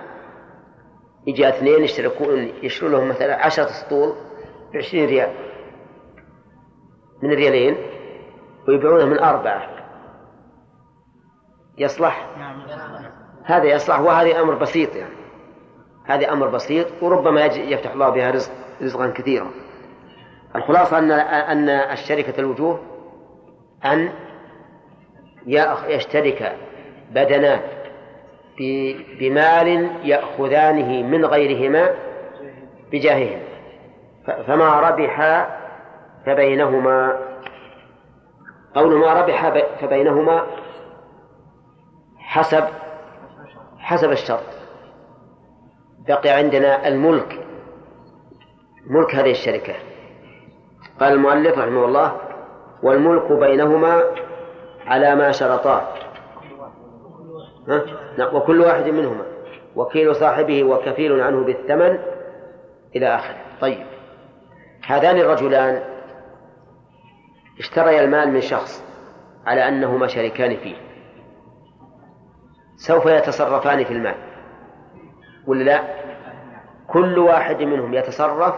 يجي 1.27 1.49
اثنين 1.49 1.83
يشتركون 1.83 2.51
يشترون 2.63 2.91
لهم 2.91 3.09
مثلا 3.09 3.45
عشرة 3.45 3.67
سطول 3.67 4.15
بعشرين 4.73 5.05
ريال. 5.05 5.33
من 7.23 7.31
الريالين 7.31 7.77
ويبيعونه 8.67 9.05
من 9.05 9.19
أربعة. 9.19 9.69
يصلح؟ 11.77 12.29
هذا 13.43 13.65
يصلح 13.65 13.99
وهذا 13.99 14.41
أمر 14.41 14.55
بسيط 14.55 14.95
يعني. 14.95 15.15
هذا 16.05 16.33
أمر 16.33 16.47
بسيط 16.47 16.87
وربما 17.01 17.45
يفتح 17.45 17.91
الله 17.91 18.09
بها 18.09 18.31
رزق 18.31 18.51
رزقا 18.81 19.07
كثيرا. 19.07 19.51
الخلاصة 20.55 20.97
أن 20.97 21.11
أن 21.11 21.69
الشركة 21.69 22.39
الوجوه 22.39 22.79
أن 23.85 24.11
يشترك 25.87 26.57
بدنان 27.11 27.78
بمال 29.19 29.89
يأخذانه 30.03 31.03
من 31.03 31.25
غيرهما 31.25 31.89
بجاههما 32.91 33.49
فما 34.47 34.79
ربح 34.79 35.47
فبينهما. 36.25 37.19
قول 38.75 38.95
ما 38.95 39.13
ربح 39.13 39.49
فبينهما 39.81 40.43
حسب 42.17 42.63
حسب 43.77 44.11
الشرط. 44.11 44.43
بقي 46.07 46.29
عندنا 46.29 46.87
الملك 46.87 47.39
ملك 48.87 49.15
هذه 49.15 49.31
الشركة. 49.31 49.73
قال 50.99 51.13
المؤلف 51.13 51.57
رحمه 51.57 51.85
الله 51.85 52.17
والملك 52.83 53.31
بينهما 53.31 54.03
على 54.85 55.15
ما 55.15 55.31
شرطاه. 55.31 55.87
نعم 57.67 57.98
وكل 58.25 58.61
واحد 58.61 58.89
منهما. 58.89 59.25
وكيل 59.75 60.15
صاحبه 60.15 60.63
وكفيل 60.63 61.21
عنه 61.21 61.43
بالثمن 61.43 61.99
إلى 62.95 63.15
آخره. 63.15 63.37
طيب. 63.61 63.85
هذان 64.85 65.17
الرجلان 65.17 65.83
اشتريا 67.59 68.01
المال 68.03 68.31
من 68.31 68.41
شخص 68.41 68.83
على 69.45 69.67
أنهما 69.67 70.07
شريكان 70.07 70.57
فيه. 70.57 70.75
سوف 72.75 73.05
يتصرفان 73.05 73.83
في 73.83 73.93
المال. 73.93 74.15
ولا 75.47 75.63
لا؟ 75.63 75.83
كل 76.87 77.19
واحد 77.19 77.63
منهم 77.63 77.93
يتصرف 77.93 78.55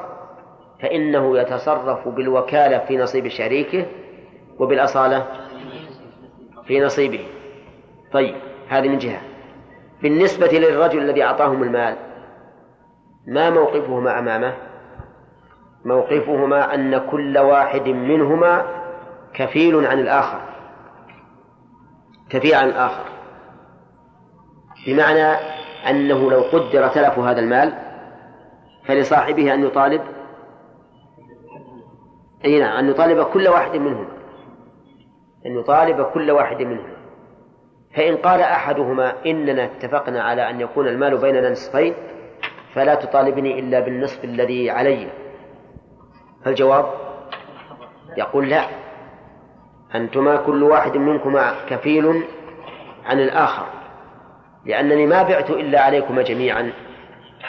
فإنه 0.82 1.40
يتصرف 1.40 2.08
بالوكالة 2.08 2.78
في 2.78 2.98
نصيب 2.98 3.28
شريكه 3.28 3.86
وبالأصالة 4.60 5.28
في 6.66 6.80
نصيبه. 6.80 7.26
طيب 8.14 8.36
هذه 8.70 8.88
من 8.88 8.98
جهة. 8.98 9.31
بالنسبة 10.02 10.48
للرجل 10.48 11.00
الذي 11.00 11.24
أعطاهم 11.24 11.64
المال 11.64 11.96
ما 13.28 13.50
موقفهما 13.50 14.20
أمامه؟ 14.20 14.54
موقفهما 15.86 16.76
أن 16.76 16.98
كل 16.98 17.38
واحد 17.38 17.88
منهما 17.88 18.66
كفيل 19.34 19.86
عن 19.86 20.00
الآخر 20.00 20.42
كفيل 22.30 22.56
عن 22.56 22.68
الآخر. 22.68 23.04
بمعنى 24.88 25.28
أنه 25.90 26.32
لو 26.32 26.42
قدر 26.42 26.88
تلف 26.88 27.20
هذا 27.20 27.40
المال 27.40 27.74
فلصاحبه 28.86 29.54
أن 29.54 29.64
يطالب 29.64 30.02
أي 32.46 32.60
نعم 32.60 32.78
أن 32.78 32.90
يطالب 32.90 33.24
كل 33.24 33.48
واحد 33.48 33.76
منهما 33.76 34.08
أن 35.46 35.60
يطالب 35.60 36.04
كل 36.04 36.32
واحد 36.32 36.62
منهما. 36.62 36.91
فإن 37.96 38.18
قال 38.18 38.42
أحدهما 38.42 39.14
إننا 39.26 39.64
اتفقنا 39.64 40.24
على 40.24 40.50
أن 40.50 40.62
يكون 40.62 40.88
المال 40.88 41.18
بيننا 41.18 41.50
نصفين 41.50 41.94
فلا 42.76 42.96
تطالبني 42.96 43.60
إلا 43.60 43.80
بالنصف 43.80 44.24
الذي 44.24 44.70
علي. 44.70 45.08
فالجواب 46.46 46.86
يقول 48.18 48.50
لا. 48.50 48.66
أنتما 49.96 50.36
كل 50.36 50.64
واحد 50.64 50.98
منكما 50.98 51.56
كفيل 51.70 52.24
عن 53.06 53.20
الآخر 53.20 53.66
لأنني 54.66 55.06
ما 55.06 55.24
بعت 55.24 55.50
إلا 55.50 55.82
عليكما 55.82 56.22
جميعا 56.22 56.72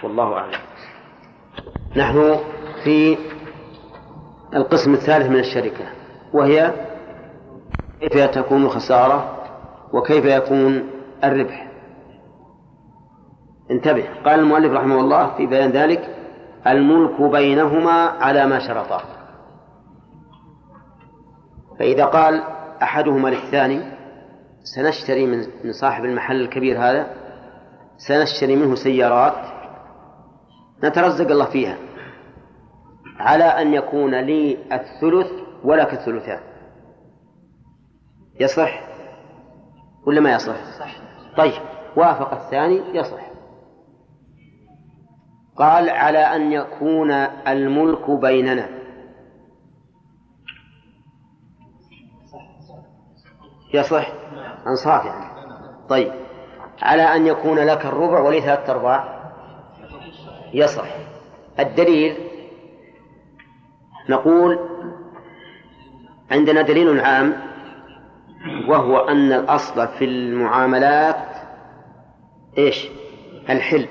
والله 0.03 0.35
أعلم. 0.35 0.59
نحن 1.97 2.41
في 2.85 3.19
القسم 4.55 4.95
الثالث 4.95 5.27
من 5.27 5.39
الشركة 5.39 5.85
وهي 6.33 6.73
كيف 8.01 8.25
تكون 8.25 8.69
خسارة؟ 8.69 9.42
وكيف 9.93 10.25
يكون 10.25 10.91
الربح؟ 11.25 11.69
انتبه. 13.71 14.05
قال 14.25 14.41
المؤلف 14.41 14.73
رحمه 14.73 15.01
الله 15.01 15.37
في 15.37 15.47
بيان 15.47 15.71
ذلك 15.71 16.17
الملك 16.67 17.21
بينهما 17.21 17.93
على 18.09 18.47
ما 18.47 18.59
شرطا. 18.59 19.03
فإذا 21.79 22.05
قال 22.05 22.43
أحدهما 22.83 23.29
للثاني 23.29 23.83
سنشتري 24.63 25.27
من 25.65 25.73
صاحب 25.73 26.05
المحل 26.05 26.41
الكبير 26.41 26.79
هذا 26.79 27.07
سنشتري 27.97 28.57
منه 28.57 28.75
سيارات 28.75 29.35
نترزق 30.85 31.31
الله 31.31 31.45
فيها 31.45 31.77
على 33.19 33.45
أن 33.45 33.75
يكون 33.75 34.15
لي 34.15 34.59
الثلث 34.73 35.31
ولك 35.65 35.93
الثلثان. 35.93 36.41
يصح؟ 38.41 38.92
ولا 40.07 40.21
ما 40.21 40.33
يصح؟ 40.33 40.55
طيب 41.37 41.63
وافق 41.97 42.33
الثاني 42.33 42.83
يصح. 42.95 43.33
قال 45.57 45.91
على 45.91 46.19
أن 46.19 46.53
يكون 46.53 47.11
الملك 47.49 48.11
بيننا. 48.11 48.69
يصح؟ 53.75 54.13
أنصاف 54.67 55.05
يعني. 55.05 55.25
طيب 55.89 56.13
على 56.83 57.03
أن 57.03 57.27
يكون 57.27 57.59
لك 57.59 57.87
الربع 57.87 58.21
ولي 58.21 58.41
ثلاثة 58.41 58.73
أرباع. 58.73 59.33
يصح. 60.55 60.89
الدليل 61.59 62.17
نقول 64.09 64.59
عندنا 66.31 66.63
دليل 66.63 67.01
عام. 67.01 67.52
وهو 68.69 68.99
أن 68.99 69.33
الأصل 69.33 69.89
في 69.89 70.05
المعاملات 70.05 71.17
إيش؟ 72.59 72.89
الحل. 73.51 73.87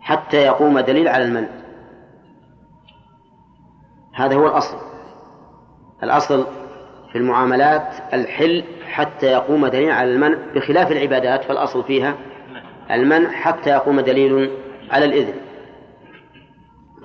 حتى 0.00 0.36
يقوم 0.36 0.80
دليل 0.80 1.08
على 1.08 1.24
المنع. 1.24 1.48
هذا 4.14 4.34
هو 4.34 4.46
الأصل. 4.46 4.76
الأصل 6.02 6.46
في 7.12 7.18
المعاملات 7.18 8.14
الحل 8.14 8.64
حتى 8.86 9.26
يقوم 9.26 9.66
دليل 9.66 9.90
على 9.90 10.10
المنع 10.14 10.38
بخلاف 10.54 10.92
العبادات 10.92 11.44
فالأصل 11.44 11.84
فيها 11.84 12.14
المنع 12.90 13.30
حتى 13.30 13.70
يقوم 13.70 14.00
دليل 14.00 14.50
على 14.90 15.04
الإذن. 15.04 15.34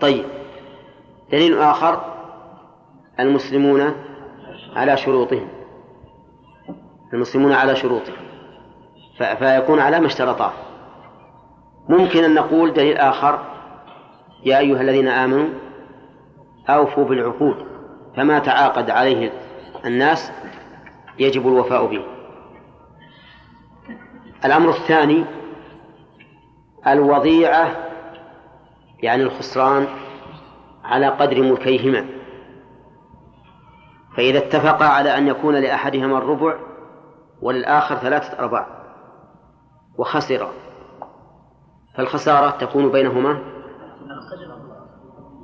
طيب. 0.02 0.26
دليل 1.32 1.58
آخر. 1.60 2.18
المسلمون 3.20 3.94
على 4.76 4.98
شروطهم. 4.98 5.57
المسلمون 7.14 7.52
على 7.52 7.76
شروطهم 7.76 8.16
فيكون 9.18 9.80
على 9.80 10.00
ما 10.00 10.08
اشترطاه. 10.08 10.52
ممكن 11.90 12.24
أن 12.24 12.34
نقول 12.34 12.74
دليل 12.74 12.98
آخر. 12.98 13.40
يا 14.46 14.60
أيها 14.60 14.82
الذين 14.82 15.08
آمنوا 15.08 15.50
أوفوا 16.70 17.06
بالعقود. 17.06 17.66
فما 18.18 18.40
تعاقد 18.40 18.90
عليه 18.90 19.32
الناس 19.86 20.32
يجب 21.20 21.48
الوفاء 21.48 21.86
به. 21.86 22.04
الأمر 24.46 24.70
الثاني 24.70 25.26
الوضيعة 26.88 27.72
يعني 29.04 29.24
الخسران 29.24 29.88
على 30.84 31.08
قدر 31.08 31.42
ملكيهما. 31.42 32.06
فإذا 34.18 34.38
اتفقا 34.38 34.86
على 34.86 35.18
أن 35.18 35.28
يكون 35.28 35.56
لأحدهما 35.56 36.18
الربع 36.18 36.67
وللآخر 37.42 37.96
ثلاثة 37.96 38.40
أرباع 38.40 38.68
وخسر 39.98 40.48
فالخسارة 41.96 42.50
تكون 42.50 42.92
بينهما 42.92 43.40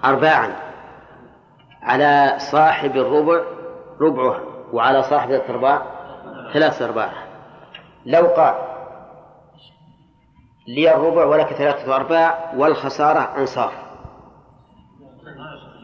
أرباعا 0.05 0.55
على 1.81 2.35
صاحب 2.51 2.97
الربع 2.97 3.43
ربعه 4.01 4.39
وعلى 4.73 5.03
صاحب 5.03 5.31
الأرباع 5.31 5.81
ثلاثة 6.53 6.85
أرباع. 6.85 7.11
لو 8.05 8.27
قال 8.27 8.55
لي 10.67 10.95
الربع 10.95 11.25
ولك 11.25 11.53
ثلاثة 11.53 11.95
أرباع 11.95 12.53
والخسارة 12.57 13.19
أنصاف. 13.37 13.73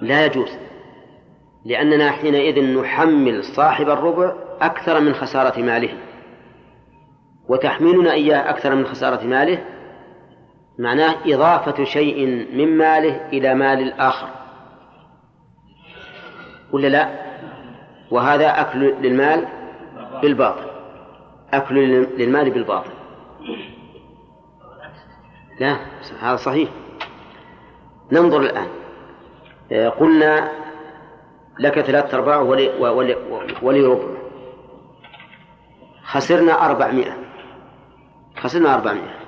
لا 0.01 0.25
يجوز 0.25 0.49
لأننا 1.65 2.11
حينئذ 2.11 2.79
نحمل 2.81 3.43
صاحب 3.43 3.89
الربع 3.89 4.33
أكثر 4.61 4.99
من 4.99 5.13
خسارة 5.13 5.59
ماله. 5.61 5.89
وتحميلنا 7.49 8.13
إياه 8.13 8.49
أكثر 8.49 8.75
من 8.75 8.85
خسارة 8.85 9.23
ماله 9.23 9.65
معناه 10.79 11.15
إضافة 11.25 11.83
شيء 11.83 12.25
من 12.53 12.77
ماله 12.77 13.27
إلى 13.27 13.53
مال 13.53 13.81
الآخر. 13.81 14.29
ولا 16.71 16.87
لا؟ 16.87 17.09
وهذا 18.11 18.61
أكل 18.61 18.93
للمال 19.01 19.47
بالباطل. 20.21 20.69
أكل 21.53 21.75
للمال 22.17 22.49
بالباطل. 22.49 22.91
لا 25.59 25.77
هذا 26.21 26.35
صحيح. 26.35 26.69
ننظر 28.11 28.41
الآن. 28.41 28.67
قلنا 29.99 30.51
لك 31.59 31.81
ثلاثة 31.81 32.17
أرباع 32.17 32.39
ولي, 32.39 32.69
ولي, 32.69 33.15
ولي 33.61 33.81
ربع. 33.81 34.18
خسرنا 36.11 36.65
أربعمائة. 36.65 37.13
خسرنا 38.37 38.75
أربعمائة. 38.75 39.19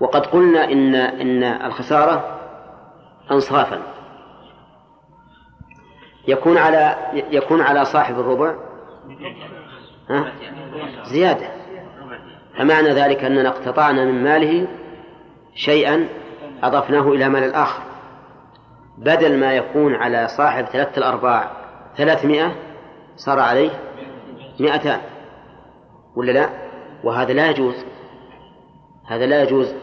وقد 0.00 0.26
قلنا 0.26 0.64
إن 0.64 0.94
إن 0.94 1.42
الخسارة 1.42 2.38
أنصافا 3.30 3.82
يكون 6.28 6.58
على 6.58 6.96
يكون 7.12 7.60
على 7.60 7.84
صاحب 7.84 8.20
الربع. 8.20 8.54
ها؟ 10.10 10.32
زيادة. 11.04 11.46
فمعنى 12.58 12.88
ذلك 12.88 13.24
أننا 13.24 13.48
اقتطعنا 13.48 14.04
من 14.04 14.24
ماله 14.24 14.68
شيئا 15.54 16.08
أضفناه 16.62 17.08
إلى 17.08 17.28
مال 17.28 17.42
الآخر. 17.44 17.82
بدل 18.98 19.40
ما 19.40 19.52
يكون 19.52 19.94
على 19.94 20.28
صاحب 20.28 20.64
ثلاثة 20.64 20.98
الأرباع 20.98 21.50
ثلاثمائة 21.96 22.54
صار 23.16 23.40
عليه 23.40 23.70
مئتان. 24.60 25.00
ولا 26.16 26.32
لا؟ 26.32 26.48
وهذا 27.04 27.32
لا 27.32 27.50
يجوز. 27.50 27.74
هذا 29.06 29.26
لا 29.26 29.42
يجوز. 29.42 29.74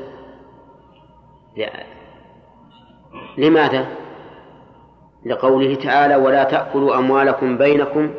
لماذا؟ 3.37 3.85
لقوله 5.25 5.75
تعالى 5.75 6.15
ولا 6.15 6.43
تأكلوا 6.43 6.97
أموالكم 6.97 7.57
بينكم 7.57 8.13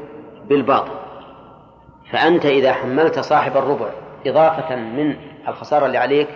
بالباطل 0.49 1.01
فأنت 2.11 2.47
إذا 2.47 2.73
حملت 2.73 3.19
صاحب 3.19 3.57
الربع 3.57 3.91
إضافة 4.27 4.77
من 4.77 5.17
الخسارة 5.49 5.87
اللي 5.87 5.99
عليك 5.99 6.29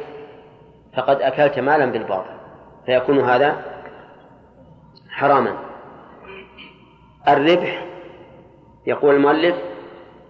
فقد 0.97 1.23
أكلت 1.23 1.59
مالا 1.59 1.87
بالباطل. 1.87 2.35
فيكون 2.87 3.21
هذا 3.21 3.65
حراما. 5.11 5.57
الربح 7.29 7.87
يقول 8.87 9.15
المؤلف 9.15 9.57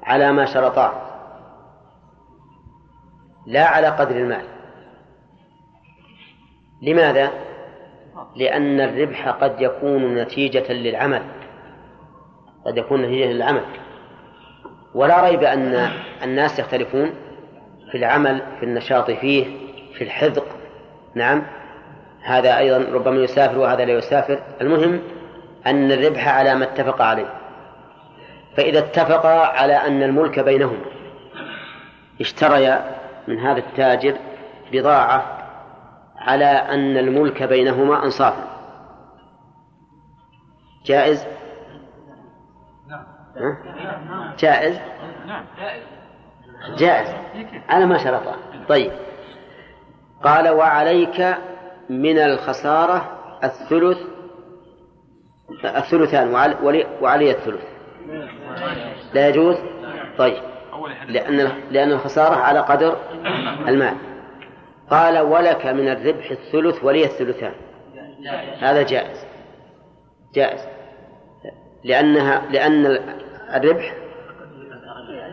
على 0.03 0.33
ما 0.33 0.45
شرطاه. 0.45 0.93
لا 3.47 3.65
على 3.65 3.89
قدر 3.89 4.17
المال. 4.17 4.45
لماذا؟ 6.83 7.31
لأن 8.37 8.81
الربح 8.81 9.29
قد 9.29 9.61
يكون 9.61 10.15
نتيجة 10.15 10.73
للعمل. 10.73 11.23
قد 12.67 12.77
يكون 12.77 13.03
نتيجة 13.03 13.33
للعمل. 13.33 13.65
ولا 14.95 15.25
ريب 15.25 15.45
أن 15.45 15.91
الناس 16.23 16.59
يختلفون 16.59 17.11
في 17.91 17.99
العمل 17.99 18.43
في 18.61 18.67
النشاط 18.67 19.11
فيه 19.11 19.45
في 19.95 20.05
الحذق. 20.05 20.47
نعم. 21.15 21.43
هذا 22.23 22.59
أيضا 22.59 22.93
ربما 22.93 23.25
يسافر 23.25 23.59
وهذا 23.59 23.85
لا 23.85 23.93
يسافر. 23.93 24.39
المهم 24.61 25.01
أن 25.67 25.93
الربح 25.93 26.29
على 26.29 26.55
ما 26.55 26.65
اتفق 26.65 27.03
عليه. 27.03 27.45
فإذا 28.57 28.79
اتفقا 28.79 29.47
على 29.47 29.75
أن 29.75 30.03
الملك 30.03 30.41
بينهما 30.41 30.85
اشتريا 32.21 33.04
من 33.29 33.39
هذا 33.39 33.59
التاجر 33.59 34.19
بضاعة 34.73 35.39
على 36.17 36.45
أن 36.45 36.97
الملك 36.97 37.43
بينهما 37.43 38.05
أنصافا 38.05 38.45
جائز؟ 40.85 41.27
ها؟ 43.37 43.57
جائز؟ 44.39 44.81
جائز. 46.79 47.09
على 47.69 47.87
ما 47.87 47.99
شرطه. 47.99 48.37
طيب. 48.69 48.93
قال 50.23 50.49
وعليك 50.49 51.37
من 51.91 52.19
الخسارة 52.19 53.11
الثلث 53.45 53.99
الثلثان 55.65 56.35
وعلي, 56.35 56.87
وعلي 57.01 57.31
الثلث. 57.31 57.65
لا 59.15 59.29
يجوز؟ 59.29 59.57
طيب. 60.19 60.54
لأن 61.09 61.53
لأن 61.71 61.93
الخسارة 61.93 62.35
على 62.35 62.61
قدر 62.61 62.97
المال. 63.69 63.95
قال 64.91 65.19
ولك 65.19 65.67
من 65.67 65.89
الربح 65.89 66.31
الثلث 66.31 66.85
ولي 66.85 67.05
الثلثان. 67.05 67.53
هذا 68.59 68.83
جائز. 68.83 69.25
جائز. 70.35 70.61
لأنها 71.85 72.43
لأن 72.51 72.99
الربح 73.55 73.95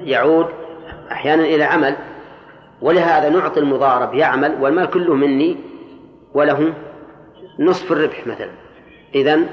يعود 0.03 0.47
أحيانا 1.11 1.43
إلى 1.43 1.63
عمل. 1.63 1.95
ولهذا 2.81 3.29
نعطي 3.29 3.59
المضارب 3.59 4.13
يعمل 4.13 4.61
والمال 4.61 4.89
كله 4.89 5.15
مني 5.15 5.57
وله 6.33 6.73
نصف 7.59 7.91
الربح 7.91 8.27
مثلا. 8.27 8.51
إذن 9.15 9.47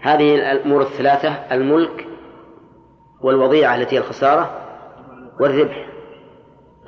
هذه 0.00 0.52
الأمور 0.52 0.82
الثلاثة 0.82 1.28
الملك 1.28 2.06
والوضيعة 3.20 3.74
التي 3.74 3.96
هي 3.96 4.00
الخسارة 4.00 4.59
والربح. 5.40 5.86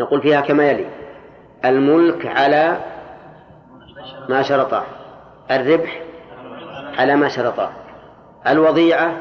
نقول 0.00 0.22
فيها 0.22 0.40
كما 0.40 0.70
يلي. 0.70 0.86
الملك 1.64 2.26
على 2.26 2.78
ما 4.28 4.42
شرطه. 4.42 4.84
الربح 5.50 6.02
على 6.98 7.16
ما 7.16 7.28
شرطه. 7.28 7.72
الوضيعة 8.46 9.16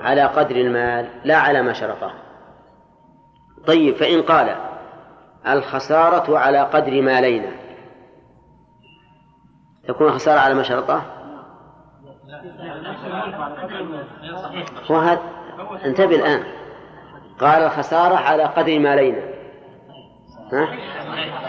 على 0.00 0.22
قدر 0.22 0.56
المال 0.56 1.08
لا 1.24 1.36
على 1.36 1.62
ما 1.62 1.72
شرطه. 1.72 2.12
طيب 3.66 3.96
فإن 3.96 4.22
قال 4.22 4.56
الخسارة 5.48 6.38
على 6.38 6.58
قدر 6.58 7.02
مالينا. 7.02 7.50
تكون 9.88 10.06
الخسارة 10.06 10.40
على 10.40 10.54
ما 10.54 10.62
شرطه؟ 10.62 11.02
وهذا 14.90 15.20
انتبه 15.84 16.16
الآن. 16.16 16.63
قال 17.40 17.62
الخسارة 17.62 18.14
على 18.14 18.42
قدر 18.42 18.78
ما 18.78 18.96
لينا 18.96 19.22
ها؟ 20.52 20.68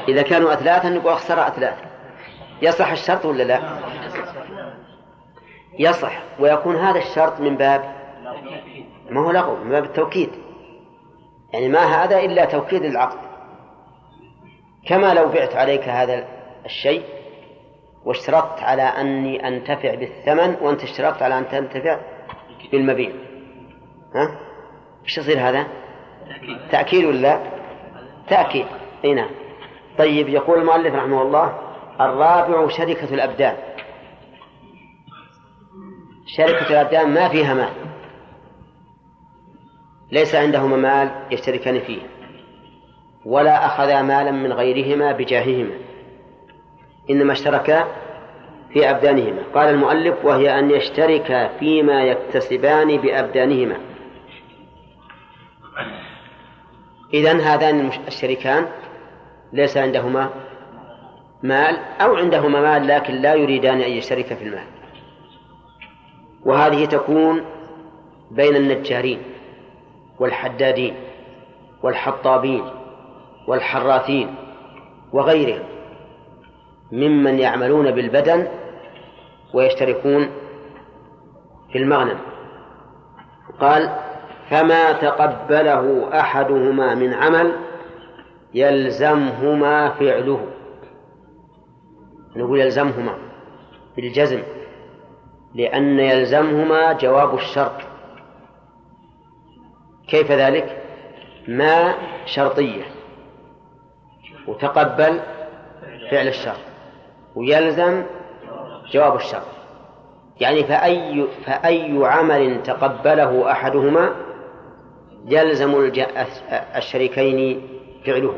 إذا 0.07 0.21
كانوا 0.21 0.53
أثلاثا 0.53 0.89
نقول 0.89 1.15
خسر 1.15 1.47
أثلاث 1.47 1.75
يصح 2.61 2.91
الشرط 2.91 3.25
ولا 3.25 3.43
لا؟ 3.43 3.59
يصح 5.79 6.23
ويكون 6.39 6.75
هذا 6.75 6.99
الشرط 6.99 7.39
من 7.39 7.57
باب 7.57 7.95
ما 9.09 9.21
هو 9.21 9.31
لغو 9.31 9.55
من 9.55 9.69
باب 9.69 9.83
التوكيد 9.83 10.29
يعني 11.53 11.69
ما 11.69 11.79
هذا 11.79 12.19
إلا 12.19 12.45
توكيد 12.45 12.81
للعقد 12.83 13.17
كما 14.87 15.13
لو 15.13 15.29
بعت 15.29 15.55
عليك 15.55 15.89
هذا 15.89 16.25
الشيء 16.65 17.03
واشترطت 18.05 18.59
على 18.59 18.81
أني 18.81 19.47
أنتفع 19.47 19.95
بالثمن 19.95 20.55
وأنت 20.61 20.83
اشترطت 20.83 21.21
على 21.21 21.37
أن 21.37 21.47
تنتفع 21.47 21.99
بالمبيع 22.71 23.11
ها؟ 24.15 24.39
إيش 25.05 25.17
يصير 25.17 25.39
هذا؟ 25.39 25.67
تأكيد. 26.71 27.05
ولا؟ 27.05 27.39
تأكيد. 28.29 28.65
أي 29.05 29.13
نعم. 29.13 29.29
طيب 29.97 30.29
يقول 30.29 30.59
المؤلف 30.59 30.95
رحمه 30.95 31.21
الله 31.21 31.59
الرابع 32.01 32.67
شركة 32.67 33.13
الأبدان. 33.13 33.55
شركة 36.25 36.69
الأبدان 36.69 37.13
ما 37.13 37.29
فيها 37.29 37.53
مال. 37.53 37.73
ليس 40.11 40.35
عندهما 40.35 40.77
مال 40.77 41.11
يشتركان 41.31 41.79
فيه. 41.79 42.01
ولا 43.25 43.65
أخذا 43.65 44.01
مالا 44.01 44.31
من 44.31 44.53
غيرهما 44.53 45.11
بجاههما. 45.11 45.75
إنما 47.09 47.33
اشتركا 47.33 47.87
في 48.73 48.89
أبدانهما. 48.89 49.41
قال 49.53 49.69
المؤلف 49.69 50.25
وهي 50.25 50.59
أن 50.59 50.71
يشتركا 50.71 51.47
فيما 51.47 52.03
يكتسبان 52.03 52.97
بأبدانهما. 52.97 53.94
إذن 57.15 57.39
هذان 57.39 57.91
الشريكان 58.07 58.65
ليس 59.53 59.77
عندهما 59.77 60.29
مال 61.43 61.77
أو 62.01 62.15
عندهما 62.15 62.61
مال 62.61 62.87
لكن 62.87 63.13
لا 63.13 63.33
يريدان 63.33 63.81
أن 63.81 63.91
يشتركا 63.91 64.35
في 64.35 64.43
المال. 64.43 64.67
وهذه 66.45 66.85
تكون 66.85 67.45
بين 68.31 68.55
النجارين 68.55 69.21
والحدادين 70.19 70.95
والحطابين 71.83 72.63
والحراثين 73.47 74.35
وغيرهم 75.13 75.63
ممن 76.91 77.39
يعملون 77.39 77.91
بالبدن 77.91 78.47
ويشتركون 79.53 80.29
في 81.71 81.77
المغنم. 81.77 82.19
قال 83.59 84.04
فما 84.49 84.91
تقبله 84.91 86.09
أحدهما 86.19 86.95
من 86.95 87.13
عمل 87.13 87.55
يلزمهما 88.53 89.89
فعله. 89.89 90.47
نقول 92.35 92.59
يلزمهما 92.59 93.17
بالجزم 93.95 94.43
لأن 95.55 95.99
يلزمهما 95.99 96.93
جواب 96.93 97.35
الشرط. 97.35 97.81
كيف 100.07 100.31
ذلك؟ 100.31 100.81
ما 101.47 101.95
شرطية. 102.25 102.83
وتقبل 104.47 105.19
فعل 106.11 106.27
الشرط 106.27 106.59
ويلزم 107.35 108.03
جواب 108.91 109.15
الشرط. 109.15 109.47
يعني 110.39 110.63
فأي 110.63 111.27
فأي 111.45 111.99
عمل 112.05 112.63
تقبله 112.63 113.51
أحدهما 113.51 114.24
يلزم 115.25 115.91
الشريكين 116.75 117.67
فعله 118.05 118.35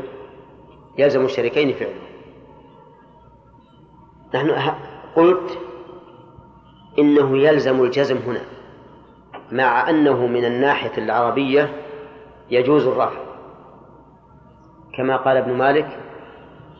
يلزم 0.98 1.26
الشريكين 1.26 1.74
فعله 1.74 2.08
نحن 4.34 4.74
قلت 5.16 5.58
إنه 7.00 7.38
يلزم 7.38 7.84
الجزم 7.84 8.18
هنا 8.18 8.42
مع 9.52 9.90
أنه 9.90 10.28
من 10.28 10.46
الناحية 10.46 10.98
العربية 10.98 11.74
يجوز 12.50 12.88
الرفع. 12.88 13.20
كما 14.98 15.18
قال 15.18 15.38
ابن 15.38 15.54
مالك 15.54 16.00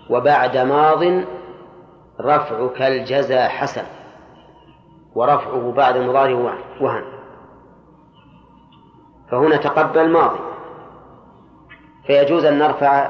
وبعد 0.10 0.58
ماض 0.58 1.24
رفعك 2.22 2.82
الجزى 2.82 3.40
حسن 3.40 3.84
ورفعه 5.16 5.72
بعد 5.72 5.98
مضارع 5.98 6.58
وهن. 6.82 7.17
فهنا 9.32 9.58
تقبل 9.58 10.10
ماضي 10.10 10.40
فيجوز 12.08 12.46
أن 12.46 12.60
نرفع 12.60 13.10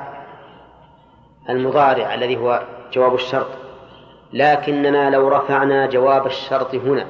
المضارع 1.50 2.14
الذي 2.14 2.38
هو 2.38 2.64
جواب 2.94 3.14
الشرط. 3.14 3.48
لكننا 4.34 5.10
لو 5.10 5.28
رفعنا 5.28 5.86
جواب 5.86 6.26
الشرط 6.26 6.76
هنا 6.76 7.06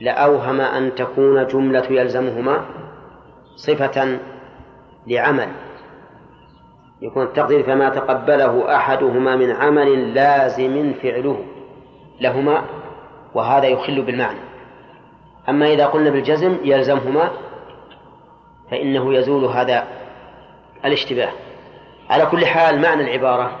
لأوهم 0.00 0.60
أن 0.60 0.94
تكون 0.94 1.46
جملة 1.46 1.86
يلزمهما 1.90 2.64
صفة 3.56 4.18
لعمل. 5.06 5.48
يكون 7.02 7.22
التقدير 7.22 7.62
فما 7.62 7.88
تقبله 7.88 8.76
أحدهما 8.76 9.36
من 9.36 9.50
عمل 9.50 10.14
لازم 10.14 10.92
فعله 11.02 11.44
لهما 12.20 12.62
وهذا 13.34 13.66
يخل 13.66 14.02
بالمعنى. 14.02 14.51
أما 15.48 15.66
إذا 15.66 15.86
قلنا 15.86 16.10
بالجزم 16.10 16.58
يلزمهما 16.64 17.30
فإنه 18.70 19.14
يزول 19.14 19.44
هذا 19.44 19.88
الاشتباه. 20.84 21.32
على 22.10 22.26
كل 22.26 22.46
حال 22.46 22.80
معنى 22.80 23.02
العبارة 23.02 23.58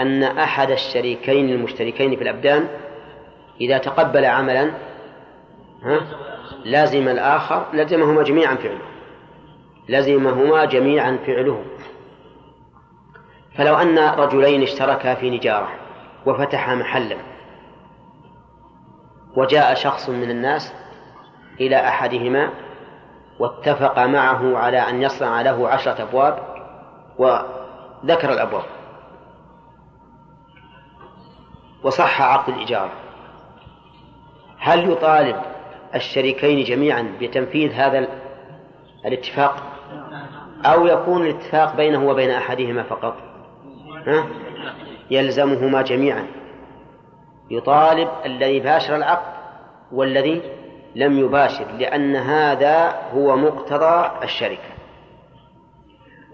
أن 0.00 0.22
أحد 0.22 0.70
الشريكين 0.70 1.50
المشتركين 1.50 2.16
في 2.16 2.22
الأبدان 2.22 2.68
إذا 3.60 3.78
تقبل 3.78 4.24
عملا 4.24 4.70
ها 5.82 6.00
لازم 6.64 7.08
الآخر 7.08 7.66
لزمهما 7.72 8.22
جميعا 8.22 8.54
فعله. 8.54 8.84
لزمهما 9.88 10.64
جميعا 10.64 11.18
فعله. 11.26 11.64
فلو 13.58 13.74
أن 13.74 13.98
رجلين 13.98 14.62
اشتركا 14.62 15.14
في 15.14 15.30
نجارة 15.30 15.68
وفتحا 16.26 16.74
محلا 16.74 17.16
وجاء 19.36 19.74
شخص 19.74 20.08
من 20.08 20.30
الناس 20.30 20.74
إلى 21.60 21.76
أحدهما 21.76 22.50
واتفق 23.38 23.98
معه 23.98 24.58
على 24.58 24.78
أن 24.78 25.02
يصنع 25.02 25.42
له 25.42 25.68
عشرة 25.68 26.02
أبواب 26.02 26.38
وذكر 27.18 28.32
الأبواب. 28.32 28.64
وصح 31.82 32.22
عقد 32.22 32.52
الإجارة. 32.54 32.92
هل 34.58 34.90
يطالب 34.90 35.36
الشريكين 35.94 36.64
جميعا 36.64 37.14
بتنفيذ 37.20 37.72
هذا 37.72 38.08
الاتفاق؟ 39.06 39.56
أو 40.64 40.86
يكون 40.86 41.22
الاتفاق 41.26 41.76
بينه 41.76 42.08
وبين 42.08 42.30
أحدهما 42.30 42.82
فقط؟ 42.82 43.16
ها؟ 44.06 44.26
يلزمهما 45.10 45.82
جميعا. 45.82 46.26
يطالب 47.50 48.08
الذي 48.26 48.60
باشر 48.60 48.96
العقد 48.96 49.34
والذي 49.92 50.42
لم 50.94 51.18
يباشر 51.18 51.66
لأن 51.78 52.16
هذا 52.16 53.02
هو 53.14 53.36
مقتضى 53.36 54.10
الشركة. 54.22 54.74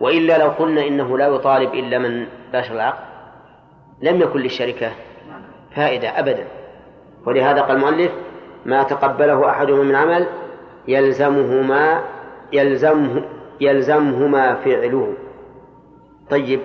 وإلا 0.00 0.38
لو 0.38 0.48
قلنا 0.48 0.86
إنه 0.86 1.18
لا 1.18 1.26
يطالب 1.26 1.74
إلا 1.74 1.98
من 1.98 2.26
باشر 2.52 2.74
العقد 2.74 3.04
لم 4.02 4.20
يكن 4.20 4.40
للشركة 4.40 4.92
فائدة 5.76 6.18
أبدا. 6.18 6.46
ولهذا 7.26 7.60
قال 7.60 7.76
المؤلف 7.76 8.12
ما 8.66 8.82
تقبله 8.82 9.50
أحدهما 9.50 9.82
من 9.82 9.94
عمل 9.94 10.26
يلزمهما 10.88 12.04
يلزمه 12.52 13.22
يلزمهما 13.60 14.54
فعله. 14.54 15.14
طيب. 16.30 16.60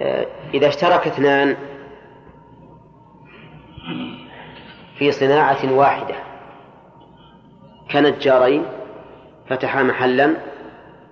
آه، 0.00 0.26
إذا 0.54 0.68
اشترك 0.68 1.06
اثنان 1.06 1.56
في 4.98 5.12
صناعة 5.12 5.72
واحدة. 5.72 6.14
كنجارين 7.92 8.66
فتحا 9.48 9.82
محلا 9.82 10.36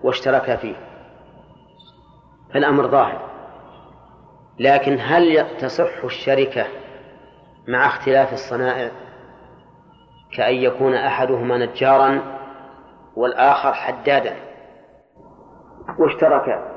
واشتركا 0.02 0.56
فيه. 0.56 0.76
فالأمر 2.54 2.86
ظاهر. 2.86 3.20
لكن 4.58 4.98
هل 5.00 5.46
تصح 5.58 6.04
الشركة 6.04 6.66
مع 7.68 7.86
اختلاف 7.86 8.32
الصنائع؟ 8.32 8.90
كأن 10.36 10.54
يكون 10.54 10.94
أحدهما 10.94 11.66
نجارا 11.66 12.20
والآخر 13.16 13.72
حدادا. 13.72 14.36
واشتركا. 15.98 16.72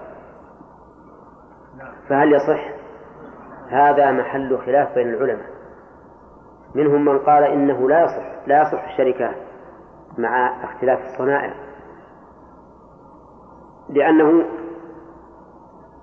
فهل 2.10 2.34
يصح؟ 2.34 2.76
هذا 3.70 4.12
محل 4.12 4.58
خلاف 4.66 4.96
بين 4.96 5.10
العلماء. 5.10 5.55
منهم 6.76 7.06
من 7.06 7.20
قال 7.20 7.44
إنه 7.44 7.90
لا 7.90 8.04
يصح 8.04 8.48
لا 8.48 8.62
يصح 8.62 8.84
الشركة 8.84 9.32
مع 10.18 10.64
اختلاف 10.64 11.00
الصنائع. 11.06 11.54
لأنه 13.90 14.46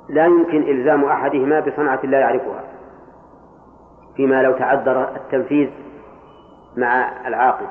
لا 0.09 0.25
يمكن 0.25 0.63
إلزام 0.63 1.05
أحدهما 1.05 1.61
بصنعة 1.61 2.01
لا 2.05 2.21
يعرفها 2.21 2.65
فيما 4.17 4.43
لو 4.43 4.53
تعذر 4.53 5.17
التنفيذ 5.17 5.71
مع 6.77 7.09
العاقد 7.27 7.67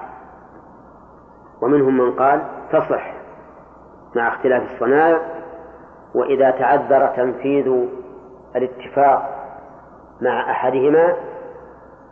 ومنهم 1.61 1.97
من 1.97 2.11
قال 2.11 2.41
تصح 2.71 3.13
مع 4.15 4.27
اختلاف 4.27 4.73
الصنائع 4.73 5.19
وإذا 6.15 6.51
تعذر 6.51 7.07
تنفيذ 7.07 7.87
الاتفاق 8.55 9.29
مع 10.21 10.51
أحدهما 10.51 11.15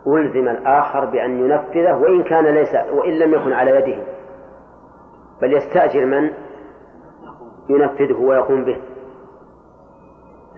ألزم 0.06 0.48
الآخر 0.48 1.04
بأن 1.04 1.30
ينفذه 1.30 1.96
وإن 1.96 2.22
كان 2.22 2.44
ليس 2.44 2.74
وإن 2.92 3.18
لم 3.18 3.34
يكن 3.34 3.52
على 3.52 3.70
يده. 3.70 4.02
بل 5.42 5.52
يستأجر 5.52 6.06
من 6.06 6.30
ينفذه 7.68 8.20
ويقوم 8.20 8.64
به. 8.64 8.80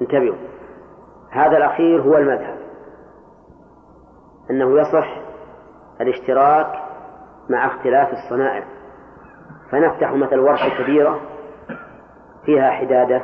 انتبهوا. 0.00 0.36
هذا 1.30 1.56
الأخير 1.56 2.02
هو 2.02 2.16
المذهب. 2.16 2.58
أنه 4.50 4.80
يصح 4.80 5.20
الاشتراك 6.00 6.82
مع 7.50 7.66
اختلاف 7.66 8.12
الصنائع. 8.12 8.64
فنفتح 9.70 10.12
مثل 10.12 10.38
ورشة 10.38 10.82
كبيرة 10.82 11.20
فيها 12.44 12.70
حدادة 12.70 13.22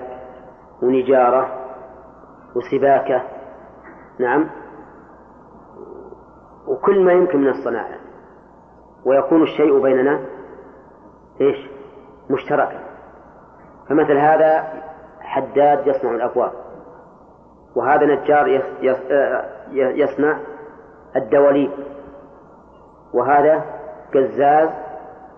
ونجارة 0.82 1.48
وسباكة. 2.56 3.22
نعم. 4.18 4.50
وكل 6.68 7.04
ما 7.04 7.12
يمكن 7.12 7.38
من 7.38 7.48
الصناعة. 7.48 7.98
ويكون 9.04 9.42
الشيء 9.42 9.80
بيننا 9.82 10.20
إيش؟ 11.40 11.70
مشتركا 12.30 12.80
فمثل 13.88 14.16
هذا 14.16 14.64
حداد 15.20 15.86
يصنع 15.86 16.10
الأبواب 16.10 16.52
وهذا 17.76 18.06
نجار 18.06 18.62
يصنع 19.72 20.38
الدواليب. 21.16 21.70
وهذا 23.14 23.64
قزاز 24.14 24.68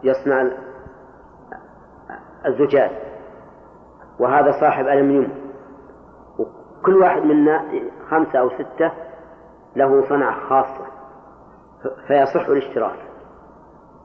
يصنع 0.03 0.51
الزجاج. 2.47 2.91
وهذا 4.19 4.51
صاحب 4.61 4.87
ألمنيوم. 4.87 5.29
وكل 6.39 6.97
واحد 6.97 7.23
منا 7.23 7.65
خمسة 8.11 8.39
أو 8.39 8.51
ستة 8.51 8.93
له 9.77 10.09
صنعة 10.09 10.41
خاصة. 10.49 10.87
فيصح 12.07 12.49
الاشتراك. 12.49 12.99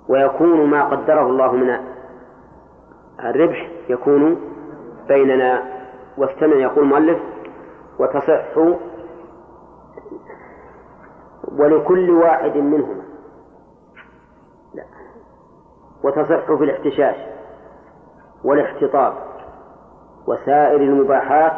ويكون 0.10 0.70
ما 0.70 0.84
قدره 0.84 1.22
الله 1.22 1.52
من 1.52 1.80
الربح 3.20 3.70
يكون 3.90 4.42
بيننا 5.08 5.64
واستمع 6.18 6.56
يقول 6.56 6.84
المؤلف 6.84 7.20
وتصح 8.00 8.58
ولكل 11.60 12.10
واحد 12.10 12.58
منهما. 12.58 13.04
لا. 14.74 14.84
وتصح 16.04 16.46
في 16.46 16.64
الاحتشاش 16.64 17.16
والاحتطاب 18.44 19.14
وسائر 20.28 20.82
المباحات 20.82 21.54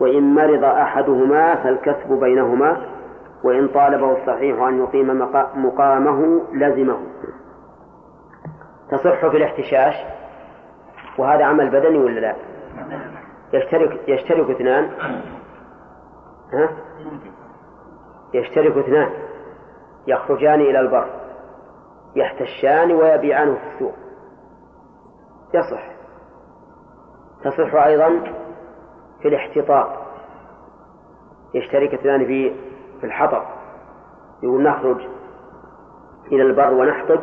وإن 0.00 0.34
مرض 0.34 0.64
أحدهما 0.64 1.54
فالكسب 1.54 2.12
بينهما. 2.20 2.97
وإن 3.44 3.68
طالبه 3.68 4.12
الصحيح 4.12 4.62
أن 4.62 4.78
يقيم 4.78 5.18
مقامه 5.54 6.42
لزمه. 6.52 6.98
تصح 8.90 9.26
في 9.26 9.36
الاحتشاش؟ 9.36 9.94
وهذا 11.18 11.44
عمل 11.44 11.70
بدني 11.70 11.98
ولا 11.98 12.20
لا؟ 12.20 12.36
يشترك 13.52 14.08
يشترك 14.08 14.50
اثنان. 14.50 14.90
ها؟ 16.52 16.70
يشترك 18.34 18.76
اثنان. 18.76 19.10
يخرجان 20.06 20.60
إلى 20.60 20.80
البر. 20.80 21.06
يحتشان 22.16 22.92
ويبيعانه 22.92 23.54
في 23.54 23.74
السوق. 23.74 23.94
يصح. 25.54 25.88
تصح 27.44 27.74
أيضا 27.74 28.20
في 29.22 29.28
الاحتطاب 29.28 29.86
يشترك 31.54 31.94
اثنان 31.94 32.26
في 32.26 32.67
في 33.00 33.06
الحطب. 33.06 33.42
يقول 34.42 34.62
نخرج 34.62 35.00
إلى 36.32 36.42
البر 36.42 36.72
ونحطب 36.74 37.20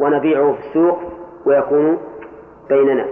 ونبيعه 0.00 0.52
في 0.52 0.68
السوق 0.68 0.98
ويكون 1.46 1.98
بيننا. 2.68 3.06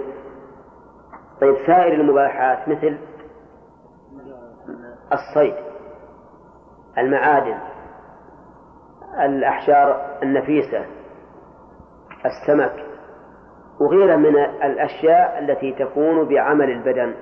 طيب 1.40 1.56
سائر 1.66 1.94
المباحات 1.94 2.68
مثل 2.68 2.98
الصيد 5.12 5.54
المعادن 6.98 7.58
الأحجار 9.24 10.18
النفيسة 10.22 10.84
السمك 12.24 12.86
وغيرها 13.80 14.16
من 14.16 14.36
الأشياء 14.38 15.38
التي 15.38 15.72
تكون 15.72 16.28
بعمل 16.28 16.70
البدن. 16.70 17.14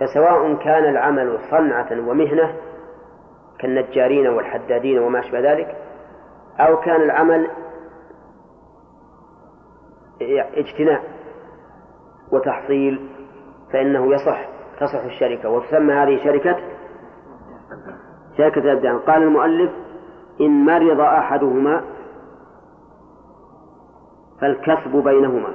فسواء 0.00 0.54
كان 0.54 0.84
العمل 0.84 1.38
صنعة 1.50 2.08
ومهنة 2.08 2.56
كالنجارين 3.58 4.26
والحدادين 4.26 4.98
وما 4.98 5.20
أشبه 5.20 5.40
ذلك 5.40 5.76
أو 6.60 6.80
كان 6.80 7.00
العمل 7.00 7.50
اجتناء 10.56 11.02
وتحصيل 12.32 13.08
فإنه 13.72 14.14
يصح 14.14 14.48
تصح 14.80 15.04
الشركة. 15.04 15.48
وتسمى 15.48 15.92
هذه 15.94 16.24
شركة 16.24 16.56
شركة 18.38 18.58
الأبدان. 18.58 18.98
قال 18.98 19.22
المؤلف 19.22 19.70
إن 20.40 20.64
مرض 20.64 21.00
أحدهما 21.00 21.84
فالكسب 24.40 24.96
بينهما. 24.96 25.54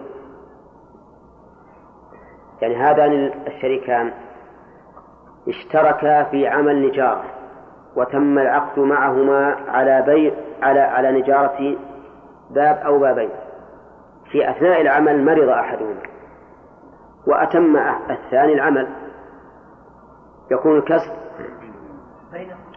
يعني 2.61 2.75
هذان 2.75 3.31
الشريكان 3.47 4.13
اشتركا 5.47 6.23
في 6.23 6.47
عمل 6.47 6.87
نجارة. 6.87 7.40
وتم 7.95 8.39
العقد 8.39 8.79
معهما 8.79 9.55
على 9.67 10.03
بيع 10.05 10.33
على 10.61 10.79
على 10.79 11.11
نجارة 11.11 11.77
باب 12.51 12.77
أو 12.85 12.99
بابين. 12.99 13.29
في 14.31 14.49
أثناء 14.49 14.81
العمل 14.81 15.25
مرض 15.25 15.49
أحدهما. 15.49 16.01
وأتم 17.27 17.77
الثاني 18.09 18.53
العمل. 18.53 18.87
يكون 20.51 20.77
الكسب 20.77 21.11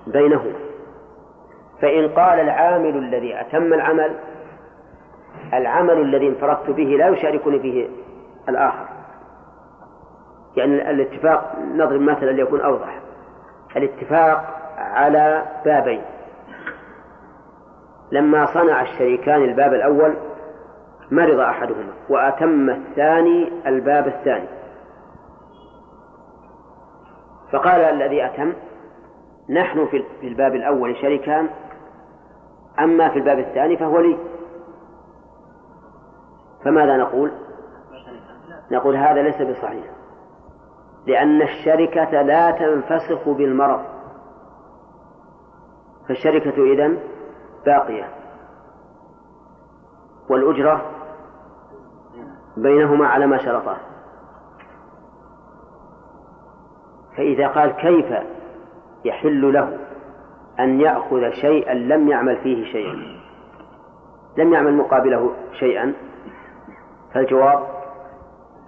بينهما. 0.06 0.54
فإن 1.82 2.08
قال 2.08 2.40
العامل 2.40 2.96
الذي 2.96 3.40
أتم 3.40 3.72
العمل 3.72 4.16
العمل 5.54 6.00
الذي 6.00 6.28
انفردت 6.28 6.70
به 6.70 6.82
لا 6.82 7.08
يشاركني 7.08 7.60
فيه 7.60 7.88
الآخر. 8.48 8.86
يعني 10.56 10.90
الاتفاق 10.90 11.56
نضرب 11.74 12.00
مثلا 12.00 12.30
ليكون 12.30 12.60
أوضح. 12.60 13.00
الاتفاق 13.76 14.63
على 14.76 15.42
بابين. 15.64 16.02
لما 18.12 18.46
صنع 18.46 18.82
الشريكان 18.82 19.42
الباب 19.42 19.74
الأول 19.74 20.16
مرض 21.10 21.40
أحدهما 21.40 21.92
وأتم 22.08 22.70
الثاني 22.70 23.52
الباب 23.66 24.06
الثاني. 24.06 24.48
فقال 27.52 27.80
الذي 27.80 28.26
أتم 28.26 28.52
نحن 29.50 29.86
في 29.86 30.26
الباب 30.26 30.54
الأول 30.54 30.96
شريكان 30.96 31.48
أما 32.78 33.08
في 33.08 33.18
الباب 33.18 33.38
الثاني 33.38 33.76
فهو 33.76 34.00
لي. 34.00 34.18
فماذا 36.64 36.96
نقول؟ 36.96 37.32
نقول 38.70 38.96
هذا 38.96 39.22
ليس 39.22 39.42
بصحيح 39.42 39.84
لأن 41.06 41.42
الشركة 41.42 42.22
لا 42.22 42.50
تنفسخ 42.50 43.28
بالمرض. 43.28 43.93
فالشركة 46.08 46.72
إذن 46.72 46.98
باقية. 47.66 48.08
والأجرة 50.28 50.90
بينهما 52.56 53.06
على 53.06 53.26
ما 53.26 53.38
شرطاه 53.38 53.76
فإذا 57.16 57.48
قال 57.48 57.70
كيف 57.70 58.06
يحل 59.04 59.52
له 59.52 59.78
أن 60.60 60.80
يأخذ 60.80 61.30
شيئا 61.30 61.74
لم 61.74 62.08
يعمل 62.08 62.36
فيه 62.36 62.72
شيئا؟ 62.72 62.96
لم 64.38 64.52
يعمل 64.52 64.74
مقابله 64.74 65.30
شيئا؟ 65.52 65.94
فالجواب 67.14 67.68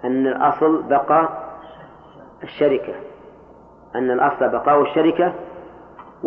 أن 0.05 0.27
الأصل 0.27 0.83
بقى 0.83 1.29
الشركة. 2.43 2.93
أن 3.95 4.11
الأصل 4.11 4.49
بقاء 4.49 4.81
الشركة 4.81 5.33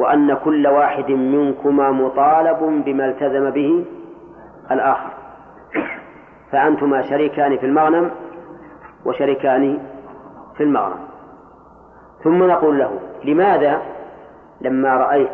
وأن 0.01 0.35
كل 0.35 0.67
واحد 0.67 1.11
منكما 1.11 1.91
مطالب 1.91 2.83
بما 2.85 3.07
التزم 3.07 3.51
به 3.51 3.85
الآخر. 4.71 5.11
فأنتما 6.53 7.03
شريكان 7.03 7.57
في 7.59 7.67
المغنم 7.67 8.11
وشريكان 9.05 9.79
في 10.57 10.63
المغنم. 10.63 10.99
ثم 12.25 12.45
نقول 12.45 12.79
له 12.79 12.99
لماذا 13.25 13.83
لما 14.61 14.97
رأيت 14.97 15.33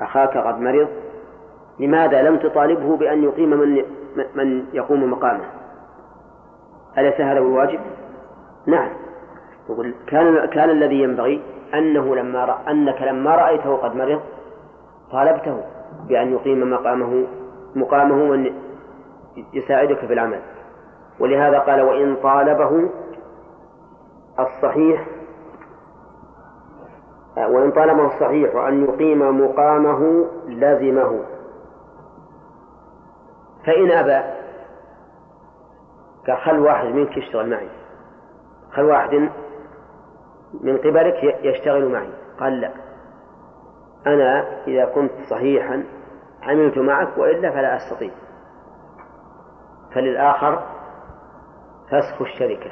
أخاك 0.00 0.36
قد 0.36 0.60
مرض 0.60 0.88
لماذا 1.80 2.22
لم 2.22 2.36
تطالبه 2.36 2.96
بأن 2.96 3.24
يقيم 3.24 3.50
من 3.50 3.82
من 4.34 4.64
يقوم 4.72 5.10
مقامه؟ 5.10 5.44
أليس 6.98 7.20
هذا 7.20 7.40
هو 7.40 7.46
الواجب؟ 7.46 7.80
نعم. 8.66 8.88
يقول 9.70 9.94
كان 10.06 10.46
كان 10.46 10.70
الذي 10.70 11.02
ينبغي 11.02 11.42
أنه 11.74 12.16
لما 12.16 12.44
رأ 12.44 12.58
أنك 12.70 13.02
لما 13.02 13.34
رأيته 13.36 13.76
قد 13.76 13.96
مرض 13.96 14.20
طالبته 15.12 15.62
بأن 16.08 16.32
يقيم 16.32 16.70
مقامه 16.70 17.26
مقامه 17.74 18.30
وأن 18.30 18.54
يساعدك 19.52 19.98
في 19.98 20.12
العمل. 20.12 20.40
ولهذا 21.20 21.58
قال 21.58 21.80
وإن 21.80 22.16
طالبه 22.16 22.90
الصحيح 24.38 25.06
وإن 27.36 27.70
طالبه 27.70 28.06
الصحيح 28.06 28.56
أن 28.56 28.84
يقيم 28.84 29.40
مقامه 29.44 30.26
لزمه. 30.48 31.24
فإن 33.66 33.90
أبى 33.90 34.36
قال 36.26 36.36
خل 36.36 36.58
واحد 36.58 36.86
منك 36.86 37.16
يشتغل 37.16 37.50
معي. 37.50 37.68
خل 38.72 38.84
واحد 38.84 39.30
من 40.60 40.78
قبلك 40.78 41.24
يشتغل 41.42 41.88
معي. 41.92 42.10
قال 42.40 42.60
لا. 42.60 42.70
أنا 44.06 44.62
إذا 44.66 44.84
كنت 44.84 45.12
صحيحا 45.30 45.84
عملت 46.42 46.78
معك 46.78 47.18
وإلا 47.18 47.50
فلا 47.50 47.76
أستطيع. 47.76 48.10
فللآخر 49.94 50.62
فسخ 51.90 52.22
الشركة. 52.22 52.70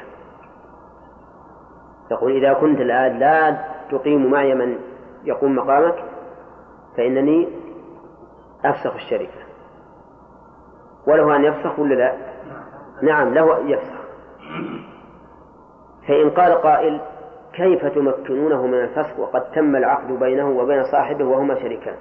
يقول 2.10 2.36
إذا 2.36 2.52
كنت 2.52 2.80
الآن 2.80 3.18
لا 3.18 3.64
تقيم 3.90 4.30
معي 4.30 4.54
من 4.54 4.78
يقوم 5.24 5.56
مقامك 5.56 6.04
فإنني 6.96 7.48
أفسخ 8.64 8.94
الشركة. 8.94 9.44
وله 11.06 11.36
أن 11.36 11.44
يفسخ 11.44 11.78
ولا 11.78 11.94
لا؟ 11.94 12.14
نعم 13.02 13.34
له 13.34 13.60
أن 13.60 13.68
يفسخ. 13.68 14.04
فإن 16.08 16.30
قال 16.30 16.52
قائل 16.52 17.00
كيف 17.56 17.86
تمكنونه 17.86 18.66
من 18.66 18.74
الفسخ 18.74 19.18
وقد 19.18 19.50
تم 19.50 19.76
العقد 19.76 20.12
بينه 20.12 20.50
وبين 20.50 20.84
صاحبه 20.84 21.24
وهما 21.24 21.54
شريكان؟ 21.54 21.96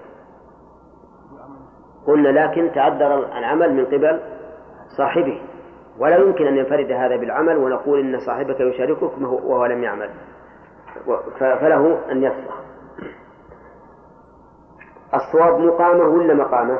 قلنا 2.08 2.30
لكن 2.30 2.72
تعذر 2.76 3.38
العمل 3.38 3.74
من 3.74 3.86
قبل 3.86 4.20
صاحبه. 4.98 5.42
ولا 6.00 6.18
يمكن 6.18 6.48
أن 6.48 6.58
ينفرد 6.58 6.92
هذا 6.92 7.16
بالعمل 7.16 7.58
ونقول 7.58 8.00
إن 8.00 8.20
صاحبك 8.20 8.60
يشاركك 8.60 9.22
وهو 9.22 9.66
لم 9.66 9.84
يعمل. 9.84 10.10
فله 11.40 12.12
أن 12.12 12.24
يفسخ. 12.24 12.64
الصواب 15.14 15.60
مقامه 15.60 16.04
ولا 16.04 16.34
مقامه؟ 16.34 16.80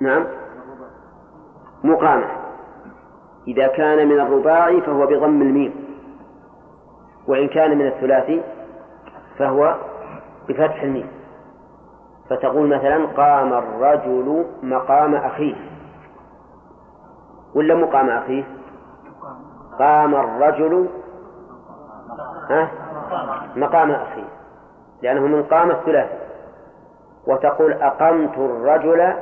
نعم. 0.00 0.26
مقامه. 1.84 2.26
إذا 3.48 3.66
كان 3.66 4.08
من 4.08 4.20
الرباعي 4.20 4.80
فهو 4.80 5.06
بضم 5.06 5.42
الميم. 5.42 5.81
وإن 7.26 7.48
كان 7.48 7.78
من 7.78 7.86
الثلاثي 7.86 8.42
فهو 9.38 9.74
بفتح 10.48 10.82
الميم. 10.82 11.10
فتقول 12.30 12.76
مثلا 12.76 13.06
قام 13.06 13.52
الرجل 13.52 14.46
مقام 14.62 15.14
أخيه. 15.14 15.54
ولا 17.54 17.74
مقام 17.74 18.10
أخيه؟ 18.10 18.44
قام 19.78 20.14
الرجل 20.14 20.88
ها؟ 22.50 22.68
مقام 23.56 23.90
أخيه. 23.90 24.28
لأنه 25.02 25.20
من 25.20 25.42
قام 25.42 25.70
الثلاثي 25.70 26.18
وتقول 27.26 27.72
أقمت 27.72 28.38
الرجل 28.38 29.14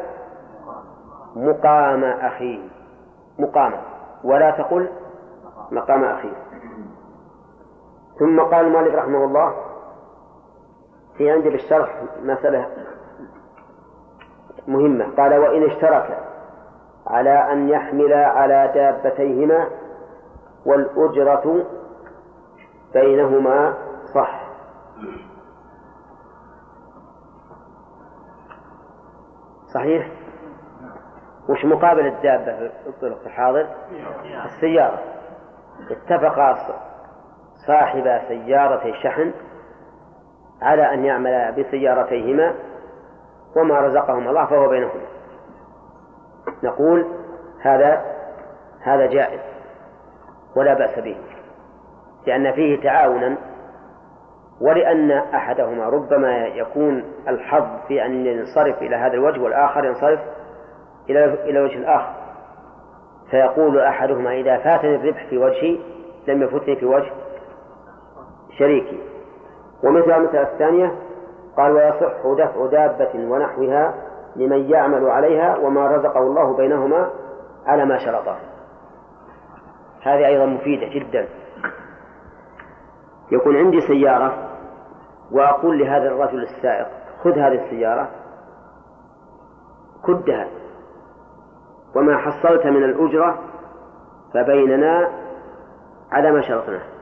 مقام 1.36 2.05
أخيه. 2.05 2.59
مقام. 3.39 3.72
ولا 4.24 4.51
تقل 4.51 4.89
مقام 5.70 6.05
أخيه. 6.05 6.32
ثم 8.20 8.40
قال 8.40 8.72
مالك 8.72 8.94
رحمه 8.94 9.24
الله 9.24 9.55
في 11.16 11.30
عندي 11.30 11.51
بالشرح 11.51 12.02
مسألة 12.22 12.66
مهمة. 14.68 15.16
قال 15.16 15.38
وإن 15.38 15.64
اشترك 15.70 16.18
على 17.06 17.52
أن 17.52 17.68
يحمل 17.68 18.12
على 18.12 18.72
دابتيهما 18.74 19.68
والأجرة 20.66 21.64
بينهما 22.94 23.74
صح. 24.14 24.51
صحيح؟ 29.74 30.09
وش 31.48 31.64
مقابل 31.64 32.06
الدابة 32.06 32.68
في 32.68 32.86
الطرق 32.86 33.18
الحاضر 33.26 33.66
السيارة. 34.44 34.98
اتفقا 35.90 36.55
صاحب 37.66 38.20
سيارتي 38.28 38.93
شحن 39.03 39.32
على 40.62 40.95
أن 40.95 41.05
يعمل 41.05 41.53
بسيارتيهما 41.59 42.55
وما 43.57 43.81
رزقهم 43.81 44.28
الله 44.28 44.47
فهو 44.47 44.69
بينهما. 44.69 45.03
نقول 46.62 47.07
هذا 47.61 48.05
هذا 48.82 49.07
جائز 49.07 49.41
ولا 50.57 50.74
بأس 50.74 50.99
به 50.99 51.16
لأن 52.27 52.53
فيه 52.53 52.82
تعاونا 52.82 53.37
ولأن 54.61 55.11
أحدهما 55.11 55.85
ربما 55.85 56.47
يكون 56.47 57.05
الحظ 57.28 57.66
في 57.89 58.07
أن 58.07 58.27
ينصرف 58.27 58.82
إلى 58.82 58.97
هذا 58.97 59.15
الوجه 59.15 59.41
والآخر 59.41 59.85
ينصرف 59.85 60.20
إلى 61.11 61.24
إلى 61.24 61.61
وجه 61.61 61.78
الآخر. 61.78 62.12
فيقول 63.31 63.81
أحدهما 63.81 64.32
إذا 64.32 64.57
فاتني 64.57 64.95
الربح 64.95 65.27
في 65.27 65.39
وجهي 65.39 65.78
لم 66.28 66.43
يفتني 66.43 66.77
في 66.77 66.87
وجه 66.87 67.11
شريكي 68.61 69.01
ومثل 69.85 70.11
المثل 70.11 70.39
الثانية؟ 70.39 70.95
قال 71.57 71.73
ويصح 71.73 72.27
دفع 72.39 72.66
دابة 72.66 73.11
ونحوها 73.15 73.95
لمن 74.37 74.70
يعمل 74.70 75.11
عليها 75.11 75.57
وما 75.57 75.87
رزقه 75.87 76.20
الله 76.20 76.57
بينهما 76.57 77.11
على 77.66 77.85
ما 77.85 77.99
شرطه. 77.99 78.37
هذه 80.03 80.27
أيضا 80.27 80.47
مفيدة 80.47 80.89
جدا. 80.89 81.28
يكون 83.32 83.57
عندي 83.57 83.81
سيارة 83.81 84.49
وأقول 85.32 85.78
لهذا 85.78 86.09
الرجل 86.09 86.43
السائق 86.43 86.87
خذ 87.24 87.39
هذه 87.39 87.65
السيارة 87.65 88.09
كدها. 90.07 90.49
وما 91.97 92.16
حصلت 92.16 92.66
من 92.66 92.85
الأجرة 92.85 93.39
فبيننا 94.35 95.09
على 96.12 96.32
ما 96.32 96.41
شرطناه. 96.41 96.99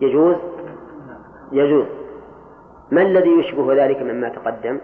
يجوز؟ 0.00 0.36
يجوز. 1.52 1.86
ما 2.90 3.02
الذي 3.02 3.30
يشبه 3.30 3.84
ذلك 3.84 4.02
مما 4.02 4.28
تقدم؟ 4.28 4.80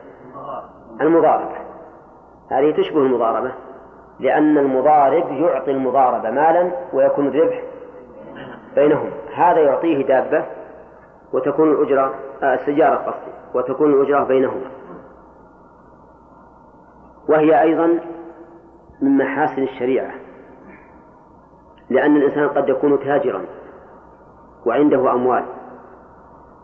المضاربة. 1.00 1.56
هذه 2.50 2.76
تشبه 2.76 2.98
المضاربة 2.98 3.52
لأن 4.20 4.58
المضارب 4.58 5.32
يعطي 5.32 5.70
المضاربة 5.70 6.30
مالا 6.30 6.70
ويكون 6.92 7.28
الربح 7.28 7.62
بينهم. 8.74 9.10
هذا 9.34 9.58
يعطيه 9.58 10.06
دابة 10.06 10.44
وتكون 11.32 11.70
الأجرة 11.72 12.14
آه 12.42 12.54
السيارة 12.54 12.96
قصدي 12.96 13.32
وتكون 13.54 13.92
الأجرة 13.92 14.24
بينهما. 14.24 14.70
وهي 17.28 17.62
أيضا 17.62 17.98
من 19.02 19.16
محاسن 19.18 19.62
الشريعة 19.62 20.10
لأن 21.90 22.16
الإنسان 22.16 22.48
قد 22.48 22.68
يكون 22.68 23.00
تاجرا. 23.00 23.44
وعنده 24.66 25.12
أموال. 25.12 25.44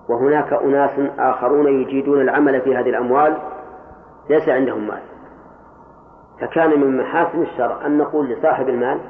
وهناك 0.08 0.52
أناس 0.52 1.10
آخرون 1.18 1.66
يجيدون 1.66 2.20
العمل 2.20 2.60
في 2.60 2.76
هذه 2.76 2.90
الأموال 2.90 3.36
ليس 4.30 4.48
عندهم 4.48 4.86
مال. 4.86 5.02
فكان 6.40 6.80
من 6.80 6.96
محاسن 6.96 7.42
الشرع 7.42 7.86
أن 7.86 7.98
نقول 7.98 8.28
لصاحب 8.28 8.68
المال 8.68 9.00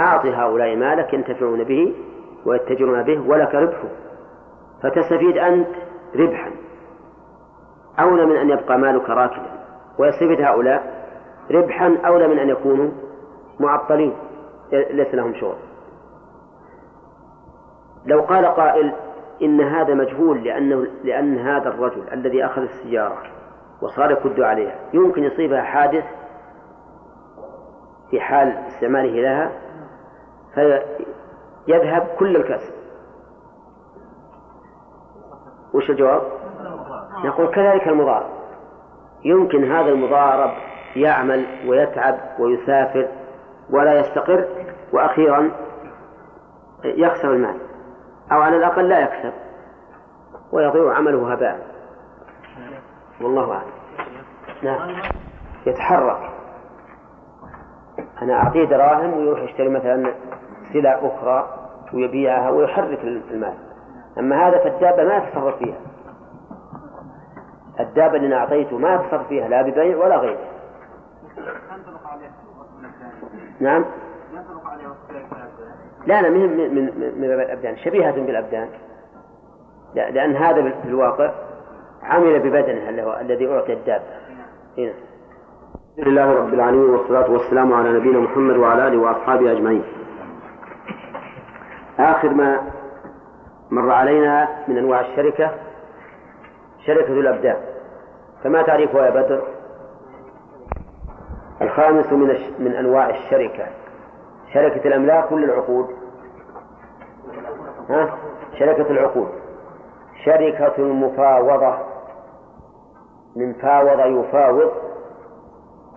أعطي 0.00 0.34
هؤلاء 0.34 0.76
مالك 0.76 1.14
ينتفعون 1.14 1.64
به 1.64 1.94
ويتجرون 2.46 3.02
به 3.02 3.28
ولك 3.28 3.54
ربحه 3.54 3.88
فتستفيد 4.82 5.38
أنت 5.38 5.68
ربحا. 6.16 6.50
أولى 8.00 8.26
من 8.26 8.36
أن 8.36 8.50
يبقى 8.50 8.78
مالك 8.78 9.10
راكدا. 9.10 9.50
ويستفيد 9.98 10.40
هؤلاء 10.40 11.04
ربحا 11.50 11.98
أولى 12.06 12.28
من 12.28 12.38
أن 12.38 12.48
يكونوا 12.48 12.90
معطلين. 13.60 14.16
ليس 14.72 15.14
لهم 15.14 15.34
شغل. 15.34 15.56
لو 18.06 18.20
قال 18.20 18.46
قائل 18.46 18.92
إن 19.42 19.60
هذا 19.60 19.94
مجهول 19.94 20.44
لأنه 20.44 20.86
لأن 21.04 21.38
هذا 21.38 21.68
الرجل 21.68 22.02
الذي 22.12 22.44
أخذ 22.44 22.62
السيارة 22.62 23.22
وصار 23.82 24.10
يكد 24.10 24.40
عليها 24.40 24.74
يمكن 24.92 25.24
يصيبها 25.24 25.62
حادث 25.62 26.04
في 28.10 28.20
حال 28.20 28.48
استعماله 28.48 29.22
لها 29.22 29.52
فيذهب 30.54 32.06
كل 32.18 32.36
الكسب 32.36 32.74
وش 35.74 35.90
الجواب؟ 35.90 36.22
نقول 37.24 37.46
كذلك 37.46 37.88
المضارب. 37.88 38.30
يمكن 39.24 39.72
هذا 39.72 39.88
المضارب 39.88 40.50
يعمل 40.96 41.46
ويتعب 41.66 42.18
ويسافر 42.38 43.08
ولا 43.70 44.00
يستقر 44.00 44.44
وأخيرا 44.92 45.50
يخسر 46.84 47.32
المال. 47.32 47.56
أو 48.32 48.42
على 48.42 48.56
الأقل 48.56 48.88
لا 48.88 49.00
يكسب 49.00 49.32
ويضيع 50.52 50.94
عمله 50.94 51.32
هباء. 51.32 51.66
والله 53.20 53.52
أعلم. 53.52 53.70
نعم. 54.62 55.02
يتحرك. 55.66 56.30
أنا 58.22 58.34
أعطيه 58.34 58.64
دراهم 58.64 59.18
ويروح 59.18 59.40
يشتري 59.40 59.68
مثلا 59.68 60.14
سلع 60.72 61.00
أخرى 61.02 61.68
ويبيعها 61.92 62.50
ويحرك 62.50 63.00
المال. 63.04 63.54
أما 64.18 64.48
هذا 64.48 64.58
فالدابة 64.58 65.04
ما 65.04 65.16
يتصرف 65.16 65.58
فيها. 65.58 65.78
الدابة 67.80 68.16
اللي 68.16 68.26
أنا 68.26 68.36
أعطيته 68.36 68.78
ما 68.78 68.94
يتصرف 68.94 69.28
فيها 69.28 69.48
لا 69.48 69.62
ببيع 69.62 69.96
ولا 69.96 70.16
غيره. 70.16 70.38
نعم. 73.60 73.84
لا 76.06 76.22
لا 76.22 76.30
من 76.30 76.56
من 76.56 77.20
من, 77.20 77.24
الأبدان 77.24 77.76
شبيهة 77.76 78.12
بالأبدان. 78.12 78.68
لأن 79.94 80.36
هذا 80.36 80.62
في 80.62 80.88
الواقع 80.88 81.32
عمل 82.02 82.38
ببدنه 82.38 82.88
الذي 83.20 83.48
أعطي 83.48 83.72
الدابة 83.72 84.04
هنا 84.78 84.92
الحمد 85.98 86.08
لله 86.08 86.32
رب 86.32 86.54
العالمين 86.54 86.90
والصلاة 86.90 87.30
والسلام 87.30 87.72
على 87.72 87.92
نبينا 87.92 88.18
محمد 88.18 88.56
وعلى 88.56 88.88
آله 88.88 88.98
وأصحابه 88.98 89.52
أجمعين. 89.52 89.84
آخر 91.98 92.28
ما 92.28 92.60
مر 93.70 93.90
علينا 93.90 94.48
من 94.68 94.78
أنواع 94.78 95.00
الشركة 95.00 95.50
شركة 96.86 97.12
الأبدان. 97.12 97.56
فما 98.44 98.62
تعريفها 98.62 99.06
يا 99.06 99.10
بدر؟ 99.10 99.42
الخامس 101.62 102.12
من 102.12 102.36
من 102.58 102.72
أنواع 102.72 103.10
الشركة. 103.10 103.66
شركة 104.54 104.88
الأملاك 104.88 105.28
كل 105.28 105.44
العقود؟ 105.44 105.86
ها؟ 107.88 108.18
شركة 108.58 108.90
العقود. 108.90 109.28
شركة 110.24 110.74
المفاوضة. 110.78 111.78
من 113.36 113.52
فاوض 113.52 114.00
يفاوض 114.00 114.70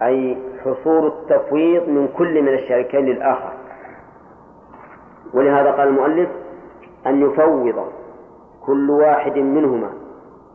أي 0.02 0.38
حصول 0.66 1.08
التفويض 1.08 1.90
من 1.90 2.08
كل 2.08 2.42
من 2.42 2.54
الشريكين 2.54 3.06
للآخر. 3.06 3.54
ولهذا 5.34 5.72
قال 5.72 5.88
المؤلف 5.88 6.30
أن 7.08 7.22
يفوض 7.22 7.92
كل 8.66 8.90
واحد 8.90 9.38
منهما 9.38 9.92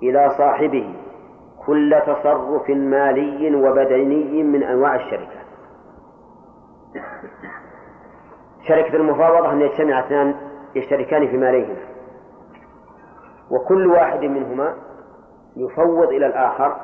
إلى 0.02 0.30
صاحبه 0.38 0.94
كل 1.66 2.00
تصرف 2.06 2.70
مالي 2.70 3.54
وبدني 3.56 4.42
من 4.42 4.62
أنواع 4.62 4.94
الشركة 4.94 5.42
شركة 8.68 8.96
المفاوضة 8.96 9.52
أن 9.52 9.60
يجتمع 9.60 10.00
اثنان 10.00 10.34
يشتركان 10.74 11.28
في 11.28 11.36
ماليهما. 11.36 11.76
وكل 13.50 13.86
واحد 13.86 14.20
منهما 14.20 14.74
يفوض 15.56 16.08
إلى 16.08 16.26
الآخر 16.26 16.76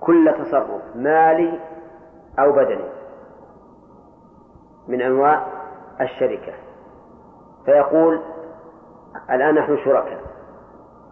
كل 0.00 0.34
تصرف 0.38 0.82
مالي 0.94 1.60
أو 2.38 2.52
بدني 2.52 2.84
من 4.88 5.02
أنواع 5.02 5.46
الشركة. 6.00 6.52
فيقول 7.64 8.20
الآن 9.30 9.54
نحن 9.54 9.76
شركاء 9.84 10.20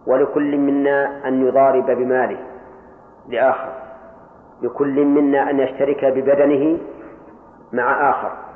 ولكل 0.07 0.57
منا 0.57 1.27
أن 1.27 1.47
يضارب 1.47 1.85
بماله 1.85 2.39
لآخر 3.27 3.73
لكل 4.61 5.05
منا 5.05 5.49
أن 5.49 5.59
يشترك 5.59 6.05
ببدنه 6.05 6.79
مع 7.73 8.09
آخر. 8.09 8.48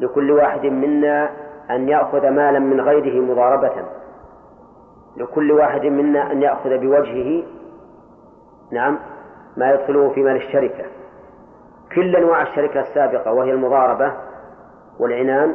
لكل 0.00 0.30
واحد 0.30 0.66
منا 0.66 1.30
أن 1.70 1.88
يأخذ 1.88 2.28
مالا 2.28 2.58
من 2.58 2.80
غيره 2.80 3.24
مضاربة. 3.24 3.72
لكل 5.16 5.52
واحد 5.52 5.86
منا 5.86 6.32
أن 6.32 6.42
يأخذ 6.42 6.78
بوجهه 6.78 7.44
نعم 8.72 8.98
ما 9.56 9.72
يدخله 9.72 10.10
في 10.10 10.22
مال 10.22 10.36
الشركة. 10.36 10.84
كل 11.94 12.16
أنواع 12.16 12.42
الشركة 12.42 12.80
السابقة 12.80 13.32
وهي 13.32 13.50
المضاربة 13.52 14.12
والعنان 14.98 15.54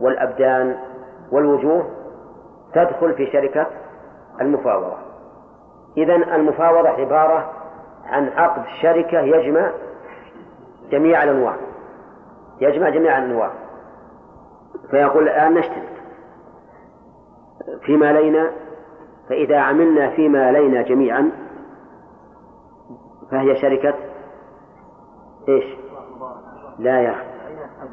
والأبدان 0.00 0.76
والوجوه 1.32 1.90
تدخل 2.74 3.14
في 3.14 3.26
شركة 3.26 3.66
المفاوضة. 4.40 4.96
إذا 5.96 6.14
المفاوضة 6.14 6.88
عبارة 6.88 7.52
عن 8.06 8.28
عقد 8.28 8.62
شركة 8.82 9.20
يجمع 9.20 9.70
جميع 10.90 11.22
الأنواع. 11.22 11.67
يجمع 12.60 12.88
جميع 12.88 13.18
الأنواع 13.18 13.52
فيقول 14.90 15.22
الآن 15.22 15.54
نشترك. 15.54 16.02
فيما 17.86 18.12
لينا 18.12 18.50
فإذا 19.28 19.58
عملنا 19.58 20.10
فيما 20.10 20.52
لينا 20.52 20.82
جميعا 20.82 21.32
فهي 23.30 23.56
شركة 23.56 23.94
إيش؟ 25.48 25.64
لا 26.78 27.00
يا 27.00 27.14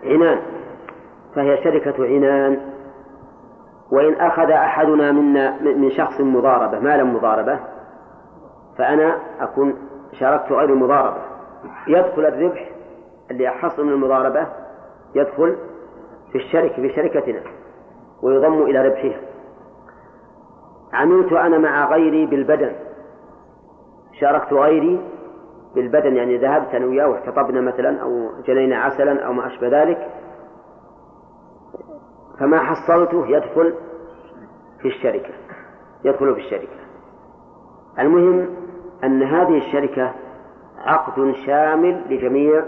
عنان. 0.04 0.42
فهي 1.36 1.64
شركة 1.64 2.06
عنان. 2.06 2.60
وإن 3.92 4.14
أخذ 4.14 4.52
أحدنا 4.52 5.12
منا 5.12 5.62
من 5.62 5.92
شخص 5.92 6.22
مضاربة 6.22 6.80
مالا 6.80 7.04
مضاربة 7.04 7.60
فأنا 8.78 9.20
أكون 9.40 9.76
شاركت 10.20 10.52
غير 10.52 10.70
المضاربة. 10.70 11.22
يدخل 11.88 12.26
الربح 12.26 12.75
اللي 13.32 13.48
أحصل 13.48 13.86
من 13.86 13.94
المضاربة 13.94 14.48
يدخل 15.16 15.58
في 16.32 16.38
الشركة 16.38 16.76
في 16.76 16.90
شركتنا 16.90 17.42
ويضم 18.22 18.62
إلى 18.62 18.88
ربحها. 18.88 19.22
عملت 20.94 21.34
أنا 21.34 21.58
مع 21.58 21.90
غيري 21.92 22.26
بالبدن. 22.26 22.76
شاركت 24.20 24.54
غيري 24.54 25.02
بالبدن 25.76 26.16
يعني 26.16 26.38
ذهبت 26.38 26.76
أنا 26.76 26.86
وياه 26.86 27.08
واحتطبنا 27.08 27.62
مثلا 27.62 28.02
أو 28.02 28.32
جنينا 28.48 28.78
عسلا 28.78 29.26
أو 29.26 29.34
ما 29.34 29.48
أشبه 29.48 29.84
ذلك. 29.84 30.10
فما 32.40 32.60
حصلته 32.60 33.28
يدخل 33.28 33.74
في 34.82 34.88
الشركة 34.88 35.34
يدخل 36.06 36.36
في 36.36 36.40
الشركة. 36.40 36.76
المهم 38.00 38.48
أن 39.04 39.24
هذه 39.24 39.58
الشركة 39.58 40.14
عقد 40.78 41.34
شامل 41.46 42.02
لجميع 42.10 42.66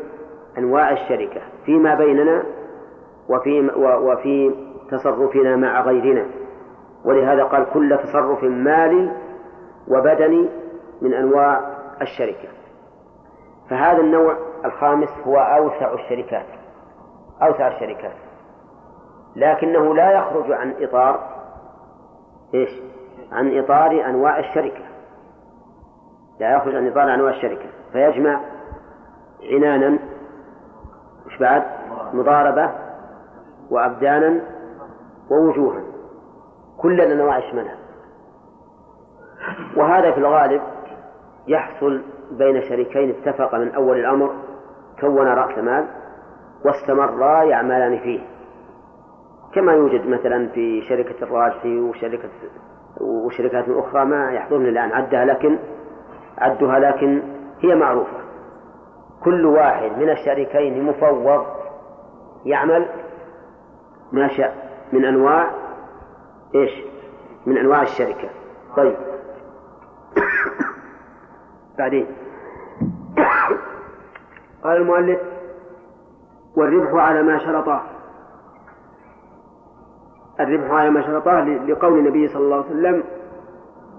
أنواع 0.58 0.92
الشركة 0.92 1.42
فيما 1.66 1.96
بيننا 1.96 2.44
وفي 3.30 3.62
وفي 3.80 4.56
تصرفنا 4.92 5.56
مع 5.56 5.82
غيرنا. 5.82 6.26
ولهذا 7.06 7.44
قال 7.44 7.66
كل 7.74 7.98
تصرف 7.98 8.44
مالي 8.44 9.12
وبدني 9.88 10.50
من 11.02 11.14
أنواع 11.14 11.78
الشركة. 12.02 12.48
فهذا 13.70 14.02
النوع 14.02 14.38
الخامس 14.66 15.10
هو 15.28 15.38
أوسع 15.38 15.94
الشركات 15.94 16.46
أوسع 17.42 17.68
الشركات. 17.68 18.16
لكنه 19.36 19.96
لا 19.96 20.12
يخرج 20.12 20.52
عن 20.52 20.74
إطار 20.80 21.20
إيش؟ 22.54 22.70
عن 23.32 23.58
إطار 23.60 24.06
أنواع 24.06 24.40
الشركة. 24.40 24.84
لا 26.40 26.56
يخرج 26.56 26.76
عن 26.76 26.88
إطار 26.88 27.14
أنواع 27.14 27.32
الشركة. 27.32 27.70
فيجمع 27.92 28.42
عنانا 29.44 30.00
مش 31.38 31.42
بعد 31.42 31.64
مضاربة 32.14 32.72
وأبدانا 33.72 34.42
ووجوها. 35.32 35.82
كل 36.78 37.02
الأنواع 37.02 37.38
يشملها 37.38 37.76
وهذا 39.78 40.12
في 40.12 40.18
الغالب 40.18 40.62
يحصل 41.48 42.02
بين 42.32 42.62
شريكين 42.62 43.10
اتفقا 43.10 43.58
من 43.58 43.72
أول 43.76 43.98
الأمر 44.00 44.32
كون 45.02 45.28
رأس 45.28 45.58
مال 45.58 45.86
واستمرا 46.66 47.44
يعملان 47.44 48.00
فيه. 48.00 48.20
كما 49.54 49.74
يوجد 49.74 50.08
مثلا 50.08 50.48
في 50.48 50.82
شركة 50.82 51.24
الراجحي 51.24 51.80
وشركة 51.80 52.30
وشركات 53.02 53.66
أخرى 53.70 54.06
ما 54.06 54.32
يحضرني 54.32 54.70
الآن 54.70 54.92
عدها 54.92 55.26
لكن 55.26 55.58
عدها 56.38 56.80
لكن 56.80 57.22
هي 57.60 57.76
معروفة. 57.76 58.27
كل 59.24 59.46
واحد 59.46 59.92
من 59.98 60.10
الشريكين 60.10 60.84
مفوض 60.84 61.46
يعمل 62.46 62.86
ما 64.12 64.28
شاء 64.28 64.68
من 64.94 65.06
أنواع 65.06 65.52
إيش؟ 66.56 66.72
من 67.46 67.58
أنواع 67.58 67.82
الشركة. 67.82 68.30
طيب. 68.78 68.96
بعدين. 71.78 72.08
قال 74.64 74.78
المؤلف 74.78 75.20
والربح 76.56 76.94
على 76.94 77.24
ما 77.24 77.38
شرطاه 77.38 77.82
الربح 80.40 80.72
على 80.72 80.90
ما 80.90 81.02
شرطاه 81.02 81.44
لقول 81.44 82.00
النبي 82.00 82.28
صلى 82.28 82.44
الله 82.44 82.56
عليه 82.56 82.66
وسلم 82.66 83.04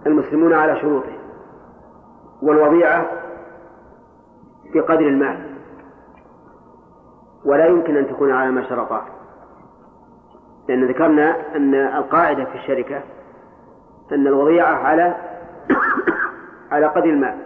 المسلمون 0.07 0.55
على 0.55 0.81
شروطه. 0.81 1.19
والوضيعة 2.43 3.28
بقدر 4.74 5.09
المال. 5.09 5.59
ولا 7.45 7.66
يمكن 7.66 7.97
أن 7.97 8.09
تكون 8.09 8.32
على 8.32 8.51
ما 8.51 8.69
شرطاه 8.69 9.03
لأن 10.69 10.89
ذكرنا 10.89 11.57
أن 11.57 11.74
القاعدة 11.74 12.45
في 12.45 12.55
الشركة 12.55 13.03
أن 14.12 14.27
الوضيعة 14.27 14.74
على 14.74 15.15
على 16.73 16.86
قدر 16.86 17.05
المال. 17.05 17.39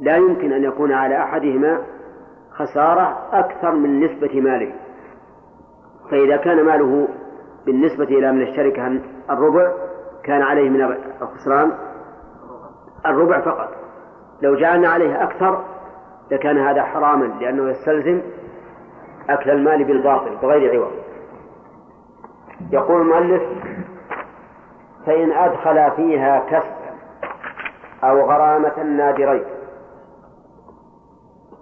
لا 0.00 0.16
يمكن 0.16 0.52
أن 0.52 0.64
يكون 0.64 0.92
على 0.92 1.22
أحدهما 1.22 1.82
خسارة 2.50 3.28
أكثر 3.32 3.74
من 3.74 4.00
نسبة 4.00 4.40
ماله. 4.40 4.72
فإذا 6.10 6.36
كان 6.36 6.64
ماله 6.64 7.08
بالنسبة 7.66 8.04
إلى 8.04 8.32
من 8.32 8.42
الشركة 8.42 9.00
الربع 9.30 9.72
كان 10.24 10.42
عليه 10.42 10.70
من 10.70 10.96
الخسران 11.22 11.72
الربع 13.06 13.40
فقط. 13.40 13.81
لو 14.42 14.56
جعلنا 14.56 14.88
عليه 14.88 15.22
أكثر 15.22 15.64
لكان 16.30 16.58
هذا 16.58 16.82
حراما 16.82 17.24
لأنه 17.24 17.70
يستلزم 17.70 18.22
أكل 19.30 19.50
المال 19.50 19.84
بالباطل 19.84 20.36
بغير 20.36 20.82
عوض. 20.82 20.92
يقول 22.70 23.00
المؤلف 23.00 23.42
فإن 25.06 25.32
أدخل 25.32 25.90
فيها 25.96 26.38
كسبا 26.38 26.92
أو 28.04 28.20
غرامة 28.20 28.82
نادرين 28.82 29.44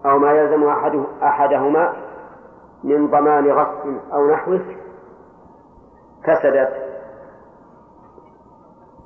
أو 0.06 0.18
ما 0.18 0.32
يلزم 0.32 0.64
أحد 0.64 1.04
أحدهما 1.22 1.92
من 2.84 3.06
ضمان 3.06 3.50
غصب 3.50 3.96
أو 4.12 4.30
نحوه 4.30 4.60
فسدت. 6.24 6.90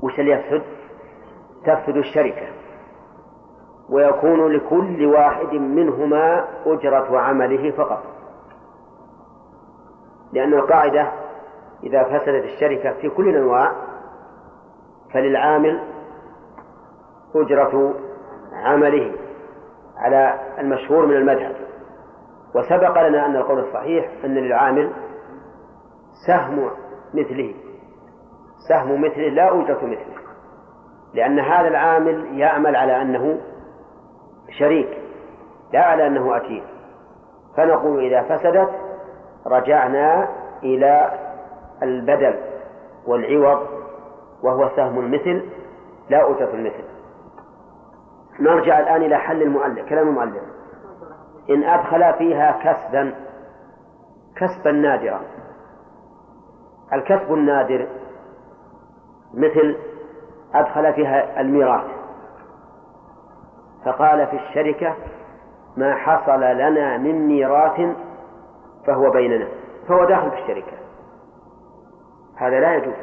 وش 0.03 0.21
اللي 0.21 0.31
يفسد؟ 0.31 0.63
تفسد 1.65 1.97
الشركة. 1.97 2.64
ويكون 3.91 4.53
لكل 4.53 5.07
واحد 5.07 5.55
منهما 5.55 6.45
أجرة 6.67 7.19
عمله 7.19 7.71
فقط. 7.71 8.03
لأن 10.33 10.55
القاعدة 10.55 11.13
إذا 11.83 12.03
فسدت 12.03 12.45
الشركة 12.45 12.93
في 12.93 13.09
كل 13.09 13.29
الأنواع 13.29 13.73
فللعامل 15.13 15.81
أجرة 17.35 17.95
عمله 18.53 19.13
على 19.97 20.41
المشهور 20.59 21.07
من 21.07 21.17
المذهب. 21.17 21.57
وسبق 22.55 23.09
لنا 23.09 23.27
أن 23.27 23.37
القول 23.37 23.59
الصحيح 23.59 24.11
أن 24.25 24.35
للعامل 24.35 24.93
سهم 26.27 26.71
مثله 27.15 27.55
سهم 28.69 29.01
مثله 29.01 29.29
لا 29.29 29.49
أجرة 29.49 29.85
مثله 29.85 30.15
لأن 31.15 31.39
هذا 31.39 31.69
العامل 31.69 32.39
يعمل 32.39 32.77
على 32.77 33.03
أنه 33.03 33.41
شريك 34.59 34.99
لا 35.73 35.81
على 35.81 36.07
أنه 36.07 36.37
أجير 36.37 36.65
فنقول 37.57 38.05
إذا 38.05 38.23
فسدت 38.23 38.71
رجعنا 39.47 40.29
إلى 40.63 41.11
البدل 41.83 42.35
والعوض 43.07 43.67
وهو 44.43 44.71
سهم 44.77 44.99
المثل 44.99 45.43
لا 46.11 46.31
أجرة 46.31 46.55
المثل. 46.55 46.85
نرجع 48.41 48.81
الآن 48.81 49.03
إلى 49.03 49.19
حل 49.19 49.43
المؤلف 49.43 49.89
كلام 49.89 50.09
المؤلف. 50.09 50.43
إن 51.51 51.65
أدخل 51.65 52.15
فيها 52.19 52.53
كسبا 52.65 53.15
كسبا 54.37 54.73
نادرا. 54.73 55.21
الكسب 56.93 57.35
النادر 57.35 57.87
مثل 59.35 59.77
أدخل 60.55 60.93
فيها 60.93 61.41
الميراث. 61.41 61.94
فقال 63.85 64.27
في 64.27 64.37
الشركة 64.37 64.95
ما 65.77 65.95
حصل 65.95 66.41
لنا 66.41 66.97
من 66.97 67.29
ميراث 67.29 67.81
فهو 68.87 69.11
بيننا 69.11 69.49
فهو 69.89 70.05
داخل 70.05 70.31
في 70.31 70.39
الشركة. 70.43 70.77
هذا 72.37 72.61
لا 72.61 72.75
يجوز. 72.75 72.95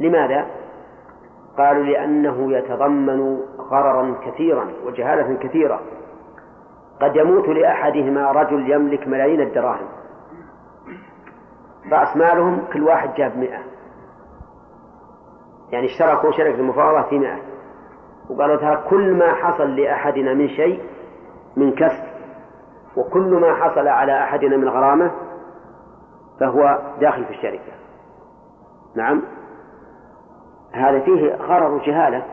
لماذا؟ 0.00 0.46
قالوا 1.58 1.84
لأنه 1.84 2.52
يتضمن 2.52 3.40
غررا 3.58 4.14
كثيرا 4.26 4.66
وجهالة 4.84 5.36
كثيرة. 5.36 5.80
قد 7.00 7.16
يموت 7.16 7.48
لأحدهما 7.48 8.32
رجل 8.32 8.70
يملك 8.70 9.08
ملايين 9.08 9.40
الدراهم. 9.40 9.88
رأس 11.92 12.16
مالهم 12.16 12.64
كل 12.72 12.82
واحد 12.82 13.14
جاب 13.14 13.36
مئة. 13.36 13.60
يعني 15.70 15.86
اشتركوا 15.86 16.32
شركة 16.32 16.54
المفاوضة 16.54 17.02
في 17.02 17.18
مئة. 17.18 17.38
وقالوا 18.30 18.56
ترى 18.56 18.84
كل 18.90 19.14
ما 19.14 19.32
حصل 19.32 19.76
لأحدنا 19.76 20.34
من 20.34 20.48
شيء 20.48 20.82
من 21.56 21.72
كسب 21.72 22.08
وكل 22.96 23.40
ما 23.40 23.54
حصل 23.54 23.88
على 23.88 24.22
أحدنا 24.22 24.56
من 24.56 24.68
غرامة 24.68 25.10
فهو 26.40 26.78
داخل 27.00 27.24
في 27.24 27.30
الشركة. 27.30 27.72
نعم؟ 28.96 29.22
هذا 30.72 31.00
فيه 31.00 31.34
غرر 31.34 31.78
جهالة 31.86 32.24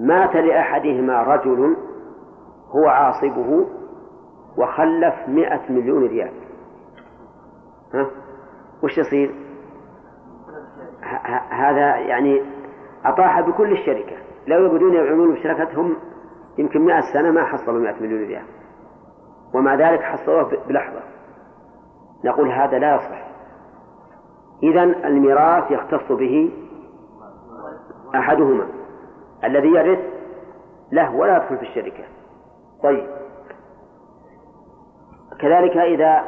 مات 0.00 0.36
لأحدهما 0.36 1.22
رجل 1.22 1.76
هو 2.70 2.88
عاصبه 2.88 3.66
وخلف 4.56 5.14
مئة 5.28 5.72
مليون 5.72 6.06
ريال. 6.06 6.32
ها؟ 7.94 8.06
وش 8.82 8.98
يصير؟ 8.98 9.34
هذا 11.50 11.96
يعني 11.96 12.42
أطاح 13.04 13.40
بكل 13.40 13.72
الشركة. 13.72 14.25
لو 14.46 14.66
يبدون 14.66 14.94
يعملون 14.94 15.34
بشركتهم 15.34 15.96
يمكن 16.58 16.80
مئة 16.80 17.00
سنة 17.12 17.30
ما 17.30 17.44
حصلوا 17.44 17.80
مئة 17.80 18.02
مليون 18.02 18.28
ريال. 18.28 18.44
ومع 19.54 19.74
ذلك 19.74 20.00
حصلوه 20.00 20.52
بلحظة. 20.68 21.00
نقول 22.24 22.50
هذا 22.50 22.78
لا 22.78 22.94
يصلح 22.94 23.28
إذا 24.62 24.82
الميراث 24.82 25.70
يختص 25.70 26.12
به 26.12 26.52
أحدهما. 28.14 28.66
الذي 29.44 29.68
يرث 29.68 29.98
له 30.92 31.14
ولا 31.14 31.36
يدخل 31.36 31.56
في 31.56 31.62
الشركة. 31.62 32.04
طيب. 32.82 33.06
كذلك 35.38 35.76
إذا 35.76 36.22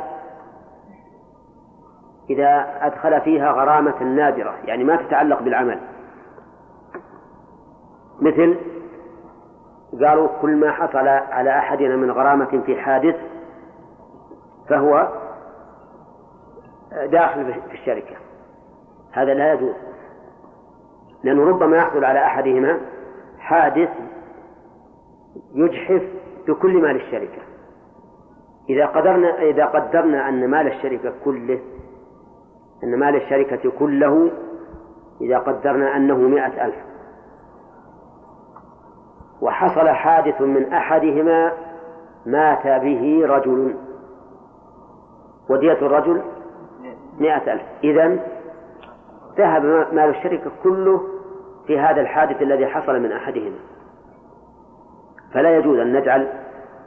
إذا 2.31 2.67
أدخل 2.81 3.21
فيها 3.21 3.53
غرامة 3.53 4.03
نادرة 4.03 4.55
يعني 4.65 4.85
ما 4.85 4.97
تتعلق 4.97 5.43
بالعمل. 5.43 5.81
مثل 8.21 8.57
قالوا 10.05 10.29
كل 10.43 10.57
ما 10.57 10.71
حصل 10.71 11.09
على 11.09 11.59
أحدنا 11.59 11.97
من 11.97 12.11
غرامة 12.11 12.63
في 12.67 12.77
حادث 12.77 13.17
فهو 14.69 15.09
داخل 17.07 17.55
في 17.69 17.75
الشركة. 17.75 18.17
هذا 19.13 19.35
لا 19.35 19.53
يجوز. 19.53 19.75
لأنه 21.25 21.45
ربما 21.45 21.77
يحصل 21.77 22.05
على 22.05 22.19
أحدهما 22.19 22.81
حادث 23.39 23.89
يجحف 25.55 26.03
بكل 26.49 26.83
مال 26.83 26.97
الشركة. 26.97 27.43
إذا 28.71 28.87
قدرنا 28.87 29.43
إذا 29.43 29.65
قدرنا 29.65 30.29
أن 30.29 30.51
مال 30.51 30.67
الشركة 30.67 31.13
كله 31.25 31.61
أن 32.85 32.99
مال 32.99 33.17
الشركة 33.17 33.71
كله 33.79 34.31
إذا 35.21 35.39
قدرنا 35.39 35.97
أنه 35.97 36.19
مائة 36.19 36.67
ألف. 36.67 36.88
وحصل 39.41 39.89
حادث 39.89 40.41
من 40.41 40.73
أحدهما 40.73 41.53
مات 42.27 42.67
به 42.67 43.23
رجل. 43.27 43.75
ودية 45.51 45.73
الرجل 45.73 46.23
مائة 47.19 47.53
ألف. 47.53 47.63
إذن 47.85 48.21
ذهب 49.39 49.65
مال 49.93 50.11
الشركة 50.11 50.51
كله 50.63 51.03
في 51.67 51.79
هذا 51.79 52.01
الحادث 52.01 52.43
الذي 52.43 52.67
حصل 52.67 53.01
من 53.01 53.13
أحدهما. 53.13 53.59
فلا 55.35 55.57
يجوز 55.57 55.79
أن 55.79 55.93
نجعل 55.93 56.29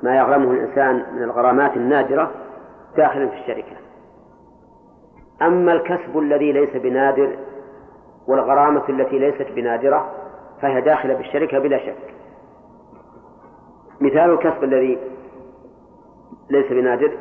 ما 0.04 0.18
يغرمه 0.18 0.52
الإنسان 0.52 1.06
من 1.16 1.24
الغرامات 1.24 1.78
النادرة 1.78 2.32
داخلا 2.98 3.28
في 3.28 3.36
الشركة. 3.36 3.76
أما 5.42 5.74
الكسب 5.74 6.18
الذي 6.18 6.52
ليس 6.52 6.76
بنادر 6.76 7.36
والغرامة 8.28 8.90
التي 8.90 9.20
ليست 9.20 9.48
بنادرة 9.56 10.12
فهي 10.62 10.82
داخلة 10.82 11.14
بالشركة 11.14 11.60
بلا 11.60 11.78
شك. 11.78 12.11
مثال 14.02 14.34
الكسب 14.34 14.64
الذي 14.64 15.00
ليس 16.50 16.72
بنادر. 16.72 17.18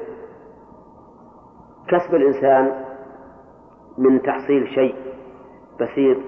كسب 1.88 2.14
الإنسان 2.14 2.84
من 3.98 4.22
تحصيل 4.22 4.68
شيء 4.68 4.94
بسيط 5.80 6.18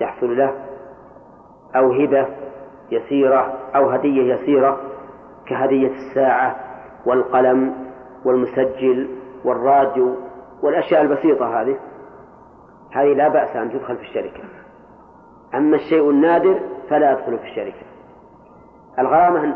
يحصل 0.00 0.36
له 0.36 0.54
أو 1.76 1.92
هبة 1.92 2.26
يسيرة 2.90 3.58
أو 3.76 3.90
هدية 3.90 4.34
يسيرة 4.34 4.80
كهدية 5.46 5.88
الساعة 5.88 6.56
والقلم 7.06 7.74
والمسجل 8.24 9.08
والراديو 9.44 10.16
والأشياء 10.62 11.02
البسيطة 11.02 11.62
هذه. 11.62 11.76
هذه 12.92 13.12
لا 13.14 13.28
بأس 13.28 13.56
أن 13.56 13.70
تدخل 13.70 13.96
في 13.96 14.02
الشركة. 14.02 14.42
أما 15.54 15.76
الشيء 15.76 16.10
النادر 16.10 16.60
فلا 16.90 17.12
يدخل 17.12 17.38
في 17.38 17.44
الشركة. 17.44 17.95
الغرامة 18.98 19.54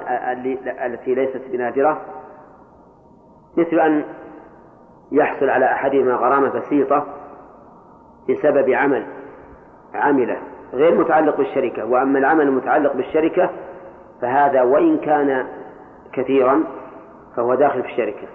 التي 0.87 1.15
ليست 1.15 1.43
بنادرة 1.53 2.01
مثل 3.57 3.81
أن 3.81 4.05
يحصل 5.13 5.51
على 5.51 5.65
أحدهما 5.65 6.15
غرامة 6.15 6.49
بسيطة 6.49 7.07
بسبب 8.29 8.71
عمل 8.71 9.07
عمله 9.95 10.39
غير 10.73 10.95
متعلق 10.95 11.37
بالشركة 11.37 11.85
وأما 11.85 12.19
العمل 12.19 12.49
المتعلق 12.49 12.93
بالشركة 12.93 13.51
فهذا 14.23 14.63
وإن 14.63 14.99
كان 14.99 15.47
كثيرا 16.13 16.65
فهو 17.37 17.55
داخل 17.55 17.83
في 17.83 17.89
الشركة. 17.89 18.27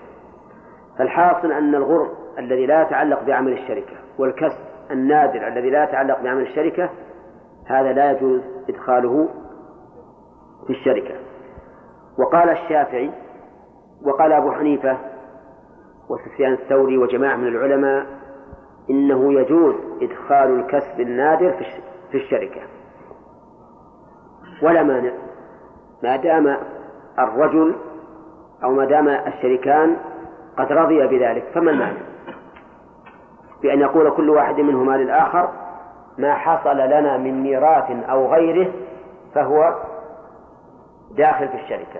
فالحاصل 0.97 1.51
أن 1.51 1.75
الغر 1.75 2.09
الذي 2.39 2.65
لا 2.65 2.81
يتعلق 2.81 3.23
بعمل 3.23 3.53
الشركة 3.53 3.95
والكسب 4.17 4.59
النادر 4.91 5.47
الذي 5.47 5.69
لا 5.69 5.83
يتعلق 5.83 6.21
بعمل 6.21 6.41
الشركة 6.41 6.89
هذا 7.65 7.93
لا 7.93 8.11
يجوز 8.11 8.41
إدخاله 8.69 9.29
في 10.67 10.73
الشركة. 10.73 11.15
وقال 12.17 12.49
الشافعي 12.49 13.11
وقال 14.05 14.31
أبو 14.31 14.51
حنيفة 14.51 14.97
وسفيان 16.09 16.53
الثوري 16.53 16.97
وجماعة 16.97 17.35
من 17.35 17.47
العلماء 17.47 18.05
إنه 18.89 19.33
يجوز 19.33 19.75
إدخال 20.01 20.59
الكسب 20.59 20.99
النادر 20.99 21.55
في 22.11 22.17
الشركة. 22.17 22.61
ولا 24.63 24.83
مانع. 24.83 25.11
ما 26.03 26.15
دام 26.15 26.57
الرجل 27.19 27.75
أو 28.63 28.71
ما 28.71 28.85
دام 28.85 29.07
الشريكان 29.07 29.97
قد 30.57 30.71
رضي 30.71 31.07
بذلك 31.07 31.43
فما 31.53 31.71
المانع؟ 31.71 32.01
بأن 33.61 33.79
يقول 33.79 34.11
كل 34.11 34.29
واحد 34.29 34.59
منهما 34.59 34.97
للآخر 34.97 35.49
ما 36.17 36.33
حصل 36.33 36.77
لنا 36.77 37.17
من 37.17 37.43
ميراث 37.43 37.91
أو 38.09 38.33
غيره 38.33 38.71
فهو 39.35 39.75
داخل 41.17 41.47
في 41.47 41.55
الشركة. 41.55 41.99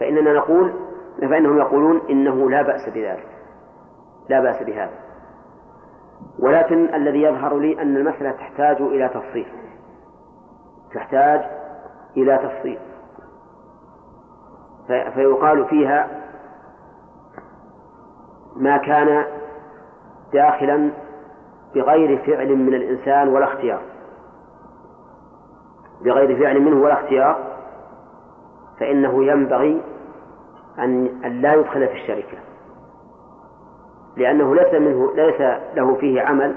فإننا 0.00 0.32
نقول 0.32 0.72
فإنهم 1.20 1.58
يقولون 1.58 2.00
إنه 2.10 2.50
لا 2.50 2.62
بأس 2.62 2.88
بذلك. 2.88 3.26
لا 4.28 4.40
بأس 4.40 4.62
بهذا. 4.62 4.94
ولكن 6.38 6.94
الذي 6.94 7.22
يظهر 7.22 7.58
لي 7.58 7.82
أن 7.82 7.96
المسألة 7.96 8.30
تحتاج 8.30 8.76
إلى 8.80 9.08
تفصيل. 9.08 9.46
تحتاج 10.94 11.40
إلى 12.16 12.38
تفصيل. 12.38 12.78
فيقال 14.86 15.64
فيها 15.64 16.08
ما 18.56 18.76
كان 18.76 19.24
داخلا 20.32 20.90
بغير 21.74 22.18
فعل 22.18 22.56
من 22.56 22.74
الإنسان 22.74 23.28
ولا 23.28 23.44
اختيار. 23.44 23.82
بغير 26.04 26.42
فعل 26.42 26.60
منه 26.60 26.82
ولا 26.82 26.92
اختيار. 26.92 27.47
فإنه 28.80 29.24
ينبغي 29.24 29.82
أن 30.78 31.04
لا 31.42 31.54
يدخل 31.54 31.86
في 31.88 31.92
الشركة. 31.94 32.38
لأنه 34.16 34.54
ليس 34.54 34.74
منه 34.74 35.14
ليس 35.14 35.40
له 35.74 35.94
فيه 35.94 36.22
عمل 36.22 36.54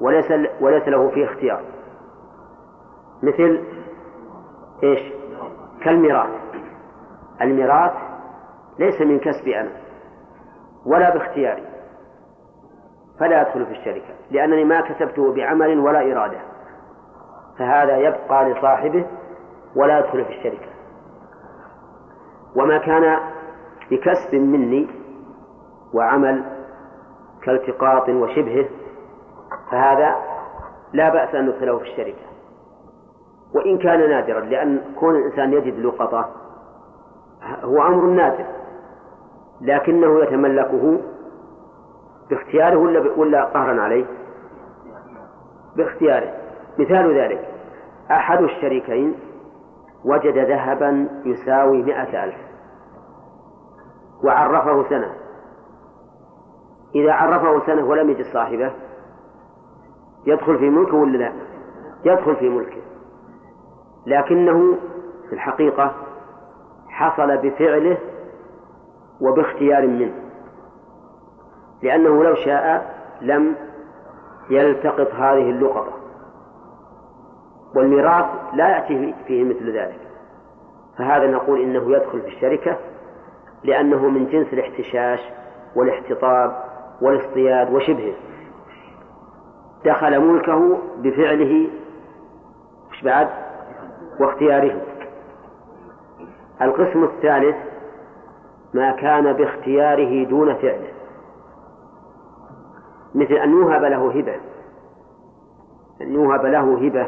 وليس 0.00 0.32
وليس 0.60 0.88
له 0.88 1.08
فيه 1.10 1.24
اختيار. 1.24 1.62
مثل 3.22 3.64
إيش؟ 4.82 5.12
كالميراث. 5.84 6.30
الميراث 7.40 7.92
ليس 8.78 9.00
من 9.00 9.18
كسبي 9.18 9.60
أنا 9.60 9.70
ولا 10.86 11.14
باختياري 11.14 11.62
فلا 13.20 13.40
يدخل 13.42 13.66
في 13.66 13.72
الشركة 13.72 14.14
لأنني 14.30 14.64
ما 14.64 14.80
كسبته 14.80 15.34
بعمل 15.34 15.78
ولا 15.78 16.12
إرادة 16.12 16.38
فهذا 17.58 17.96
يبقى 17.96 18.50
لصاحبه 18.50 19.06
ولا 19.76 19.98
يدخل 19.98 20.24
في 20.24 20.30
الشركة. 20.30 20.68
وما 22.56 22.78
كان 22.78 23.18
بكسب 23.90 24.34
مني 24.34 24.88
وعمل 25.94 26.44
كالتقاط 27.42 28.08
وشبهه 28.08 28.68
فهذا 29.70 30.16
لا 30.92 31.08
بأس 31.08 31.34
أن 31.34 31.46
ندخله 31.46 31.78
في 31.78 31.84
الشركة. 31.84 32.32
وإن 33.54 33.78
كان 33.78 34.10
نادرا 34.10 34.40
لأن 34.40 34.80
كون 34.98 35.16
الإنسان 35.16 35.52
يجد 35.52 35.78
لقطة 35.78 36.28
هو 37.64 37.82
أمر 37.82 38.06
نادر 38.06 38.44
لكنه 39.60 40.22
يتملكه 40.22 41.00
باختياره 42.30 42.76
ولا 42.76 43.12
ولا 43.16 43.44
قهرا 43.44 43.82
عليه؟ 43.82 44.04
باختياره. 45.76 46.32
مثال 46.78 47.18
ذلك 47.18 47.48
أحد 48.10 48.42
الشريكين 48.42 49.14
وجد 50.04 50.38
ذهبا 50.38 51.08
يساوي 51.24 51.82
مئة 51.82 52.24
ألف. 52.24 52.36
وعرفه 54.24 54.88
سنة. 54.88 55.12
إذا 56.94 57.12
عرفه 57.12 57.66
سنة 57.66 57.84
ولم 57.84 58.10
يجد 58.10 58.24
صاحبه 58.32 58.72
يدخل 60.26 60.58
في 60.58 60.70
ملكه 60.70 60.96
ولا 60.96 61.18
لا؟ 61.18 61.32
يدخل 62.04 62.36
في 62.36 62.48
ملكه. 62.48 62.82
لكنه 64.06 64.76
في 65.28 65.32
الحقيقة 65.32 65.94
حصل 66.88 67.36
بفعله 67.36 67.98
وباختيار 69.20 69.86
منه. 69.86 70.14
لأنه 71.82 72.24
لو 72.24 72.34
شاء 72.34 72.94
لم 73.20 73.54
يلتقط 74.50 75.14
هذه 75.14 75.50
اللقطة. 75.50 76.01
والميراث 77.76 78.26
لا 78.54 78.68
يأتي 78.68 79.14
فيه 79.26 79.44
مثل 79.44 79.78
ذلك. 79.78 79.98
فهذا 80.98 81.26
نقول 81.26 81.60
إنه 81.60 81.92
يدخل 81.92 82.20
في 82.20 82.28
الشركة 82.28 82.76
لأنه 83.64 84.08
من 84.08 84.26
جنس 84.26 84.52
الاحتشاش 84.52 85.20
والاحتطاب 85.76 86.56
والاصطياد 87.02 87.72
وشبهه. 87.72 88.14
دخل 89.84 90.20
ملكه 90.20 90.78
بفعله 90.98 91.68
مش 92.92 93.04
بعد؟ 93.04 93.28
واختياره. 94.20 94.80
القسم 96.62 97.04
الثالث 97.04 97.56
ما 98.74 98.92
كان 98.92 99.32
باختياره 99.32 100.24
دون 100.24 100.54
فعله. 100.54 100.92
مثل 103.14 103.34
أن 103.34 103.50
يوهب 103.50 103.84
له 103.84 104.10
هبة. 104.10 104.34
أن 106.02 106.12
يوهب 106.12 106.46
له 106.46 106.86
هبة 106.86 107.06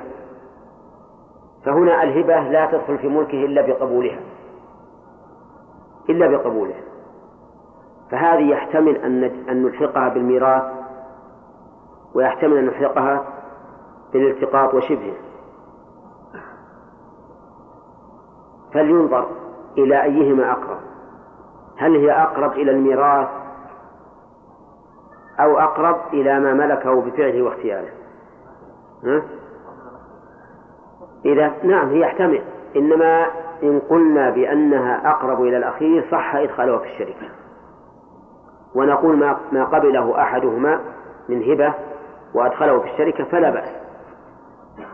فهنا 1.65 2.03
الهبة 2.03 2.41
لا 2.41 2.66
تدخل 2.66 2.99
في 2.99 3.09
ملكه 3.09 3.45
إلا 3.45 3.62
بقبولها. 3.62 4.20
إلا 6.11 6.27
بقبوله 6.27 6.74
فهذه 8.11 8.51
يحتمل 8.51 8.97
أن 8.97 9.24
أن 9.24 9.62
نلحقها 9.62 10.09
بالميراث 10.09 10.62
ويحتمل 12.15 12.57
أن 12.57 12.65
نلحقها 12.65 13.24
بالالتقاط 14.12 14.74
وشبهه. 14.74 15.15
فلينظر 18.74 19.27
إلى 19.78 20.03
أيهما 20.03 20.53
أقرب. 20.53 20.78
هل 21.77 21.97
هي 21.97 22.12
أقرب 22.12 22.53
إلى 22.53 22.70
الميراث 22.70 23.28
أو 25.41 25.59
أقرب 25.59 25.97
إلى 26.12 26.41
ما 26.41 26.53
ملكه 26.55 27.01
بفعله 27.01 27.43
واختياره؟ 27.43 27.89
ها؟ 29.05 29.23
إذا 31.24 31.52
نعم 31.62 31.88
هي 31.88 32.01
يحتمل. 32.01 32.42
إنما 32.76 33.26
إن 33.62 33.80
قلنا 33.90 34.30
بأنها 34.30 35.10
أقرب 35.10 35.42
إلى 35.42 35.56
الأخير 35.56 36.05
صح 36.10 36.36
إدخالها 36.36 36.78
في 36.78 36.86
الشركة 36.86 37.26
ونقول 38.74 39.16
ما 39.16 39.36
ما 39.52 39.64
قبله 39.64 40.22
أحدهما 40.22 40.80
من 41.28 41.42
هبة 41.42 41.74
وأدخله 42.34 42.80
في 42.80 42.92
الشركة 42.92 43.24
فلا 43.24 43.51
بأس. 43.51 43.68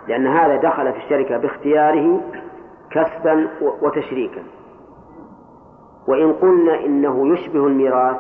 لأن 0.09 0.27
هذا 0.27 0.57
دخل 0.57 0.93
في 0.93 0.99
الشركة 0.99 1.37
باختياره 1.37 2.21
كسبا 2.91 3.49
وتشريكا. 3.83 4.43
وإن 6.09 6.33
قلنا 6.33 6.85
إنه 6.85 7.33
يشبه 7.33 7.67
الميراث 7.67 8.17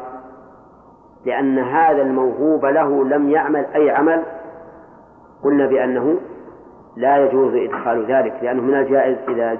لأن 1.25 1.59
هذا 1.59 2.03
الموهوب 2.03 2.65
له 2.65 3.05
لم 3.05 3.31
يعمل 3.31 3.67
أي 3.75 3.91
عمل 3.91 4.23
قلنا 5.45 5.67
بأنه 5.67 6.17
لا 6.97 7.17
يجوز 7.17 7.55
إدخال 7.55 8.07
ذلك 8.07 8.35
لأنه 8.43 8.63
من 8.63 8.75
الجائز 8.75 9.19
إذا 9.29 9.59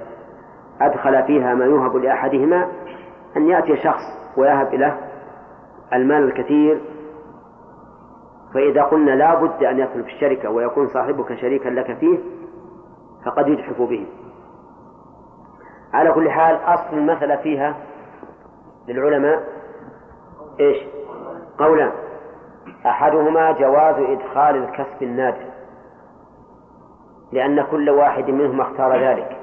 أدخل 0.81 1.23
فيها 1.23 1.53
ما 1.53 1.65
يوهب 1.65 1.95
لأحدهما 1.95 2.67
أن 3.37 3.47
يأتي 3.47 3.77
شخص 3.77 4.03
ويهب 4.37 4.73
له 4.73 4.97
المال 5.93 6.23
الكثير. 6.23 6.81
فإذا 8.53 8.83
قلنا 8.83 9.11
لا 9.11 9.35
بد 9.35 9.63
أن 9.63 9.79
يدخل 9.79 10.03
في 10.03 10.11
الشركة 10.11 10.49
ويكون 10.49 10.87
صاحبك 10.87 11.35
شريكا 11.35 11.69
لك 11.69 11.97
فيه 11.97 12.19
فقد 13.25 13.47
يجحف 13.47 13.81
به. 13.81 14.07
على 15.93 16.11
كل 16.11 16.29
حال 16.29 16.55
أصل 16.55 16.97
المسألة 16.97 17.35
فيها 17.35 17.75
للعلماء 18.87 19.43
إيش؟ 20.59 20.77
قولان 21.59 21.91
أحدهما 22.85 23.51
جواز 23.51 23.95
إدخال 23.95 24.55
الكسب 24.55 25.03
النادر. 25.03 25.50
لأن 27.31 27.61
كل 27.71 27.89
واحد 27.89 28.29
منهما 28.29 28.63
اختار 28.63 28.93
ذلك. 28.93 29.37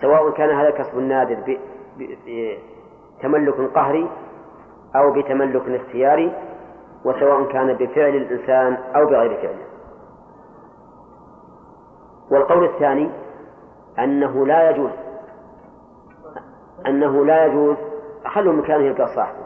سواء 0.00 0.30
كان 0.30 0.50
هذا 0.50 0.68
الكسب 0.68 0.98
النادر 0.98 1.58
بتملك 3.18 3.54
قهري 3.74 4.10
أو 4.96 5.12
بتملك 5.12 5.68
اختياري 5.68 6.32
وسواء 7.04 7.44
كان 7.44 7.72
بفعل 7.72 8.16
الإنسان 8.16 8.78
أو 8.96 9.06
بغير 9.06 9.36
فعله 9.36 9.64
والقول 12.30 12.64
الثاني 12.64 13.10
أنه 13.98 14.46
لا 14.46 14.70
يجوز 14.70 14.90
أنه 16.86 17.24
لا 17.24 17.46
يجوز 17.46 17.76
خلوا 18.26 18.52
مكانه 18.52 18.84
يلقى 18.84 19.06
صاحبه. 19.06 19.44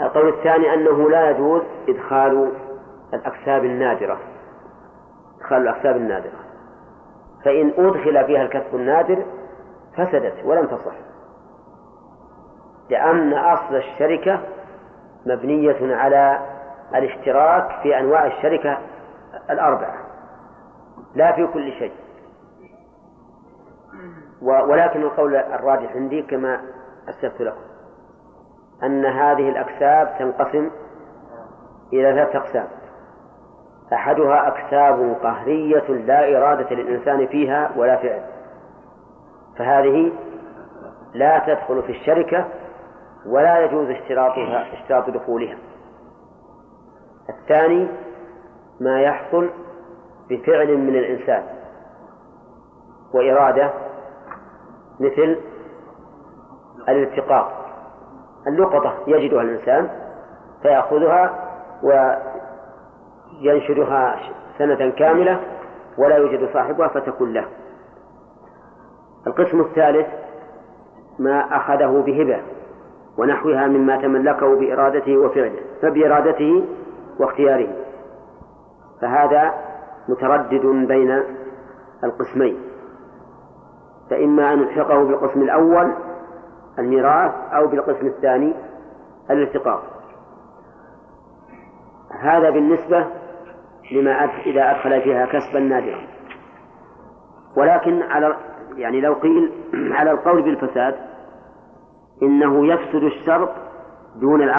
القول 0.00 0.28
الثاني 0.28 0.74
أنه 0.74 1.10
لا 1.10 1.30
يجوز 1.30 1.62
إدخال 1.88 2.52
الأكساب 3.14 3.64
النادرة. 3.64 4.18
إدخال 5.38 5.62
الأكساب 5.62 5.96
النادرة. 5.96 6.38
فإن 7.44 7.72
أدخل 7.78 8.24
فيها 8.26 8.42
الكسب 8.42 8.74
النادر 8.74 9.24
فسدت 9.96 10.44
ولم 10.44 10.66
تصح. 10.66 10.94
لأن 12.90 13.32
أصل 13.32 13.76
الشركة 13.76 14.40
مبنية 15.26 15.96
على 15.96 16.40
الاشتراك 16.94 17.82
في 17.82 17.98
أنواع 17.98 18.26
الشركة 18.26 18.78
الأربعة. 19.50 19.94
لا 21.14 21.32
في 21.32 21.46
كل 21.46 21.72
شيء. 21.72 21.92
ولكن 24.42 25.02
القول 25.02 25.36
الراجح 25.36 25.92
عندي 25.96 26.22
كما 26.22 26.60
أسلفت 27.08 27.40
لكم. 27.40 27.60
أن 28.82 29.06
هذه 29.06 29.48
الأكساب 29.48 30.14
تنقسم 30.18 30.70
إلى 31.92 32.12
ثلاثة 32.12 32.38
أقسام. 32.38 32.66
أحدها 33.92 34.48
أكساب 34.48 35.16
قهرية 35.22 35.88
لا 35.88 36.38
إرادة 36.38 36.76
للإنسان 36.76 37.26
فيها 37.26 37.70
ولا 37.76 37.96
فعل. 37.96 38.22
فهذه 39.58 40.12
لا 41.14 41.38
تدخل 41.38 41.82
في 41.82 41.92
الشركة 41.92 42.44
ولا 43.26 43.64
يجوز 43.64 43.90
اشتراطها 43.90 44.72
اشتراط 44.72 45.10
دخولها. 45.10 45.56
الثاني 47.28 47.88
ما 48.80 49.00
يحصل 49.00 49.50
بفعل 50.30 50.76
من 50.76 50.96
الإنسان. 50.96 51.42
وإرادة 53.14 53.70
مثل 55.00 55.38
الالتقاط 56.88 57.46
اللقطة 58.46 58.94
يجدها 59.06 59.42
الإنسان 59.42 59.88
فيأخذها 60.62 61.48
وينشدها 63.42 64.18
سنة 64.58 64.90
كاملة 64.90 65.40
ولا 65.98 66.16
يوجد 66.16 66.52
صاحبها 66.52 66.88
فتكون 66.88 67.32
له. 67.32 67.44
القسم 69.26 69.60
الثالث 69.60 70.06
ما 71.18 71.56
أخذه 71.56 72.02
بهبة 72.06 72.40
ونحوها 73.18 73.66
مما 73.66 73.96
تملكه 73.96 74.56
بإرادته 74.56 75.16
وفعله 75.16 75.60
فبإرادته 75.82 76.64
واختياره. 77.20 77.68
فهذا 79.00 79.54
متردد 80.08 80.66
بين 80.66 81.22
القسمين. 82.04 82.58
فإما 84.10 84.52
أن 84.52 84.58
نلحقه 84.58 85.04
بالقسم 85.04 85.42
الأول 85.42 85.92
الميراث 86.78 87.32
أو 87.52 87.66
بالقسم 87.66 88.06
الثاني 88.06 88.54
الالتقاط 89.30 89.80
هذا 92.20 92.50
بالنسبة 92.50 93.06
لما 93.92 94.24
إذا 94.46 94.70
أدخل 94.70 95.02
فيها 95.02 95.26
كسبا 95.26 95.60
نادرا. 95.60 96.00
ولكن 97.56 98.02
على 98.02 98.36
يعني 98.76 99.00
لو 99.00 99.14
قيل 99.14 99.52
على 99.98 100.10
القول 100.10 100.42
بالفساد 100.42 100.94
إنه 102.22 102.66
يفسد 102.66 103.02
الشرط 103.02 103.50
دون 104.20 104.42
العقل. 104.42 104.56